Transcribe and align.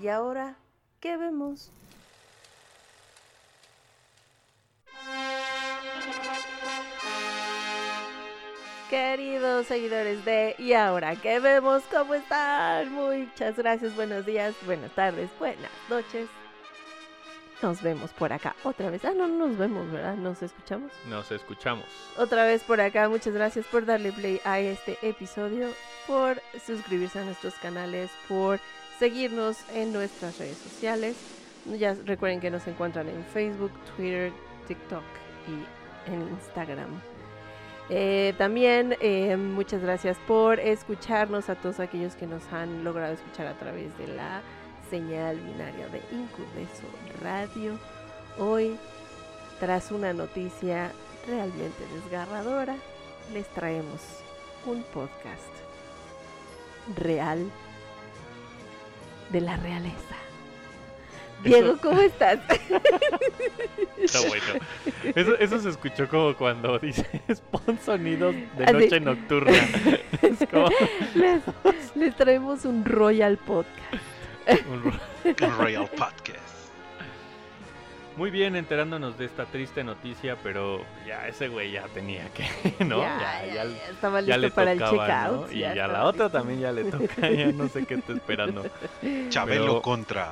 ¿Y 0.00 0.06
ahora 0.06 0.54
qué 1.00 1.16
vemos? 1.16 1.72
Queridos 8.88 9.66
seguidores 9.66 10.24
de 10.24 10.54
¿Y 10.58 10.72
ahora 10.74 11.16
qué 11.16 11.40
vemos? 11.40 11.82
¿Cómo 11.90 12.14
están? 12.14 12.92
Muchas 12.92 13.56
gracias, 13.56 13.96
buenos 13.96 14.24
días, 14.24 14.54
buenas 14.64 14.92
tardes, 14.92 15.30
buenas 15.40 15.70
noches. 15.90 16.28
Nos 17.60 17.82
vemos 17.82 18.12
por 18.12 18.32
acá 18.32 18.54
otra 18.62 18.88
vez. 18.90 19.04
Ah, 19.04 19.12
no, 19.16 19.26
no 19.26 19.48
nos 19.48 19.58
vemos, 19.58 19.90
¿verdad? 19.90 20.14
Nos 20.14 20.40
escuchamos. 20.42 20.92
Nos 21.08 21.32
escuchamos. 21.32 21.86
Otra 22.16 22.44
vez 22.44 22.62
por 22.62 22.80
acá, 22.80 23.08
muchas 23.08 23.34
gracias 23.34 23.66
por 23.66 23.84
darle 23.84 24.12
play 24.12 24.40
a 24.44 24.60
este 24.60 24.96
episodio, 25.02 25.68
por 26.06 26.40
suscribirse 26.64 27.18
a 27.18 27.24
nuestros 27.24 27.54
canales, 27.54 28.12
por 28.28 28.60
seguirnos 28.98 29.58
en 29.74 29.92
nuestras 29.92 30.38
redes 30.38 30.58
sociales. 30.58 31.16
Ya 31.78 31.94
recuerden 32.04 32.40
que 32.40 32.50
nos 32.50 32.66
encuentran 32.66 33.08
en 33.08 33.24
Facebook, 33.26 33.72
Twitter, 33.96 34.32
TikTok 34.66 35.02
y 35.46 36.10
en 36.10 36.22
Instagram. 36.22 37.00
Eh, 37.90 38.34
también 38.36 38.96
eh, 39.00 39.36
muchas 39.36 39.80
gracias 39.80 40.18
por 40.26 40.60
escucharnos 40.60 41.48
a 41.48 41.54
todos 41.54 41.80
aquellos 41.80 42.14
que 42.16 42.26
nos 42.26 42.42
han 42.52 42.84
logrado 42.84 43.14
escuchar 43.14 43.46
a 43.46 43.58
través 43.58 43.96
de 43.96 44.08
la 44.08 44.42
señal 44.90 45.38
binaria 45.40 45.88
de 45.88 46.02
Incudeso 46.12 46.86
Radio. 47.22 47.78
Hoy, 48.38 48.76
tras 49.58 49.90
una 49.90 50.12
noticia 50.12 50.92
realmente 51.26 51.82
desgarradora, 51.94 52.76
les 53.32 53.46
traemos 53.48 54.00
un 54.66 54.82
podcast 54.82 55.42
real 56.96 57.50
de 59.30 59.40
la 59.40 59.56
realeza. 59.56 60.16
Diego, 61.44 61.76
¿cómo 61.80 62.00
estás? 62.00 62.40
Está 63.98 64.20
bueno. 64.22 64.44
Eso, 65.14 65.38
eso 65.38 65.60
se 65.60 65.68
escuchó 65.68 66.08
como 66.08 66.34
cuando 66.34 66.78
dices 66.80 67.40
pon 67.50 67.78
sonidos 67.84 68.34
de 68.56 68.64
Así. 68.64 68.72
noche 68.74 69.00
nocturna. 69.00 69.52
Es 70.22 70.48
como 70.50 70.68
les, 71.14 71.42
les 71.94 72.16
traemos 72.16 72.64
un 72.64 72.84
Royal 72.84 73.36
Podcast. 73.38 74.02
Un 74.68 75.52
Royal 75.58 75.88
Podcast. 75.90 76.57
Muy 78.18 78.30
bien 78.30 78.56
enterándonos 78.56 79.16
de 79.16 79.26
esta 79.26 79.44
triste 79.46 79.84
noticia, 79.84 80.36
pero 80.42 80.84
ya 81.06 81.26
ese 81.28 81.46
güey 81.48 81.70
ya 81.72 81.84
tenía 81.94 82.28
que, 82.34 82.46
¿no? 82.84 83.00
ya, 83.00 83.46
ya, 83.46 83.54
ya- 83.54 83.64
ya 83.64 83.88
estaba 83.90 84.20
ya 84.20 84.36
listo 84.36 84.40
le 84.40 84.50
para 84.50 84.72
el 84.72 84.78
tocaba, 84.80 85.06
checkout. 85.06 85.46
¿no? 85.46 85.52
Y 85.52 85.58
ya 85.60 85.86
la 85.86 86.04
otra 86.04 86.24
listo. 86.24 86.38
también 86.38 86.60
ya 86.60 86.72
le 86.72 86.84
toca, 86.90 87.30
ya 87.30 87.46
no 87.52 87.68
sé 87.68 87.86
qué 87.86 87.94
está 87.94 88.12
esperando. 88.12 88.66
Chabelo 89.30 89.62
Pero- 89.66 89.82
contra. 89.82 90.30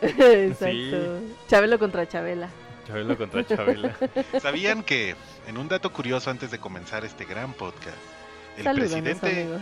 Exacto. 0.00 0.66
Sí. 0.72 1.34
Chabelo 1.46 1.78
contra 1.78 2.08
Chabela. 2.08 2.48
Chabelo 2.86 3.16
contra 3.18 3.46
Chabela. 3.46 3.94
¿Sabían 4.40 4.82
que, 4.82 5.14
en 5.46 5.58
un 5.58 5.68
dato 5.68 5.92
curioso 5.92 6.30
antes 6.30 6.50
de 6.50 6.58
comenzar 6.58 7.04
este 7.04 7.24
gran 7.26 7.52
podcast, 7.52 7.96
el 8.60 8.64
Salúdanos, 8.64 9.18
presidente. 9.20 9.42
amigo. 9.42 9.58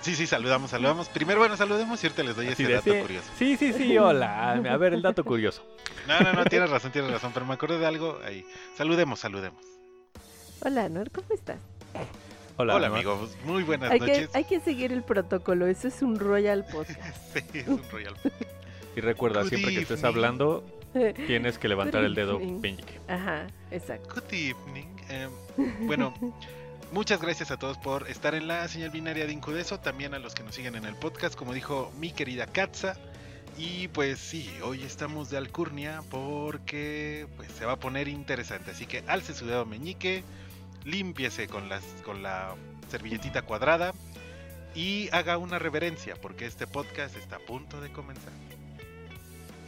Sí, 0.00 0.14
sí, 0.16 0.26
saludamos, 0.26 0.70
saludamos. 0.70 1.08
Primero, 1.08 1.40
bueno, 1.40 1.56
saludemos 1.56 2.02
y 2.02 2.06
ahorita 2.06 2.22
les 2.22 2.36
doy 2.36 2.48
Así 2.48 2.62
ese 2.64 2.72
dato 2.72 2.92
sí, 2.92 3.00
curioso. 3.00 3.30
sí, 3.38 3.56
sí, 3.56 3.72
sí, 3.72 3.98
hola. 3.98 4.52
A 4.52 4.76
ver, 4.76 4.94
el 4.94 5.02
dato 5.02 5.24
curioso. 5.24 5.62
No, 6.08 6.20
no, 6.20 6.32
no, 6.32 6.44
tienes 6.46 6.70
razón, 6.70 6.90
tienes 6.92 7.10
razón, 7.10 7.32
pero 7.34 7.44
me 7.46 7.54
acuerdo 7.54 7.78
de 7.78 7.86
algo 7.86 8.18
ahí. 8.24 8.44
Saludemos, 8.76 9.20
saludemos. 9.20 9.64
Hola, 10.62 10.88
Nor, 10.88 11.10
¿cómo 11.10 11.28
estás? 11.32 11.58
Hola, 12.56 12.74
Hola, 12.76 12.88
amigos, 12.88 13.30
muy 13.44 13.62
buenas 13.62 13.90
Hay 13.90 14.00
que, 14.00 14.06
noches. 14.06 14.30
hay 14.34 14.44
que 14.44 14.60
seguir 14.60 14.92
el 14.92 15.02
protocolo. 15.02 15.66
Eso 15.66 15.88
es 15.88 16.02
un 16.02 16.18
Royal 16.18 16.64
Podcast. 16.72 17.16
Sí, 17.34 17.58
es 17.60 17.68
un 17.68 17.82
Royal 17.90 18.14
Y 18.96 19.00
recuerda, 19.00 19.40
Good 19.42 19.48
siempre 19.48 19.72
que 19.74 19.80
estés 19.80 20.00
evening. 20.00 20.14
hablando, 20.14 20.64
tienes 21.26 21.58
que 21.58 21.68
levantar 21.68 22.04
el 22.04 22.14
dedo 22.14 22.38
evening. 22.40 22.76
Ajá, 23.08 23.46
exacto. 23.70 24.14
Good 24.14 24.32
evening. 24.32 24.86
Eh, 25.08 25.28
bueno, 25.82 26.12
muchas 26.92 27.20
gracias 27.20 27.50
a 27.50 27.56
todos 27.56 27.78
por 27.78 28.08
estar 28.08 28.34
en 28.34 28.48
la 28.48 28.66
señal 28.68 28.90
binaria 28.90 29.26
de 29.26 29.32
Incudeso, 29.32 29.80
también 29.80 30.14
a 30.14 30.18
los 30.18 30.34
que 30.34 30.42
nos 30.42 30.54
siguen 30.54 30.74
en 30.74 30.84
el 30.84 30.94
podcast, 30.94 31.34
como 31.34 31.52
dijo 31.52 31.92
mi 31.98 32.12
querida 32.12 32.46
Katza. 32.46 32.94
Y 33.58 33.88
pues 33.88 34.18
sí, 34.18 34.50
hoy 34.64 34.82
estamos 34.82 35.30
de 35.30 35.36
alcurnia 35.36 36.02
porque 36.10 37.26
pues 37.36 37.50
se 37.52 37.66
va 37.66 37.72
a 37.72 37.76
poner 37.76 38.08
interesante. 38.08 38.70
Así 38.70 38.86
que 38.86 39.04
alce 39.06 39.34
su 39.34 39.46
dedo 39.46 39.66
meñique, 39.66 40.24
límpiese 40.84 41.46
con, 41.48 41.68
las, 41.68 41.84
con 42.04 42.22
la 42.22 42.54
servilletita 42.90 43.42
cuadrada 43.42 43.92
y 44.74 45.08
haga 45.12 45.36
una 45.36 45.58
reverencia 45.58 46.14
porque 46.16 46.46
este 46.46 46.66
podcast 46.66 47.16
está 47.16 47.36
a 47.36 47.40
punto 47.40 47.80
de 47.80 47.90
comenzar. 47.90 48.32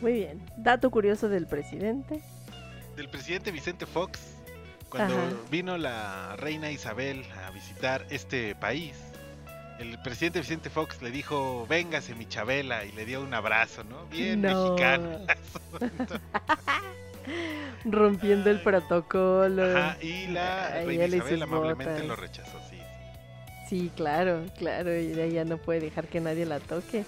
Muy 0.00 0.12
bien. 0.12 0.43
Dato 0.56 0.91
curioso 0.91 1.28
del 1.28 1.47
presidente. 1.47 2.22
del 2.97 3.09
presidente 3.09 3.50
Vicente 3.50 3.87
Fox 3.87 4.31
cuando 4.92 5.14
Ajá. 5.14 5.30
vino 5.50 5.78
la 5.78 6.36
reina 6.36 6.70
Isabel 6.70 7.25
a 7.47 7.50
visitar 7.50 8.06
este 8.10 8.54
país. 8.54 8.92
El 9.78 9.98
presidente 10.03 10.41
Vicente 10.41 10.69
Fox 10.69 11.00
le 11.00 11.10
dijo, 11.10 11.66
véngase 11.66 12.14
mi 12.14 12.26
Chabela, 12.26 12.84
y 12.84 12.92
le 12.92 13.06
dio 13.06 13.22
un 13.22 13.32
abrazo, 13.32 13.84
¿no? 13.84 14.04
Bien 14.08 14.42
No. 14.42 14.48
mexicano. 14.75 15.19
Rompiendo 17.84 18.50
el 18.50 18.60
protocolo. 18.60 19.64
Ajá, 19.76 19.97
y 20.02 20.26
la 20.28 20.75
Ay, 20.75 20.86
reina 20.86 21.06
Isabel 21.16 21.42
amablemente 21.42 21.92
botas. 21.94 22.06
lo 22.08 22.16
rechazó, 22.16 22.58
sí. 22.70 22.78
Sí, 23.69 23.91
claro, 23.97 24.44
claro. 24.58 24.94
Y 24.94 25.19
ella 25.19 25.44
no 25.47 25.56
puede 25.56 25.81
dejar 25.81 26.06
que 26.06 26.20
nadie 26.20 26.44
la 26.44 26.60
toque. 26.60 27.04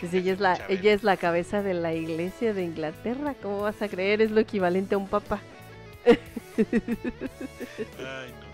Pues 0.00 0.12
ella 0.14 0.32
es 0.32 0.40
la, 0.40 0.56
Chabela. 0.56 0.80
ella 0.80 0.92
es 0.94 1.02
la 1.04 1.16
cabeza 1.18 1.62
de 1.62 1.74
la 1.74 1.92
iglesia 1.92 2.54
de 2.54 2.64
Inglaterra. 2.64 3.34
¿Cómo 3.42 3.60
vas 3.60 3.80
a 3.82 3.88
creer? 3.88 4.22
Es 4.22 4.30
lo 4.30 4.40
equivalente 4.40 4.94
a 4.94 4.98
un 4.98 5.06
papa. 5.06 5.40
Ay, 6.58 8.32
no, 8.32 8.46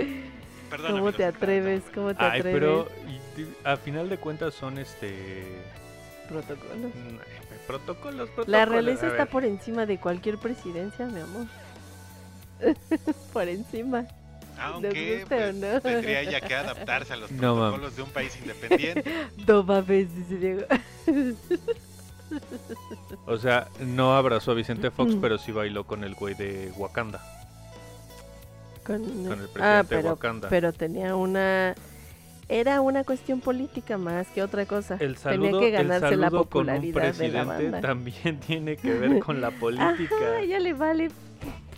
no, 0.00 0.06
no. 0.06 0.34
Perdón, 0.70 0.92
¿Cómo 0.92 1.12
te 1.12 1.24
atreves? 1.24 1.82
¿Cómo 1.94 2.14
te 2.14 2.24
Ay, 2.24 2.40
atreves? 2.40 2.60
pero 2.60 2.88
y 3.08 3.46
a 3.66 3.76
final 3.76 4.08
de 4.08 4.16
cuentas 4.18 4.54
son 4.54 4.78
este 4.78 5.44
Protocolos. 6.28 6.76
mm, 6.94 7.16
protocolos, 7.66 8.28
protocolos. 8.30 8.48
La 8.48 8.64
realeza 8.64 9.06
está 9.08 9.26
por 9.26 9.44
encima 9.44 9.86
de 9.86 9.98
cualquier 9.98 10.38
presidencia, 10.38 11.06
mi 11.06 11.20
amor. 11.20 11.46
por 13.32 13.48
encima. 13.48 14.06
Aunque 14.58 15.24
pues, 15.28 15.54
no. 15.54 15.80
tendría 15.80 16.20
ella 16.22 16.40
que 16.40 16.54
adaptarse 16.54 17.12
a 17.12 17.16
los 17.16 17.30
No, 17.32 17.56
protocolos 17.56 17.96
de 17.96 18.02
un 18.02 18.10
país 18.10 18.36
independiente. 18.40 19.04
No 19.46 19.62
mames, 19.64 20.14
dice 20.16 20.36
Diego. 20.38 20.62
O 23.26 23.36
sea, 23.38 23.68
no 23.80 24.14
abrazó 24.16 24.50
a 24.52 24.54
Vicente 24.54 24.90
Fox, 24.90 25.14
Mm. 25.16 25.20
pero 25.20 25.38
sí 25.38 25.52
bailó 25.52 25.84
con 25.84 26.04
el 26.04 26.14
güey 26.14 26.34
de 26.34 26.72
Wakanda, 26.76 27.20
Con, 28.84 29.02
con 29.02 29.40
el 29.40 29.48
presidente 29.48 29.60
ah, 29.62 29.82
de 29.82 29.88
pero, 29.88 30.08
Wakanda. 30.10 30.48
pero 30.48 30.72
tenía 30.72 31.16
una... 31.16 31.74
Era 32.46 32.82
una 32.82 33.04
cuestión 33.04 33.40
política 33.40 33.96
más 33.96 34.26
que 34.28 34.42
otra 34.42 34.66
cosa. 34.66 34.98
el 35.00 35.16
saludo, 35.16 35.46
Tenía 35.46 35.60
que 35.60 35.66
el 35.68 35.88
ganarse 35.88 36.16
la 36.16 36.28
saludo 36.28 36.44
con 36.44 36.68
un 36.68 36.76
popularidad 36.76 37.00
de 37.14 37.28
la 37.28 37.44
presidente 37.44 37.44
banda. 37.70 37.80
también 37.80 38.40
tiene 38.40 38.76
que 38.76 38.92
ver 38.92 39.18
con 39.20 39.40
la 39.40 39.50
política. 39.60 40.14
Ajá, 40.14 40.44
ya 40.44 40.58
le 40.60 40.74
vale. 40.74 41.04
Eso 41.06 41.14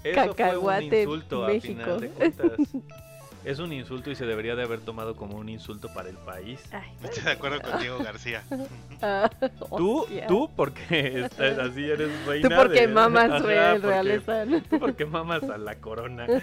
fue 0.02 0.12
un 0.12 0.34
cacahuate, 0.34 1.02
insulto 1.02 1.46
México. 1.46 1.80
a 1.82 1.84
final 1.84 2.00
de 2.00 2.08
cuentas. 2.10 2.50
Es 3.46 3.60
un 3.60 3.72
insulto 3.72 4.10
y 4.10 4.16
se 4.16 4.26
debería 4.26 4.56
de 4.56 4.64
haber 4.64 4.80
tomado 4.80 5.14
como 5.14 5.36
un 5.38 5.48
insulto 5.48 5.88
para 5.94 6.08
el 6.08 6.16
país. 6.16 6.60
Ay, 6.72 6.90
Estoy 7.04 7.22
de 7.22 7.30
acuerdo 7.30 7.60
con 7.62 7.78
Diego 7.80 7.98
García. 8.02 8.42
ah, 9.02 9.30
Tú, 9.76 10.04
tú 10.26 10.50
porque 10.56 11.20
estás 11.24 11.56
así 11.58 11.84
eres 11.88 12.10
reina 12.26 12.48
Tú 12.48 12.54
porque 12.56 12.80
de- 12.80 12.88
mamas 12.88 13.30
Ajá, 13.30 13.38
real, 13.38 13.80
porque-. 13.80 14.62
Tú 14.68 14.78
porque 14.80 15.06
mamas 15.06 15.44
a 15.44 15.58
la 15.58 15.76
corona. 15.76 16.26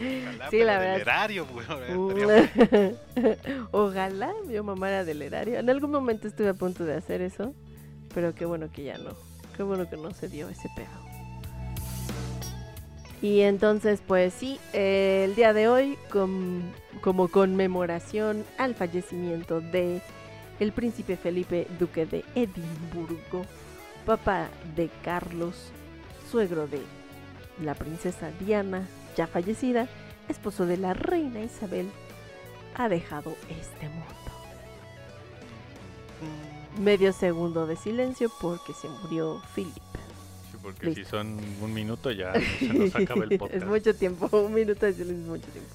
Ojalá, 0.00 0.48
Sí, 0.50 0.58
la 0.62 0.78
del 0.78 0.80
verdad. 0.80 1.00
erario, 1.00 1.44
güey, 1.46 1.66
Mm. 1.90 2.94
Ojalá 3.72 4.32
mi 4.46 4.60
mamá 4.60 4.88
era 4.90 5.04
del 5.04 5.22
erario. 5.22 5.58
En 5.58 5.68
algún 5.70 5.90
momento 5.90 6.28
estuve 6.28 6.50
a 6.50 6.54
punto 6.54 6.84
de 6.84 6.94
hacer 6.94 7.20
eso, 7.20 7.52
pero 8.14 8.32
qué 8.32 8.44
bueno 8.44 8.70
que 8.72 8.84
ya 8.84 8.96
no. 8.98 9.10
Qué 9.56 9.64
bueno 9.64 9.90
que 9.90 9.96
no 9.96 10.12
se 10.12 10.28
dio 10.28 10.48
ese 10.48 10.68
pedo. 10.76 11.07
Y 13.20 13.40
entonces, 13.40 14.00
pues 14.06 14.32
sí, 14.32 14.60
el 14.72 15.34
día 15.34 15.52
de 15.52 15.68
hoy, 15.68 15.98
com- 16.10 16.62
como 17.00 17.28
conmemoración 17.28 18.44
al 18.58 18.74
fallecimiento 18.74 19.60
de 19.60 20.00
el 20.60 20.72
príncipe 20.72 21.16
Felipe, 21.16 21.66
duque 21.78 22.06
de 22.06 22.24
Edimburgo, 22.34 23.44
papá 24.06 24.48
de 24.76 24.88
Carlos, 25.04 25.70
suegro 26.30 26.66
de 26.68 26.80
la 27.62 27.74
princesa 27.74 28.30
Diana, 28.40 28.86
ya 29.16 29.26
fallecida, 29.26 29.88
esposo 30.28 30.64
de 30.66 30.76
la 30.76 30.94
reina 30.94 31.40
Isabel, 31.40 31.90
ha 32.76 32.88
dejado 32.88 33.34
este 33.48 33.88
mundo. 33.88 34.04
Medio 36.80 37.12
segundo 37.12 37.66
de 37.66 37.74
silencio 37.74 38.30
porque 38.40 38.72
se 38.74 38.88
murió 38.88 39.42
Philip. 39.54 39.72
Porque 40.68 40.88
Listo. 40.88 41.02
si 41.02 41.10
son 41.10 41.38
un 41.62 41.72
minuto 41.72 42.10
ya 42.10 42.34
se 42.34 42.66
nos 42.66 42.94
acaba 42.94 43.24
el 43.24 43.38
podcast. 43.38 43.62
es 43.62 43.66
mucho 43.66 43.94
tiempo, 43.94 44.28
un 44.36 44.52
minuto 44.52 44.86
es 44.86 44.98
mucho 44.98 45.46
tiempo. 45.48 45.74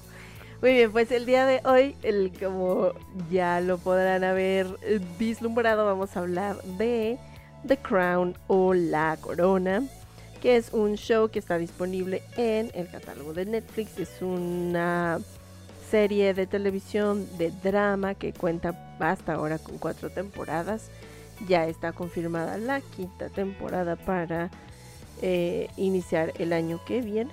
Muy 0.62 0.72
bien, 0.72 0.92
pues 0.92 1.10
el 1.10 1.26
día 1.26 1.46
de 1.46 1.60
hoy, 1.64 1.96
el, 2.04 2.32
como 2.38 2.92
ya 3.28 3.60
lo 3.60 3.78
podrán 3.78 4.22
haber 4.22 4.68
eh, 4.82 5.00
vislumbrado, 5.18 5.84
vamos 5.84 6.16
a 6.16 6.20
hablar 6.20 6.62
de 6.78 7.18
The 7.66 7.76
Crown 7.78 8.36
o 8.46 8.72
La 8.72 9.18
Corona, 9.20 9.82
que 10.40 10.56
es 10.56 10.72
un 10.72 10.94
show 10.94 11.28
que 11.28 11.40
está 11.40 11.58
disponible 11.58 12.22
en 12.36 12.70
el 12.74 12.88
catálogo 12.88 13.34
de 13.34 13.46
Netflix. 13.46 13.98
Es 13.98 14.22
una 14.22 15.18
serie 15.90 16.34
de 16.34 16.46
televisión 16.46 17.26
de 17.36 17.50
drama 17.50 18.14
que 18.14 18.32
cuenta 18.32 18.96
hasta 19.00 19.34
ahora 19.34 19.58
con 19.58 19.76
cuatro 19.78 20.08
temporadas. 20.08 20.88
Ya 21.48 21.66
está 21.66 21.92
confirmada 21.92 22.58
la 22.58 22.80
quinta 22.80 23.28
temporada 23.28 23.96
para 23.96 24.50
eh, 25.22 25.68
iniciar 25.76 26.32
el 26.38 26.52
año 26.52 26.80
que 26.86 27.00
viene. 27.00 27.30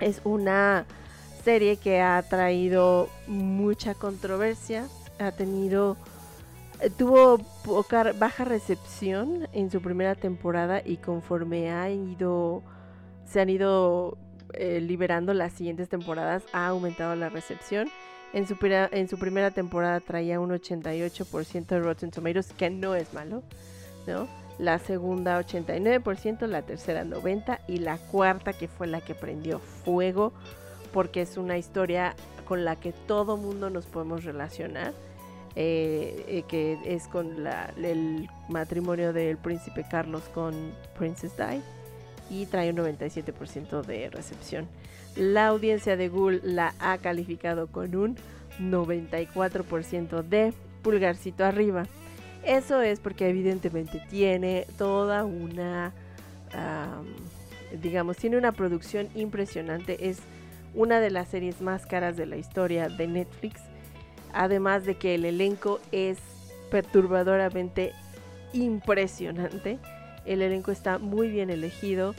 Es 0.00 0.20
una 0.24 0.86
serie 1.44 1.76
que 1.76 2.00
ha 2.00 2.22
traído 2.22 3.08
mucha 3.26 3.94
controversia, 3.94 4.86
ha 5.18 5.32
tenido 5.32 5.96
eh, 6.80 6.90
tuvo 6.90 7.38
baja 8.18 8.44
recepción 8.44 9.48
en 9.52 9.70
su 9.70 9.80
primera 9.80 10.14
temporada 10.14 10.80
y 10.84 10.98
conforme 10.98 11.72
ha 11.72 11.90
ido 11.90 12.62
se 13.26 13.40
han 13.40 13.50
ido 13.50 14.16
eh, 14.54 14.80
liberando 14.80 15.34
las 15.34 15.52
siguientes 15.52 15.88
temporadas 15.88 16.44
ha 16.52 16.68
aumentado 16.68 17.14
la 17.16 17.28
recepción. 17.28 17.88
En 18.32 18.46
su, 18.46 18.56
en 18.62 19.08
su 19.08 19.18
primera 19.18 19.50
temporada 19.50 20.00
traía 20.00 20.38
un 20.38 20.50
88% 20.50 21.66
de 21.66 21.80
Rotten 21.80 22.10
Tomatoes, 22.10 22.52
que 22.52 22.68
no 22.68 22.94
es 22.94 23.12
malo, 23.14 23.42
¿no? 24.06 24.28
La 24.58 24.78
segunda 24.78 25.40
89%, 25.40 26.46
la 26.46 26.62
tercera 26.62 27.04
90% 27.04 27.60
y 27.68 27.78
la 27.78 27.98
cuarta 27.98 28.52
que 28.52 28.66
fue 28.68 28.86
la 28.86 29.00
que 29.00 29.14
prendió 29.14 29.60
fuego 29.60 30.32
porque 30.92 31.22
es 31.22 31.36
una 31.36 31.58
historia 31.58 32.14
con 32.46 32.64
la 32.64 32.76
que 32.76 32.92
todo 32.92 33.36
mundo 33.36 33.70
nos 33.70 33.86
podemos 33.86 34.24
relacionar, 34.24 34.92
eh, 35.54 36.24
eh, 36.28 36.42
que 36.48 36.78
es 36.84 37.06
con 37.08 37.46
el 37.76 38.28
matrimonio 38.48 39.12
del 39.12 39.36
príncipe 39.36 39.84
Carlos 39.88 40.22
con 40.34 40.54
Princess 40.96 41.36
Di 41.36 41.60
y 42.30 42.46
trae 42.46 42.70
un 42.70 42.76
97% 42.76 43.82
de 43.82 44.10
recepción. 44.10 44.66
La 45.16 45.48
audiencia 45.48 45.96
de 45.96 46.08
Google 46.08 46.40
la 46.42 46.74
ha 46.78 46.98
calificado 46.98 47.66
con 47.66 47.94
un 47.94 48.16
94% 48.60 50.22
de 50.22 50.52
pulgarcito 50.82 51.44
arriba. 51.44 51.86
Eso 52.48 52.80
es 52.80 52.98
porque 52.98 53.28
evidentemente 53.28 54.02
tiene 54.08 54.64
toda 54.78 55.26
una, 55.26 55.92
am, 56.54 57.04
digamos, 57.82 58.16
tiene 58.16 58.38
una 58.38 58.52
producción 58.52 59.06
impresionante. 59.14 60.08
Es 60.08 60.20
una 60.74 60.98
de 60.98 61.10
las 61.10 61.28
series 61.28 61.60
más 61.60 61.84
caras 61.84 62.16
de 62.16 62.24
la 62.24 62.38
historia 62.38 62.88
de 62.88 63.06
Netflix. 63.06 63.60
Además 64.32 64.86
de 64.86 64.94
que 64.94 65.14
el 65.14 65.26
elenco 65.26 65.78
es 65.92 66.16
perturbadoramente 66.70 67.92
impresionante. 68.54 69.78
El 70.24 70.40
elenco 70.40 70.70
está 70.70 70.96
muy 70.96 71.28
bien 71.28 71.50
elegido 71.50 72.14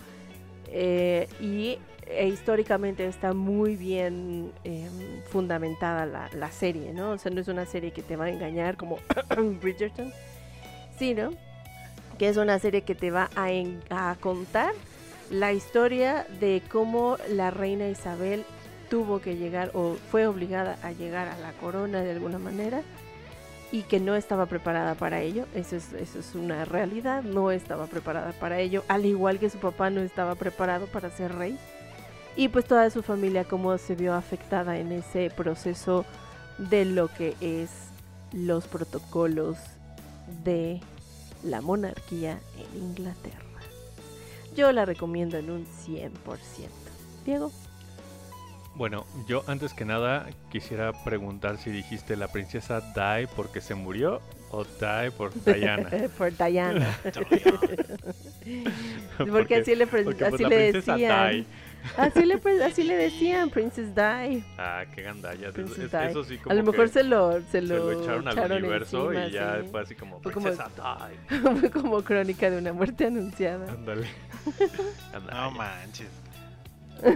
eh, 0.67 1.27
y 1.41 1.79
e 2.09 2.27
históricamente 2.27 3.05
está 3.05 3.33
muy 3.33 3.75
bien 3.75 4.51
eh, 4.63 4.89
fundamentada 5.29 6.05
la, 6.05 6.51
serie, 6.51 6.91
¿no? 6.93 7.11
O 7.11 7.17
sea, 7.17 7.31
no 7.31 7.39
es 7.39 7.47
una 7.47 7.65
serie 7.65 7.91
que 7.91 8.01
te 8.01 8.15
va 8.15 8.25
a 8.25 8.29
engañar 8.29 8.77
como 8.77 8.97
Bridgerton, 9.61 10.11
sino 10.97 11.31
que 12.17 12.27
es 12.27 12.37
una 12.37 12.57
serie 12.59 12.81
que 12.81 12.95
te 12.95 13.11
va 13.11 13.29
a, 13.35 13.47
a 13.89 14.15
contar 14.15 14.73
la 15.29 15.53
historia 15.53 16.25
de 16.39 16.63
cómo 16.69 17.17
la 17.29 17.51
reina 17.51 17.87
Isabel 17.87 18.43
tuvo 18.89 19.21
que 19.21 19.37
llegar 19.37 19.69
o 19.75 19.95
fue 20.09 20.25
obligada 20.25 20.77
a 20.81 20.91
llegar 20.91 21.27
a 21.27 21.37
la 21.37 21.51
corona 21.53 22.01
de 22.01 22.11
alguna 22.11 22.39
manera 22.39 22.81
y 23.71 23.83
que 23.83 23.99
no 23.99 24.15
estaba 24.15 24.47
preparada 24.47 24.95
para 24.95 25.21
ello. 25.21 25.45
Eso 25.53 25.75
es, 25.75 25.93
eso 25.93 26.19
es 26.19 26.33
una 26.33 26.65
realidad, 26.65 27.21
no 27.21 27.51
estaba 27.51 27.85
preparada 27.85 28.31
para 28.33 28.59
ello, 28.59 28.83
al 28.87 29.05
igual 29.05 29.37
que 29.37 29.51
su 29.51 29.59
papá 29.59 29.91
no 29.91 30.01
estaba 30.01 30.33
preparado 30.33 30.87
para 30.87 31.11
ser 31.11 31.35
rey. 31.35 31.57
Y 32.39 32.47
pues 32.47 32.63
toda 32.63 32.89
su 32.89 33.03
familia 33.03 33.43
cómo 33.43 33.77
se 33.77 33.95
vio 33.95 34.13
afectada 34.13 34.77
en 34.77 34.93
ese 34.93 35.29
proceso 35.29 36.05
de 36.57 36.85
lo 36.85 37.09
que 37.09 37.35
es 37.41 37.69
los 38.31 38.65
protocolos 38.65 39.57
de 40.45 40.79
la 41.43 41.59
monarquía 41.59 42.39
en 42.57 42.81
Inglaterra. 42.81 43.43
Yo 44.55 44.71
la 44.71 44.85
recomiendo 44.85 45.35
en 45.35 45.51
un 45.51 45.65
100%. 45.65 46.09
Diego. 47.25 47.51
Bueno, 48.75 49.05
yo 49.27 49.43
antes 49.47 49.73
que 49.73 49.83
nada 49.83 50.25
quisiera 50.49 50.93
preguntar 51.03 51.57
si 51.57 51.71
dijiste 51.71 52.15
la 52.15 52.29
princesa 52.29 52.79
Die 52.79 53.27
porque 53.35 53.59
se 53.59 53.75
murió 53.75 54.21
o 54.51 54.63
Die 54.63 55.11
por 55.11 55.33
Diana. 55.43 55.89
Por 56.17 56.31
Diana. 56.37 56.97
porque, 57.03 57.53
Porque- 59.29 59.55
así 59.57 59.75
le, 59.75 59.87
Porque 59.87 60.13
pues, 60.13 60.33
así 60.35 60.45
le 60.45 60.71
decían. 60.71 61.31
Die. 61.31 61.45
Así 61.97 62.25
le, 62.25 62.37
pre- 62.37 62.63
así 62.63 62.83
le 62.83 62.95
decían, 62.95 63.49
Princess 63.49 63.93
Di. 63.95 64.43
Ah, 64.57 64.83
qué 64.93 65.01
gandallas. 65.03 65.53
Princess 65.53 65.93
Es- 65.93 65.93
eso 65.93 66.23
sí 66.23 66.37
como 66.37 66.51
A 66.51 66.55
lo 66.55 66.63
mejor 66.63 66.85
que 66.87 66.93
se 66.93 67.03
lo, 67.03 67.33
se 67.41 67.49
se 67.51 67.61
lo, 67.61 67.91
lo 67.91 68.01
echaron 68.03 68.27
al 68.27 68.51
universo 68.51 69.11
encima, 69.11 69.27
y 69.27 69.31
ya 69.31 69.61
sí. 69.61 69.67
fue 69.71 69.81
así 69.81 69.95
como 69.95 70.21
Fue 70.21 70.31
como- 70.31 70.47
princesa 70.47 70.69
Die. 71.29 71.39
Fue 71.59 71.71
como 71.71 72.03
crónica 72.03 72.49
de 72.49 72.57
una 72.57 72.73
muerte 72.73 73.05
anunciada. 73.07 73.71
Ándale. 73.71 74.07
No 75.13 75.19
Gandalla. 75.19 75.49
manches. 75.51 76.09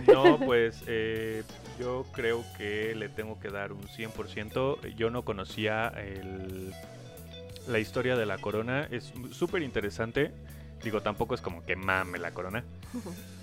No, 0.07 0.39
pues 0.39 0.81
eh, 0.87 1.43
yo 1.79 2.05
creo 2.13 2.43
que 2.57 2.95
le 2.95 3.09
tengo 3.09 3.39
que 3.39 3.49
dar 3.49 3.73
un 3.73 3.83
100%. 3.83 4.95
Yo 4.95 5.09
no 5.09 5.23
conocía 5.23 5.87
el- 5.89 6.73
la 7.67 7.79
historia 7.79 8.15
de 8.15 8.25
la 8.25 8.37
corona. 8.37 8.87
Es 8.91 9.11
súper 9.31 9.61
interesante. 9.61 10.31
Digo, 10.83 11.01
tampoco 11.01 11.35
es 11.35 11.41
como 11.41 11.65
que 11.65 11.75
mame 11.75 12.17
la 12.17 12.31
corona. 12.31 12.63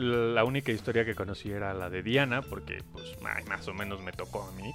La 0.00 0.44
única 0.44 0.72
historia 0.72 1.04
que 1.04 1.14
conocí 1.14 1.50
era 1.50 1.74
la 1.74 1.90
de 1.90 2.02
Diana, 2.02 2.40
porque 2.40 2.82
pues 2.92 3.04
ay, 3.24 3.44
más 3.44 3.68
o 3.68 3.74
menos 3.74 4.00
me 4.00 4.12
tocó 4.12 4.44
a 4.44 4.52
mí 4.52 4.72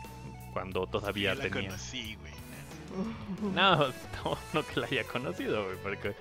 cuando 0.53 0.85
todavía 0.85 1.33
la 1.33 1.43
tenía... 1.43 1.69
conocí, 1.69 2.15
güey. 2.15 3.53
No, 3.53 3.77
no, 4.23 4.37
no 4.53 4.65
que 4.65 4.79
la 4.79 4.85
haya 4.87 5.03
conocido, 5.03 5.65
güey, 5.65 5.77
porque... 5.81 6.13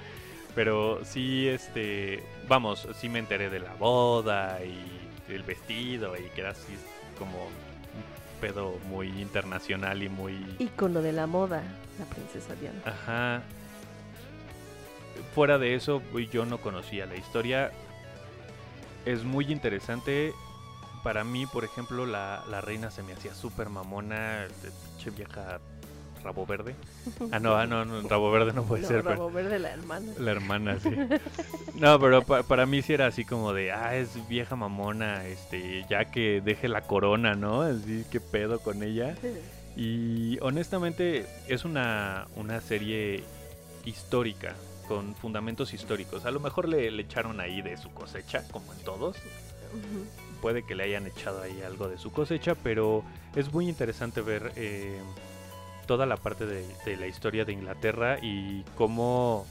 Pero 0.54 1.04
sí, 1.04 1.49
este... 1.49 2.23
Vamos, 2.49 2.88
sí 2.99 3.08
me 3.08 3.18
enteré 3.18 3.50
de 3.50 3.61
la 3.61 3.75
boda 3.75 4.64
y 4.64 5.32
el 5.32 5.42
vestido 5.42 6.16
y 6.16 6.23
que 6.30 6.40
era 6.40 6.50
así 6.50 6.73
como 7.18 7.44
un 7.44 8.40
pedo 8.40 8.78
muy 8.88 9.08
internacional 9.20 10.02
y 10.02 10.08
muy... 10.08 10.34
Ícono 10.58 11.02
de 11.02 11.12
la 11.12 11.26
moda, 11.26 11.62
la 11.99 12.06
princesa 12.06 12.54
Diana. 12.54 12.80
Ajá. 12.87 13.42
Fuera 15.34 15.58
de 15.58 15.75
eso, 15.75 16.00
yo 16.32 16.46
no 16.46 16.58
conocía 16.58 17.06
la 17.06 17.16
historia. 17.16 17.70
Es 19.04 19.25
muy 19.25 19.50
interesante. 19.52 20.32
Para 21.02 21.23
mí, 21.25 21.44
por 21.46 21.64
ejemplo, 21.64 22.06
la, 22.06 22.42
la 22.50 22.61
reina 22.61 22.90
se 22.90 23.02
me 23.02 23.12
hacía 23.12 23.34
súper 23.34 23.68
mamona. 23.68 24.42
de 24.62 24.70
Pinche 24.96 25.11
vieja 25.11 25.61
rabo 26.23 26.46
verde. 26.46 26.75
Ah, 27.32 27.38
no, 27.38 27.54
ah, 27.56 27.66
no, 27.66 27.84
no, 27.84 28.08
rabo 28.08 28.30
verde 28.30 28.52
no 28.54 28.64
puede 28.64 28.82
No, 28.82 28.88
ser. 28.88 29.02
pero- 29.02 29.11
Rabo 29.16 29.30
Verde, 29.30 29.58
la 29.58 29.73
hermana. 29.73 30.12
la 30.18 30.30
hermana, 30.30 30.78
sí. 30.80 30.88
No, 31.75 32.00
pero 32.00 32.23
pa- 32.23 32.42
para 32.44 32.64
mí 32.64 32.80
sí 32.80 32.94
era 32.94 33.06
así 33.08 33.25
como 33.26 33.52
de, 33.52 33.73
ah, 33.73 33.94
es 33.94 34.26
vieja 34.28 34.56
mamona, 34.56 35.26
este, 35.26 35.84
ya 35.90 36.06
que 36.06 36.40
deje 36.42 36.68
la 36.68 36.82
corona, 36.82 37.34
¿no? 37.34 37.61
Así, 37.62 38.06
qué 38.11 38.20
pedo 38.20 38.61
con 38.61 38.82
ella. 38.82 39.14
Y 39.76 40.38
honestamente 40.40 41.26
es 41.49 41.64
una, 41.66 42.26
una 42.37 42.61
serie 42.62 43.23
histórica, 43.84 44.54
con 44.88 45.14
fundamentos 45.14 45.75
históricos. 45.75 46.25
A 46.25 46.31
lo 46.31 46.41
mejor 46.41 46.69
le, 46.69 46.91
le 46.91 47.03
echaron 47.03 47.41
ahí 47.41 47.62
de 47.62 47.76
su 47.76 47.91
cosecha, 47.91 48.47
como 48.50 48.73
en 48.73 48.81
todos. 48.85 49.17
Puede 50.41 50.64
que 50.64 50.75
le 50.75 50.85
hayan 50.85 51.07
echado 51.07 51.43
ahí 51.43 51.62
algo 51.62 51.88
de 51.88 51.99
su 51.99 52.12
cosecha, 52.12 52.55
pero 52.55 53.03
es 53.35 53.53
muy 53.53 53.69
interesante 53.69 54.21
ver 54.21 54.53
eh, 54.57 55.00
toda 55.87 56.07
la 56.07 56.17
parte 56.17 56.47
de, 56.47 56.67
de 56.85 56.97
la 56.97 57.07
historia 57.07 57.45
de 57.45 57.53
Inglaterra 57.53 58.19
y 58.23 58.62
cómo, 58.76 59.47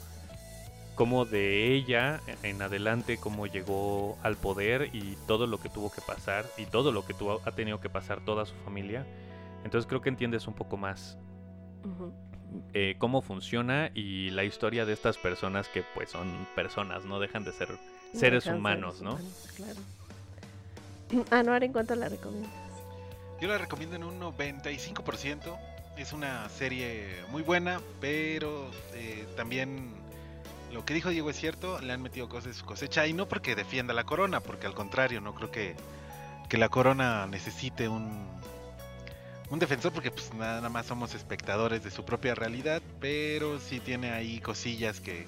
cómo 0.94 1.24
de 1.24 1.74
ella 1.74 2.20
en 2.42 2.62
adelante, 2.62 3.18
cómo 3.18 3.46
llegó 3.46 4.16
al 4.22 4.36
poder 4.36 4.90
y 4.94 5.16
todo 5.26 5.46
lo 5.46 5.58
que 5.58 5.68
tuvo 5.68 5.90
que 5.90 6.00
pasar 6.00 6.46
y 6.56 6.66
todo 6.66 6.92
lo 6.92 7.04
que 7.04 7.12
tuvo, 7.14 7.40
ha 7.44 7.52
tenido 7.52 7.80
que 7.80 7.90
pasar 7.90 8.20
toda 8.24 8.46
su 8.46 8.54
familia. 8.64 9.04
Entonces 9.64 9.88
creo 9.88 10.00
que 10.00 10.08
entiendes 10.10 10.46
un 10.46 10.54
poco 10.54 10.76
más. 10.76 11.18
Eh, 12.72 12.96
cómo 12.98 13.22
funciona 13.22 13.90
y 13.94 14.30
la 14.30 14.44
historia 14.44 14.84
de 14.84 14.92
estas 14.92 15.18
personas 15.18 15.68
que 15.68 15.82
pues 15.94 16.10
son 16.10 16.46
personas, 16.54 17.04
no 17.04 17.20
dejan 17.20 17.44
de 17.44 17.52
ser 17.52 17.68
seres 18.12 18.46
humanos, 18.46 18.96
seres 18.96 19.02
¿no? 19.02 19.12
humanos, 19.14 19.48
claro. 19.56 19.80
Ah, 21.30 21.42
no, 21.42 21.52
ahora 21.52 21.64
en 21.64 21.72
cuánto 21.72 21.94
la 21.94 22.08
recomiendas. 22.08 22.50
Yo 23.40 23.48
la 23.48 23.58
recomiendo 23.58 23.96
en 23.96 24.04
un 24.04 24.20
95%. 24.20 25.56
Es 25.96 26.12
una 26.12 26.48
serie 26.48 27.06
muy 27.30 27.42
buena, 27.42 27.80
pero 28.00 28.70
eh, 28.94 29.26
también 29.36 29.92
lo 30.72 30.84
que 30.84 30.94
dijo 30.94 31.10
Diego 31.10 31.30
es 31.30 31.36
cierto, 31.36 31.80
le 31.80 31.92
han 31.92 32.02
metido 32.02 32.28
cosas 32.28 32.46
de 32.46 32.54
su 32.54 32.64
cosecha 32.64 33.06
y 33.06 33.12
no 33.12 33.28
porque 33.28 33.54
defienda 33.54 33.94
la 33.94 34.04
corona, 34.04 34.40
porque 34.40 34.66
al 34.66 34.74
contrario, 34.74 35.20
no 35.20 35.34
creo 35.34 35.52
que, 35.52 35.76
que 36.48 36.58
la 36.58 36.68
corona 36.68 37.26
necesite 37.28 37.88
un, 37.88 38.26
un 39.54 39.60
defensor, 39.60 39.92
porque 39.92 40.10
pues 40.10 40.34
nada 40.34 40.68
más 40.68 40.86
somos 40.86 41.14
espectadores 41.14 41.84
de 41.84 41.92
su 41.92 42.04
propia 42.04 42.34
realidad, 42.34 42.82
pero 43.00 43.60
sí 43.60 43.78
tiene 43.78 44.10
ahí 44.10 44.40
cosillas 44.40 45.00
que, 45.00 45.26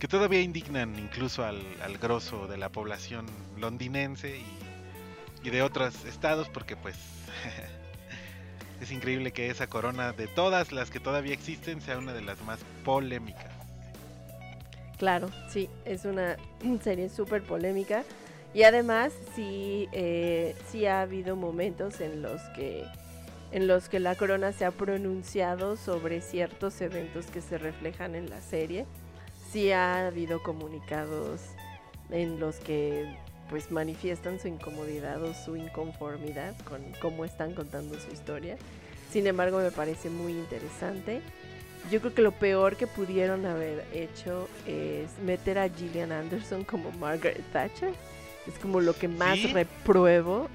que 0.00 0.08
todavía 0.08 0.40
indignan 0.40 0.98
incluso 0.98 1.44
al, 1.44 1.62
al 1.80 1.96
grosso 1.96 2.48
de 2.48 2.58
la 2.58 2.68
población 2.68 3.26
londinense 3.58 4.38
y, 5.44 5.50
de 5.50 5.62
otros 5.62 6.04
estados, 6.04 6.48
porque 6.48 6.76
pues 6.76 6.96
es 8.80 8.90
increíble 8.90 9.32
que 9.32 9.50
esa 9.50 9.68
corona 9.68 10.12
de 10.12 10.26
todas 10.26 10.72
las 10.72 10.90
que 10.90 10.98
todavía 10.98 11.32
existen 11.32 11.80
sea 11.80 11.96
una 11.96 12.12
de 12.12 12.22
las 12.22 12.42
más 12.42 12.58
polémicas. 12.84 13.52
Claro, 14.98 15.30
sí, 15.48 15.70
es 15.84 16.04
una 16.04 16.36
serie 16.82 17.08
súper 17.08 17.44
polémica. 17.44 18.02
Y 18.52 18.64
además, 18.64 19.12
sí, 19.36 19.88
eh, 19.92 20.56
sí 20.70 20.86
ha 20.86 21.02
habido 21.02 21.36
momentos 21.36 22.00
en 22.00 22.20
los 22.20 22.42
que 22.56 22.84
en 23.52 23.66
los 23.66 23.88
que 23.88 24.00
la 24.00 24.14
corona 24.14 24.52
se 24.52 24.64
ha 24.64 24.70
pronunciado 24.70 25.76
sobre 25.76 26.20
ciertos 26.20 26.80
eventos 26.80 27.26
que 27.26 27.40
se 27.40 27.58
reflejan 27.58 28.14
en 28.14 28.30
la 28.30 28.40
serie. 28.40 28.86
Sí 29.50 29.72
ha 29.72 30.06
habido 30.06 30.42
comunicados 30.42 31.40
en 32.10 32.38
los 32.38 32.56
que 32.56 33.16
pues 33.48 33.72
manifiestan 33.72 34.38
su 34.38 34.46
incomodidad 34.46 35.22
o 35.24 35.34
su 35.34 35.56
inconformidad 35.56 36.56
con 36.60 36.80
cómo 37.00 37.24
están 37.24 37.52
contando 37.54 37.98
su 37.98 38.12
historia. 38.12 38.56
Sin 39.10 39.26
embargo, 39.26 39.58
me 39.58 39.72
parece 39.72 40.08
muy 40.08 40.32
interesante. 40.32 41.20
Yo 41.90 42.00
creo 42.00 42.14
que 42.14 42.22
lo 42.22 42.30
peor 42.30 42.76
que 42.76 42.86
pudieron 42.86 43.44
haber 43.46 43.84
hecho 43.92 44.48
es 44.66 45.10
meter 45.24 45.58
a 45.58 45.68
Gillian 45.68 46.12
Anderson 46.12 46.62
como 46.62 46.92
Margaret 46.92 47.42
Thatcher. 47.52 47.92
Es 48.46 48.54
como 48.60 48.80
lo 48.80 48.92
que 48.94 49.08
más 49.08 49.38
¿Sí? 49.38 49.48
repruebo. 49.48 50.48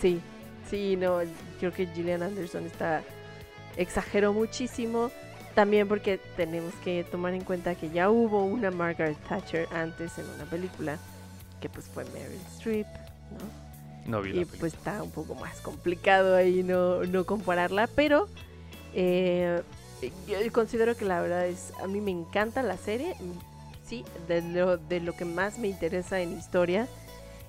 Sí, 0.00 0.20
sí, 0.70 0.96
no, 0.96 1.20
creo 1.60 1.72
que 1.72 1.86
Gillian 1.86 2.22
Anderson 2.22 2.66
está 2.66 3.02
exageró 3.76 4.32
muchísimo. 4.32 5.10
También 5.54 5.88
porque 5.88 6.18
tenemos 6.36 6.72
que 6.84 7.04
tomar 7.04 7.34
en 7.34 7.42
cuenta 7.42 7.74
que 7.74 7.90
ya 7.90 8.08
hubo 8.10 8.44
una 8.44 8.70
Margaret 8.70 9.18
Thatcher 9.28 9.68
antes 9.72 10.16
en 10.18 10.28
una 10.30 10.44
película, 10.44 10.96
que 11.60 11.68
pues 11.68 11.86
fue 11.86 12.04
Meryl 12.06 12.40
Streep, 12.56 12.86
¿no? 12.86 13.70
No 14.10 14.22
vi 14.22 14.40
y 14.40 14.44
pues 14.44 14.74
está 14.74 15.02
un 15.02 15.10
poco 15.10 15.34
más 15.34 15.60
complicado 15.60 16.36
ahí 16.36 16.62
no, 16.62 17.04
no 17.04 17.26
compararla, 17.26 17.88
pero 17.88 18.28
eh, 18.94 19.60
yo 20.26 20.52
considero 20.52 20.96
que 20.96 21.04
la 21.04 21.20
verdad 21.20 21.46
es, 21.46 21.72
a 21.82 21.86
mí 21.86 22.00
me 22.00 22.12
encanta 22.12 22.62
la 22.62 22.76
serie, 22.76 23.14
sí, 23.84 24.04
de 24.28 24.42
lo, 24.42 24.78
de 24.78 25.00
lo 25.00 25.14
que 25.16 25.24
más 25.24 25.58
me 25.58 25.68
interesa 25.68 26.20
en 26.20 26.38
historia 26.38 26.88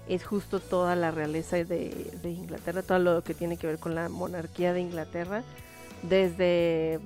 es 0.07 0.25
justo 0.25 0.59
toda 0.59 0.95
la 0.95 1.11
realeza 1.11 1.57
de, 1.57 2.11
Inglaterra, 2.23 2.81
todo 2.81 2.99
lo 2.99 3.23
que 3.23 3.33
tiene 3.33 3.57
que 3.57 3.67
ver 3.67 3.79
con 3.79 3.95
la 3.95 4.09
monarquía 4.09 4.73
de 4.73 4.81
Inglaterra, 4.81 5.43
desde, 6.03 6.99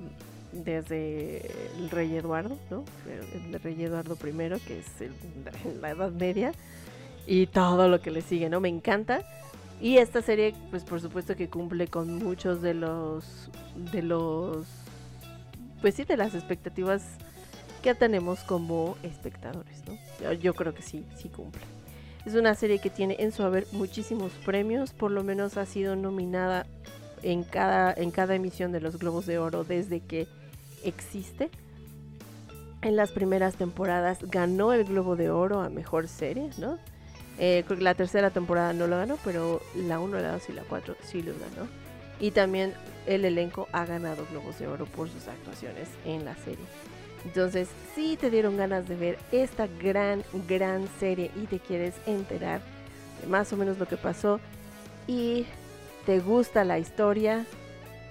desde 0.52 1.46
el 1.78 1.90
rey 1.90 2.16
Eduardo, 2.16 2.56
¿no? 2.70 2.84
El 3.52 3.60
rey 3.60 3.82
Eduardo 3.82 4.14
I, 4.14 4.60
que 4.60 4.78
es 4.80 5.00
el- 5.00 5.80
la 5.80 5.90
Edad 5.90 6.10
Media, 6.10 6.52
y 7.26 7.46
todo 7.46 7.88
lo 7.88 8.00
que 8.00 8.10
le 8.10 8.22
sigue, 8.22 8.48
¿no? 8.48 8.60
Me 8.60 8.68
encanta. 8.68 9.22
Y 9.80 9.98
esta 9.98 10.22
serie, 10.22 10.54
pues 10.70 10.84
por 10.84 11.00
supuesto 11.00 11.36
que 11.36 11.48
cumple 11.50 11.88
con 11.88 12.14
muchos 12.14 12.62
de 12.62 12.72
los, 12.72 13.50
de 13.92 14.02
los, 14.02 14.66
pues 15.82 15.94
sí, 15.94 16.04
de 16.04 16.16
las 16.16 16.34
expectativas 16.34 17.02
que 17.82 17.94
tenemos 17.94 18.40
como 18.40 18.96
espectadores, 19.02 19.82
¿no? 19.86 20.32
Yo 20.32 20.54
creo 20.54 20.74
que 20.74 20.82
sí, 20.82 21.04
sí 21.16 21.28
cumple. 21.28 21.75
Es 22.26 22.34
una 22.34 22.56
serie 22.56 22.80
que 22.80 22.90
tiene 22.90 23.14
en 23.20 23.30
su 23.30 23.44
haber 23.44 23.68
muchísimos 23.70 24.32
premios, 24.44 24.92
por 24.92 25.12
lo 25.12 25.22
menos 25.22 25.56
ha 25.56 25.64
sido 25.64 25.94
nominada 25.94 26.66
en 27.22 27.44
cada, 27.44 27.92
en 27.92 28.10
cada 28.10 28.34
emisión 28.34 28.72
de 28.72 28.80
los 28.80 28.98
Globos 28.98 29.26
de 29.26 29.38
Oro 29.38 29.62
desde 29.62 30.00
que 30.00 30.26
existe. 30.82 31.50
En 32.82 32.96
las 32.96 33.12
primeras 33.12 33.54
temporadas 33.54 34.18
ganó 34.22 34.72
el 34.72 34.84
Globo 34.84 35.14
de 35.14 35.30
Oro 35.30 35.60
a 35.60 35.70
Mejor 35.70 36.08
Serie, 36.08 36.50
¿no? 36.58 36.78
Eh, 37.38 37.62
creo 37.64 37.78
que 37.78 37.84
la 37.84 37.94
tercera 37.94 38.30
temporada 38.30 38.72
no 38.72 38.88
lo 38.88 38.96
ganó, 38.96 39.18
pero 39.24 39.60
la 39.76 40.00
1, 40.00 40.18
la 40.18 40.32
2 40.32 40.48
y 40.48 40.52
la 40.52 40.62
4 40.62 40.96
sí 41.02 41.22
lo 41.22 41.32
ganó. 41.32 41.68
Y 42.18 42.32
también 42.32 42.74
el 43.06 43.24
elenco 43.24 43.68
ha 43.70 43.86
ganado 43.86 44.26
Globos 44.32 44.58
de 44.58 44.66
Oro 44.66 44.86
por 44.86 45.08
sus 45.08 45.28
actuaciones 45.28 45.88
en 46.04 46.24
la 46.24 46.34
serie. 46.34 46.64
Entonces, 47.24 47.68
si 47.94 48.16
te 48.16 48.30
dieron 48.30 48.56
ganas 48.56 48.88
de 48.88 48.94
ver 48.96 49.18
esta 49.32 49.66
gran, 49.66 50.22
gran 50.48 50.88
serie 51.00 51.30
y 51.36 51.46
te 51.46 51.58
quieres 51.58 51.94
enterar 52.06 52.60
de 53.20 53.26
más 53.26 53.52
o 53.52 53.56
menos 53.56 53.78
lo 53.78 53.86
que 53.86 53.96
pasó 53.96 54.38
y 55.08 55.46
te 56.04 56.20
gusta 56.20 56.62
la 56.64 56.78
historia, 56.78 57.44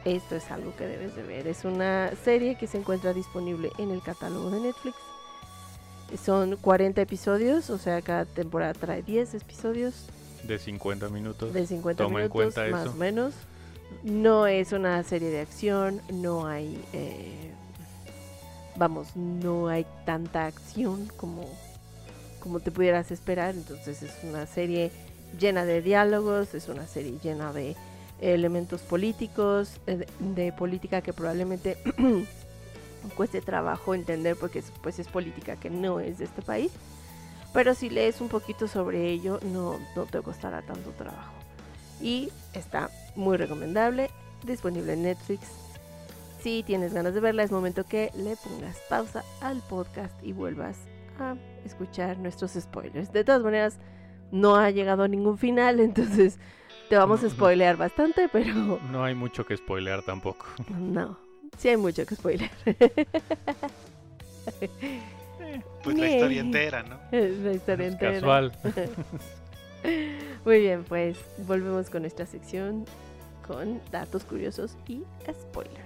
esto 0.03 0.35
es 0.35 0.51
algo 0.51 0.75
que 0.75 0.85
debes 0.85 1.15
de 1.15 1.23
ver. 1.23 1.47
Es 1.47 1.63
una 1.63 2.11
serie 2.23 2.55
que 2.57 2.67
se 2.67 2.77
encuentra 2.77 3.13
disponible 3.13 3.71
en 3.77 3.91
el 3.91 4.01
catálogo 4.01 4.49
de 4.51 4.59
Netflix. 4.59 4.95
Son 6.23 6.55
40 6.57 7.01
episodios, 7.01 7.69
o 7.69 7.77
sea, 7.77 8.01
cada 8.01 8.25
temporada 8.25 8.73
trae 8.73 9.01
10 9.01 9.33
episodios 9.35 10.05
De 10.43 10.59
50 10.59 11.09
minutos. 11.09 11.51
de 11.53 11.65
50 11.65 12.03
Toma 12.03 12.19
en 12.19 12.23
minutos 12.29 12.53
cuenta 12.53 12.69
más 12.71 12.85
eso. 12.85 12.91
o 12.93 12.95
menos. 12.95 13.33
No 14.03 14.45
es 14.45 14.71
una 14.71 15.01
serie 15.03 15.29
de 15.29 15.39
acción, 15.41 16.01
no 16.11 16.45
hay, 16.47 16.83
eh, 16.93 17.51
vamos, 18.75 19.15
no 19.15 19.67
hay 19.67 19.85
tanta 20.05 20.45
acción 20.45 21.07
como, 21.17 21.45
como 22.39 22.59
te 22.59 22.71
pudieras 22.71 23.11
esperar. 23.11 23.55
Entonces 23.55 24.03
es 24.03 24.13
una 24.23 24.45
serie 24.45 24.91
llena 25.39 25.65
de 25.65 25.81
diálogos, 25.81 26.53
es 26.53 26.67
una 26.67 26.87
serie 26.87 27.17
llena 27.23 27.53
de 27.53 27.75
elementos 28.21 28.81
políticos, 28.81 29.79
eh, 29.87 30.05
de, 30.19 30.51
política 30.53 31.01
que 31.01 31.13
probablemente 31.13 31.77
cueste 33.17 33.41
trabajo 33.41 33.93
entender 33.93 34.35
porque 34.35 34.59
es, 34.59 34.71
pues 34.81 34.99
es 34.99 35.07
política 35.07 35.57
que 35.57 35.69
no 35.69 35.99
es 35.99 36.17
de 36.17 36.25
este 36.25 36.41
país. 36.41 36.71
Pero 37.53 37.73
si 37.73 37.89
lees 37.89 38.19
un 38.19 38.27
poquito 38.27 38.67
sobre 38.67 39.09
ello, 39.09 39.39
no, 39.41 39.79
no 39.95 40.03
te 40.05 40.21
costará 40.21 40.61
tanto 40.61 40.89
trabajo. 40.91 41.31
Y 42.01 42.29
está 42.53 42.89
muy 43.15 43.37
recomendable, 43.37 44.09
disponible 44.43 44.93
en 44.93 45.03
Netflix. 45.03 45.64
Si 46.45 46.61
tienes 46.61 46.93
ganas 46.93 47.15
de 47.15 47.21
verla, 47.21 47.41
es 47.41 47.51
momento 47.51 47.85
que 47.85 48.11
le 48.13 48.35
pongas 48.35 48.77
pausa 48.87 49.23
al 49.41 49.63
podcast 49.67 50.13
y 50.23 50.31
vuelvas 50.31 50.77
a 51.17 51.35
escuchar 51.65 52.19
nuestros 52.19 52.51
spoilers. 52.51 53.11
De 53.11 53.23
todas 53.23 53.41
maneras, 53.41 53.79
no 54.29 54.55
ha 54.55 54.69
llegado 54.69 55.01
a 55.01 55.07
ningún 55.07 55.39
final, 55.39 55.79
entonces 55.79 56.37
te 56.87 56.97
vamos 56.97 57.23
a 57.23 57.31
spoilear 57.31 57.77
bastante, 57.77 58.29
pero 58.31 58.79
No 58.91 59.03
hay 59.03 59.15
mucho 59.15 59.43
que 59.43 59.57
spoilear 59.57 60.03
tampoco. 60.03 60.45
no, 60.69 61.17
sí 61.57 61.69
hay 61.69 61.77
mucho 61.77 62.05
que 62.05 62.13
spoiler. 62.13 62.51
Pues 65.83 65.97
la 65.97 66.09
historia 66.11 66.41
entera, 66.41 66.83
¿no? 66.83 66.99
La 67.11 67.53
historia 67.53 67.87
Es 67.87 67.93
entera. 67.93 68.13
casual. 68.13 68.51
Muy 70.45 70.59
bien, 70.59 70.83
pues 70.83 71.17
volvemos 71.47 71.89
con 71.89 72.03
nuestra 72.03 72.27
sección 72.27 72.85
con 73.47 73.81
datos 73.91 74.23
curiosos 74.25 74.77
y 74.87 75.01
spoilers. 75.31 75.84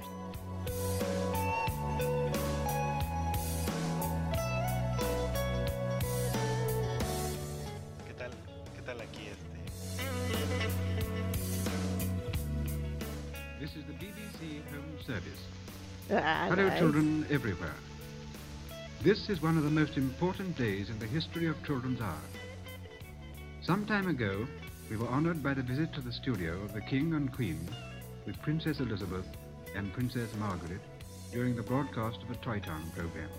Service. 15.09 15.41
Ah, 16.11 16.45
Hello, 16.49 16.67
nice. 16.67 16.77
children 16.77 17.25
everywhere. 17.31 17.73
This 19.01 19.27
is 19.27 19.41
one 19.41 19.57
of 19.57 19.63
the 19.63 19.71
most 19.71 19.97
important 19.97 20.55
days 20.55 20.91
in 20.91 20.99
the 20.99 21.07
history 21.07 21.47
of 21.47 21.63
Children's 21.65 21.99
Hour. 21.99 22.21
Some 23.63 23.87
time 23.87 24.07
ago, 24.07 24.45
we 24.87 24.97
were 24.97 25.07
honored 25.07 25.41
by 25.41 25.55
the 25.55 25.63
visit 25.63 25.91
to 25.93 26.01
the 26.01 26.11
studio 26.11 26.61
of 26.61 26.73
the 26.75 26.81
King 26.81 27.15
and 27.15 27.33
Queen 27.33 27.67
with 28.27 28.39
Princess 28.43 28.81
Elizabeth 28.81 29.25
and 29.75 29.91
Princess 29.93 30.29
Margaret 30.35 30.81
during 31.33 31.55
the 31.55 31.63
broadcast 31.63 32.21
of 32.21 32.29
a 32.29 32.35
Toy 32.35 32.59
Town 32.59 32.87
program. 32.95 33.29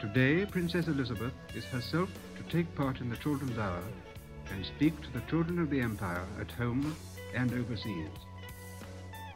Today, 0.00 0.46
Princess 0.46 0.88
Elizabeth 0.88 1.34
is 1.54 1.66
herself 1.66 2.08
to 2.38 2.42
take 2.44 2.74
part 2.74 3.02
in 3.02 3.10
the 3.10 3.18
Children's 3.18 3.58
Hour 3.58 3.82
and 4.50 4.64
speak 4.64 4.98
to 5.02 5.12
the 5.12 5.26
children 5.28 5.58
of 5.58 5.68
the 5.68 5.82
Empire 5.82 6.24
at 6.40 6.50
home 6.52 6.96
and 7.34 7.52
overseas. 7.52 8.08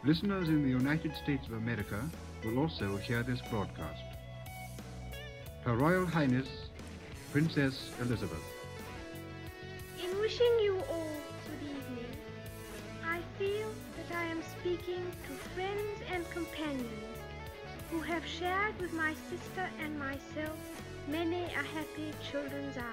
Listeners 0.04 0.48
in 0.48 0.62
the 0.62 0.68
United 0.68 1.14
States 1.16 1.46
of 1.46 1.54
America 1.54 2.00
will 2.44 2.58
also 2.58 2.96
hear 2.96 3.22
this 3.22 3.40
broadcast. 3.50 4.02
Her 5.64 5.74
Royal 5.74 6.06
Highness, 6.06 6.48
Princess 7.32 7.90
Elizabeth. 8.00 8.42
In 10.02 10.18
wishing 10.20 10.58
you 10.62 10.80
all 10.88 11.10
good 11.46 11.68
evening, 11.68 12.16
I 13.04 13.20
feel 13.38 13.70
that 13.96 14.16
I 14.16 14.24
am 14.24 14.40
speaking 14.60 15.04
to 15.26 15.32
friends 15.54 16.00
and 16.12 16.28
companions 16.30 17.18
who 17.90 18.00
have 18.00 18.24
shared 18.24 18.78
with 18.80 18.92
my 18.92 19.14
sister 19.28 19.68
and 19.82 19.98
myself 19.98 20.56
many 21.08 21.44
a 21.44 21.64
happy 21.74 22.12
children's 22.30 22.76
hour. 22.76 22.84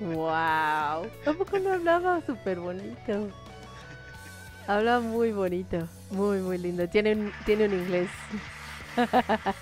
Wow. 0.00 1.06
Tampoco 1.24 1.58
no 1.58 1.72
hablaba 1.72 2.20
súper 2.26 2.58
bonito. 2.60 3.32
Habla 4.66 5.00
muy 5.00 5.32
bonito, 5.32 5.88
muy 6.10 6.38
muy 6.40 6.58
lindo. 6.58 6.88
Tiene 6.88 7.12
un, 7.14 7.32
tiene 7.44 7.66
un 7.66 7.72
inglés. 7.74 8.10
Ah, 8.96 9.54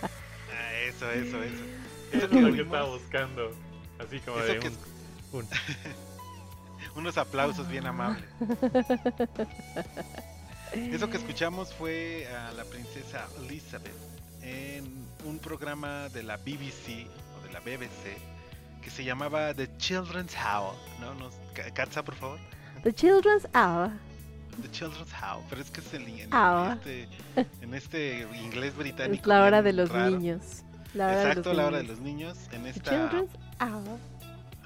eso, 0.87 1.11
eso, 1.11 1.43
eso. 1.43 1.65
Eso 2.13 2.25
Es 2.27 2.33
lo 2.33 2.53
que 2.53 2.63
estaba 2.63 2.85
buscando. 2.89 3.51
Así 3.99 4.21
como 4.21 4.39
Eso 4.39 4.53
de 4.55 4.59
que 4.61 4.69
un, 4.69 4.77
un- 5.33 5.49
unos 6.97 7.19
aplausos 7.19 7.69
bien 7.69 7.87
amables. 7.87 8.25
Eso 10.73 11.09
que 11.09 11.19
escuchamos 11.19 11.73
fue 11.73 12.27
a 12.29 12.51
la 12.53 12.65
princesa 12.65 13.29
Elizabeth 13.45 13.93
en 14.43 15.07
un 15.25 15.39
programa 15.39 16.09
de 16.09 16.23
la 16.25 16.37
BBC 16.37 17.07
o 17.39 17.47
de 17.47 17.53
la 17.53 17.61
BBC 17.61 18.19
que 18.83 18.91
se 18.91 19.05
llamaba 19.05 19.55
The 19.55 19.69
Children's 19.79 20.35
Hour, 20.37 20.75
¿no? 21.01 21.15
Nos, 21.15 21.33
Katza, 21.75 22.03
por 22.05 22.17
favor. 22.17 22.39
The 22.83 22.93
Children's 22.93 23.47
Hour. 23.55 23.91
The 24.63 24.71
Children's 24.71 25.13
Hour, 25.23 25.43
pero 25.51 25.61
es 25.63 25.71
que 25.71 25.81
es 25.81 25.95
el, 25.95 26.03
en, 26.09 26.31
este, 26.73 27.09
en 27.63 27.75
este 27.75 28.27
inglés 28.43 28.77
británico. 28.77 29.21
Es 29.23 29.27
la 29.27 29.45
hora 29.45 29.63
de 29.63 29.73
los 29.73 29.89
raro. 29.91 30.11
niños. 30.11 30.63
La 30.95 31.07
hora 31.09 31.23
Exacto, 31.23 31.51
de 31.51 31.55
los 31.55 31.57
la 31.57 31.67
hora 31.67 31.77
de 31.79 31.83
niños. 31.85 31.97
los 31.99 32.07
niños. 32.07 32.39
En 32.53 32.63
The 32.63 32.69
esta. 32.71 32.91
Children's 32.91 33.31
Hour. 33.61 33.99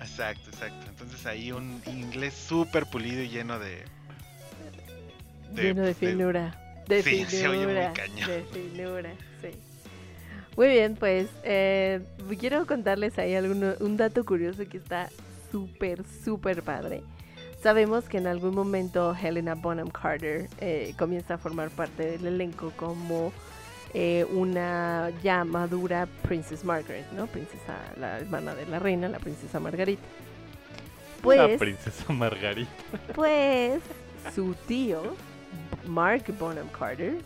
Exacto, 0.00 0.50
exacto. 0.50 0.86
Entonces 0.90 1.26
ahí 1.26 1.50
un 1.52 1.80
inglés 1.86 2.34
súper 2.34 2.86
pulido 2.86 3.22
y 3.22 3.28
lleno 3.28 3.58
de. 3.58 3.84
de- 5.54 5.62
Lleno 5.62 5.80
de 5.82 5.88
de- 5.88 5.94
finura. 5.94 6.64
De 6.86 7.02
Sí, 7.02 7.24
se 7.26 7.46
oye 7.48 7.58
muy 7.58 7.66
finura. 7.66 7.92
cañón. 7.92 8.28
De 8.30 8.44
finura, 8.52 9.10
sí. 9.42 9.48
Muy 10.56 10.68
bien, 10.68 10.96
pues 10.96 11.28
eh, 11.44 12.00
quiero 12.38 12.66
contarles 12.66 13.18
ahí 13.18 13.34
alguno, 13.34 13.74
un 13.80 13.96
dato 13.96 14.24
curioso 14.24 14.66
que 14.68 14.78
está 14.78 15.08
súper, 15.52 16.02
súper 16.24 16.62
padre. 16.62 17.02
Sabemos 17.62 18.04
que 18.08 18.18
en 18.18 18.28
algún 18.28 18.54
momento 18.54 19.16
Helena 19.20 19.54
Bonham 19.56 19.90
Carter 19.90 20.48
eh, 20.60 20.94
comienza 20.96 21.34
a 21.34 21.38
formar 21.38 21.70
parte 21.70 22.12
del 22.12 22.26
elenco 22.26 22.72
como 22.76 23.32
eh, 23.94 24.24
una 24.32 25.10
ya 25.24 25.44
madura 25.44 26.06
Princess 26.22 26.64
Margaret, 26.64 27.10
¿no? 27.12 27.26
Princesa, 27.26 27.76
la 27.98 28.18
hermana 28.18 28.54
de 28.54 28.64
la 28.66 28.78
reina, 28.78 29.08
la 29.08 29.18
princesa 29.18 29.58
Margarita. 29.58 30.02
la 30.02 31.22
Pues, 31.22 31.58
princesa 31.58 32.12
Margarita. 32.12 32.70
pues 33.14 33.80
su 34.32 34.54
tío, 34.68 35.02
Mark 35.86 36.24
Bonham 36.38 36.68
Carter, 36.68 37.16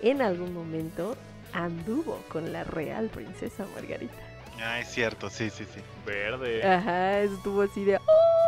en 0.00 0.22
algún 0.22 0.54
momento 0.54 1.14
anduvo 1.52 2.22
con 2.30 2.52
la 2.54 2.64
real 2.64 3.08
princesa 3.08 3.66
Margarita. 3.74 4.31
Ah, 4.60 4.80
es 4.80 4.88
cierto, 4.88 5.28
sí, 5.30 5.50
sí, 5.50 5.64
sí. 5.74 5.80
Verde. 6.06 6.62
Ajá, 6.66 7.20
estuvo 7.20 7.62
así 7.62 7.84
de, 7.84 7.96
¡oh, 7.96 8.00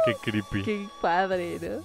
Qué 0.05 0.15
creepy. 0.31 0.63
qué 0.63 0.89
padre, 1.01 1.59
¿no? 1.61 1.83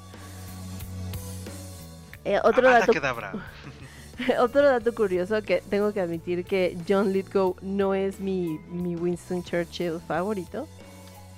Eh, 2.26 2.40
otro, 2.44 2.68
Ah, 2.68 2.80
dato, 2.80 2.92
otro 4.40 4.62
dato 4.64 4.94
curioso 4.94 5.42
que 5.42 5.64
tengo 5.70 5.94
que 5.94 6.02
admitir 6.02 6.44
que 6.46 6.78
John 6.88 7.14
Lithgow 7.14 7.56
no 7.62 7.96
es 7.96 8.20
mi, 8.20 8.60
mi 8.70 8.96
Winston 8.96 9.44
Churchill 9.44 10.00
favorito. 10.08 10.68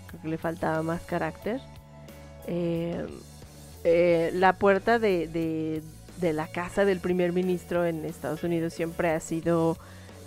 Creo 0.08 0.22
que 0.22 0.28
le 0.28 0.38
faltaba 0.38 0.82
más 0.82 1.02
carácter. 1.04 1.62
Eh, 2.48 3.06
eh, 3.84 4.32
la 4.34 4.54
puerta 4.54 5.00
de, 5.00 5.28
de- 5.28 5.82
de 6.18 6.34
la 6.34 6.48
casa 6.48 6.86
del 6.86 7.00
primer 7.00 7.32
ministro 7.32 7.84
en 7.86 8.06
Estados 8.06 8.44
Unidos 8.44 8.74
siempre 8.74 9.10
ha 9.12 9.20
sido 9.20 9.78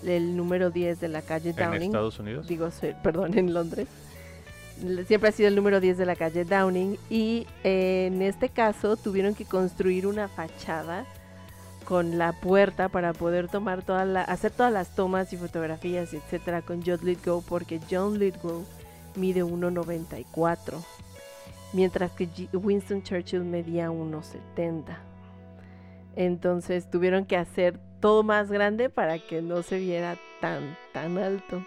el 0.07 0.37
número 0.37 0.71
10 0.71 1.01
de 1.01 1.09
la 1.09 1.23
calle 1.23 1.51
¿En 1.51 1.57
Downing. 1.57 1.83
Estados 1.83 2.19
Unidos? 2.19 2.47
Digo, 2.47 2.69
perdón, 3.03 3.37
en 3.39 3.53
Londres. 3.55 3.89
Siempre 5.07 5.29
ha 5.29 5.33
sido 5.33 5.49
el 5.49 5.55
número 5.55 5.81
10 5.81 5.99
de 5.99 6.07
la 6.07 6.17
calle 6.17 6.45
Downing 6.45 6.99
y 7.09 7.47
eh, 7.63 8.11
en 8.13 8.23
este 8.23 8.49
caso 8.49 8.97
tuvieron 8.97 9.35
que 9.35 9.45
construir 9.45 10.07
una 10.07 10.27
fachada 10.27 11.07
con 11.85 12.19
la 12.19 12.33
puerta 12.33 12.89
para 12.89 13.13
poder 13.13 13.49
tomar 13.49 13.83
toda 13.83 14.05
la, 14.05 14.23
hacer 14.23 14.51
todas 14.51 14.73
las 14.73 14.95
tomas 14.95 15.33
y 15.33 15.37
fotografías, 15.37 16.13
etcétera, 16.13 16.63
con 16.63 16.83
John 16.85 17.01
Lithgow, 17.03 17.43
porque 17.43 17.79
John 17.91 18.19
Lithgow 18.19 18.65
mide 19.17 19.45
1.94, 19.45 20.83
mientras 21.73 22.11
que 22.13 22.29
Winston 22.53 23.03
Churchill 23.03 23.45
medía 23.45 23.91
1.70. 23.91 24.83
Entonces 26.17 26.91
tuvieron 26.91 27.27
que 27.27 27.37
hacer 27.37 27.79
todo 28.05 28.23
más 28.23 28.51
grande 28.51 28.91
para 28.91 29.19
que 29.19 29.41
no 29.41 29.63
se 29.63 29.79
viera 29.79 30.19
tan, 30.39 30.77
tan 30.93 31.17
alto. 31.17 31.65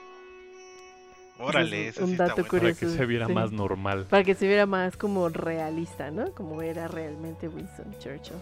Órale, 1.39 1.87
es 1.87 1.95
eso 1.95 2.03
un 2.03 2.09
sí 2.09 2.13
está 2.13 2.27
dato 2.27 2.43
bueno. 2.43 2.51
Para 2.51 2.59
curioso. 2.59 2.79
que 2.79 2.89
se 2.89 3.05
viera 3.07 3.25
sí. 3.25 3.33
más 3.33 3.51
normal. 3.51 4.05
Para 4.07 4.23
que 4.23 4.35
se 4.35 4.45
viera 4.45 4.67
más 4.67 4.97
como 4.97 5.29
realista, 5.29 6.11
¿no? 6.11 6.31
Como 6.33 6.61
era 6.61 6.87
realmente 6.87 7.47
Winston 7.47 7.91
Churchill. 7.97 8.37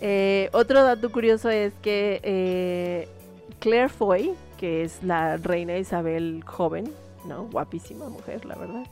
Eh, 0.00 0.48
otro 0.54 0.82
dato 0.82 1.12
curioso 1.12 1.50
es 1.50 1.74
que 1.82 2.18
eh, 2.22 3.08
Claire 3.58 3.90
Foy, 3.90 4.32
que 4.56 4.82
es 4.82 5.02
la 5.02 5.36
reina 5.36 5.76
Isabel 5.76 6.44
joven, 6.46 6.90
¿no? 7.26 7.44
Guapísima 7.48 8.08
mujer, 8.08 8.46
la 8.46 8.54
verdad. 8.54 8.86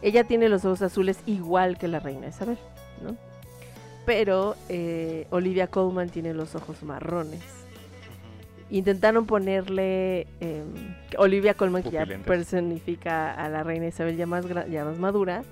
Ella 0.00 0.24
tiene 0.24 0.48
los 0.48 0.64
ojos 0.64 0.80
azules 0.80 1.18
igual 1.26 1.76
que 1.76 1.86
la 1.86 2.00
reina 2.00 2.28
Isabel, 2.28 2.56
¿no? 3.04 3.14
Pero 4.12 4.56
eh, 4.68 5.28
Olivia 5.30 5.68
Colman 5.68 6.08
tiene 6.10 6.34
los 6.34 6.56
ojos 6.56 6.82
marrones. 6.82 7.40
Intentaron 8.68 9.24
ponerle 9.24 10.26
em, 10.40 10.64
Olivia 11.16 11.54
Colman, 11.54 11.84
que 11.84 11.90
ya 11.92 12.00
personifica 12.24 13.32
a 13.34 13.48
la 13.48 13.62
reina 13.62 13.86
Isabel 13.86 14.16
ya 14.16 14.26
más, 14.26 14.44
ya 14.68 14.84
más 14.84 14.98
madura. 14.98 15.44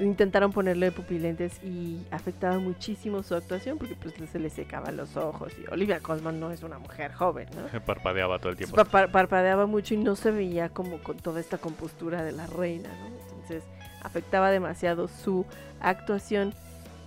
Intentaron 0.00 0.50
ponerle 0.52 0.90
pupilentes 0.90 1.62
y 1.62 2.00
afectaba 2.10 2.58
muchísimo 2.58 3.22
su 3.22 3.36
actuación 3.36 3.78
porque 3.78 3.94
pues 3.94 4.14
se 4.32 4.40
le 4.40 4.50
secaban 4.50 4.96
los 4.96 5.16
ojos. 5.16 5.52
Y 5.62 5.72
Olivia 5.72 6.00
Colman 6.00 6.40
no 6.40 6.50
es 6.50 6.64
una 6.64 6.80
mujer 6.80 7.12
joven, 7.12 7.48
¿no? 7.54 7.80
Parpadeaba 7.84 8.40
todo 8.40 8.50
el 8.50 8.56
tiempo. 8.56 8.74
Pa- 8.74 8.84
pa- 8.84 9.08
parpadeaba 9.12 9.66
mucho 9.66 9.94
y 9.94 9.98
no 9.98 10.16
se 10.16 10.32
veía 10.32 10.70
como 10.70 10.98
con 10.98 11.18
toda 11.18 11.38
esta 11.38 11.56
compostura 11.58 12.24
de 12.24 12.32
la 12.32 12.48
reina, 12.48 12.88
¿no? 13.00 13.06
Entonces 13.06 13.62
afectaba 14.02 14.50
demasiado 14.50 15.06
su 15.06 15.46
actuación 15.80 16.52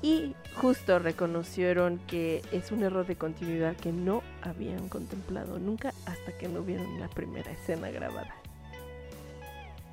y 0.02 0.34
justo 0.56 0.98
reconocieron 1.00 2.00
que 2.08 2.42
es 2.52 2.72
un 2.72 2.84
error 2.84 3.06
de 3.06 3.16
continuidad 3.16 3.76
que 3.76 3.92
no 3.92 4.24
habían 4.42 4.88
contemplado 4.90 5.60
nunca 5.60 5.94
hasta 6.06 6.32
que 6.38 6.48
no 6.48 6.62
vieron 6.64 7.00
la 7.00 7.08
primera 7.10 7.52
escena 7.52 7.90
grabada. 7.90 8.34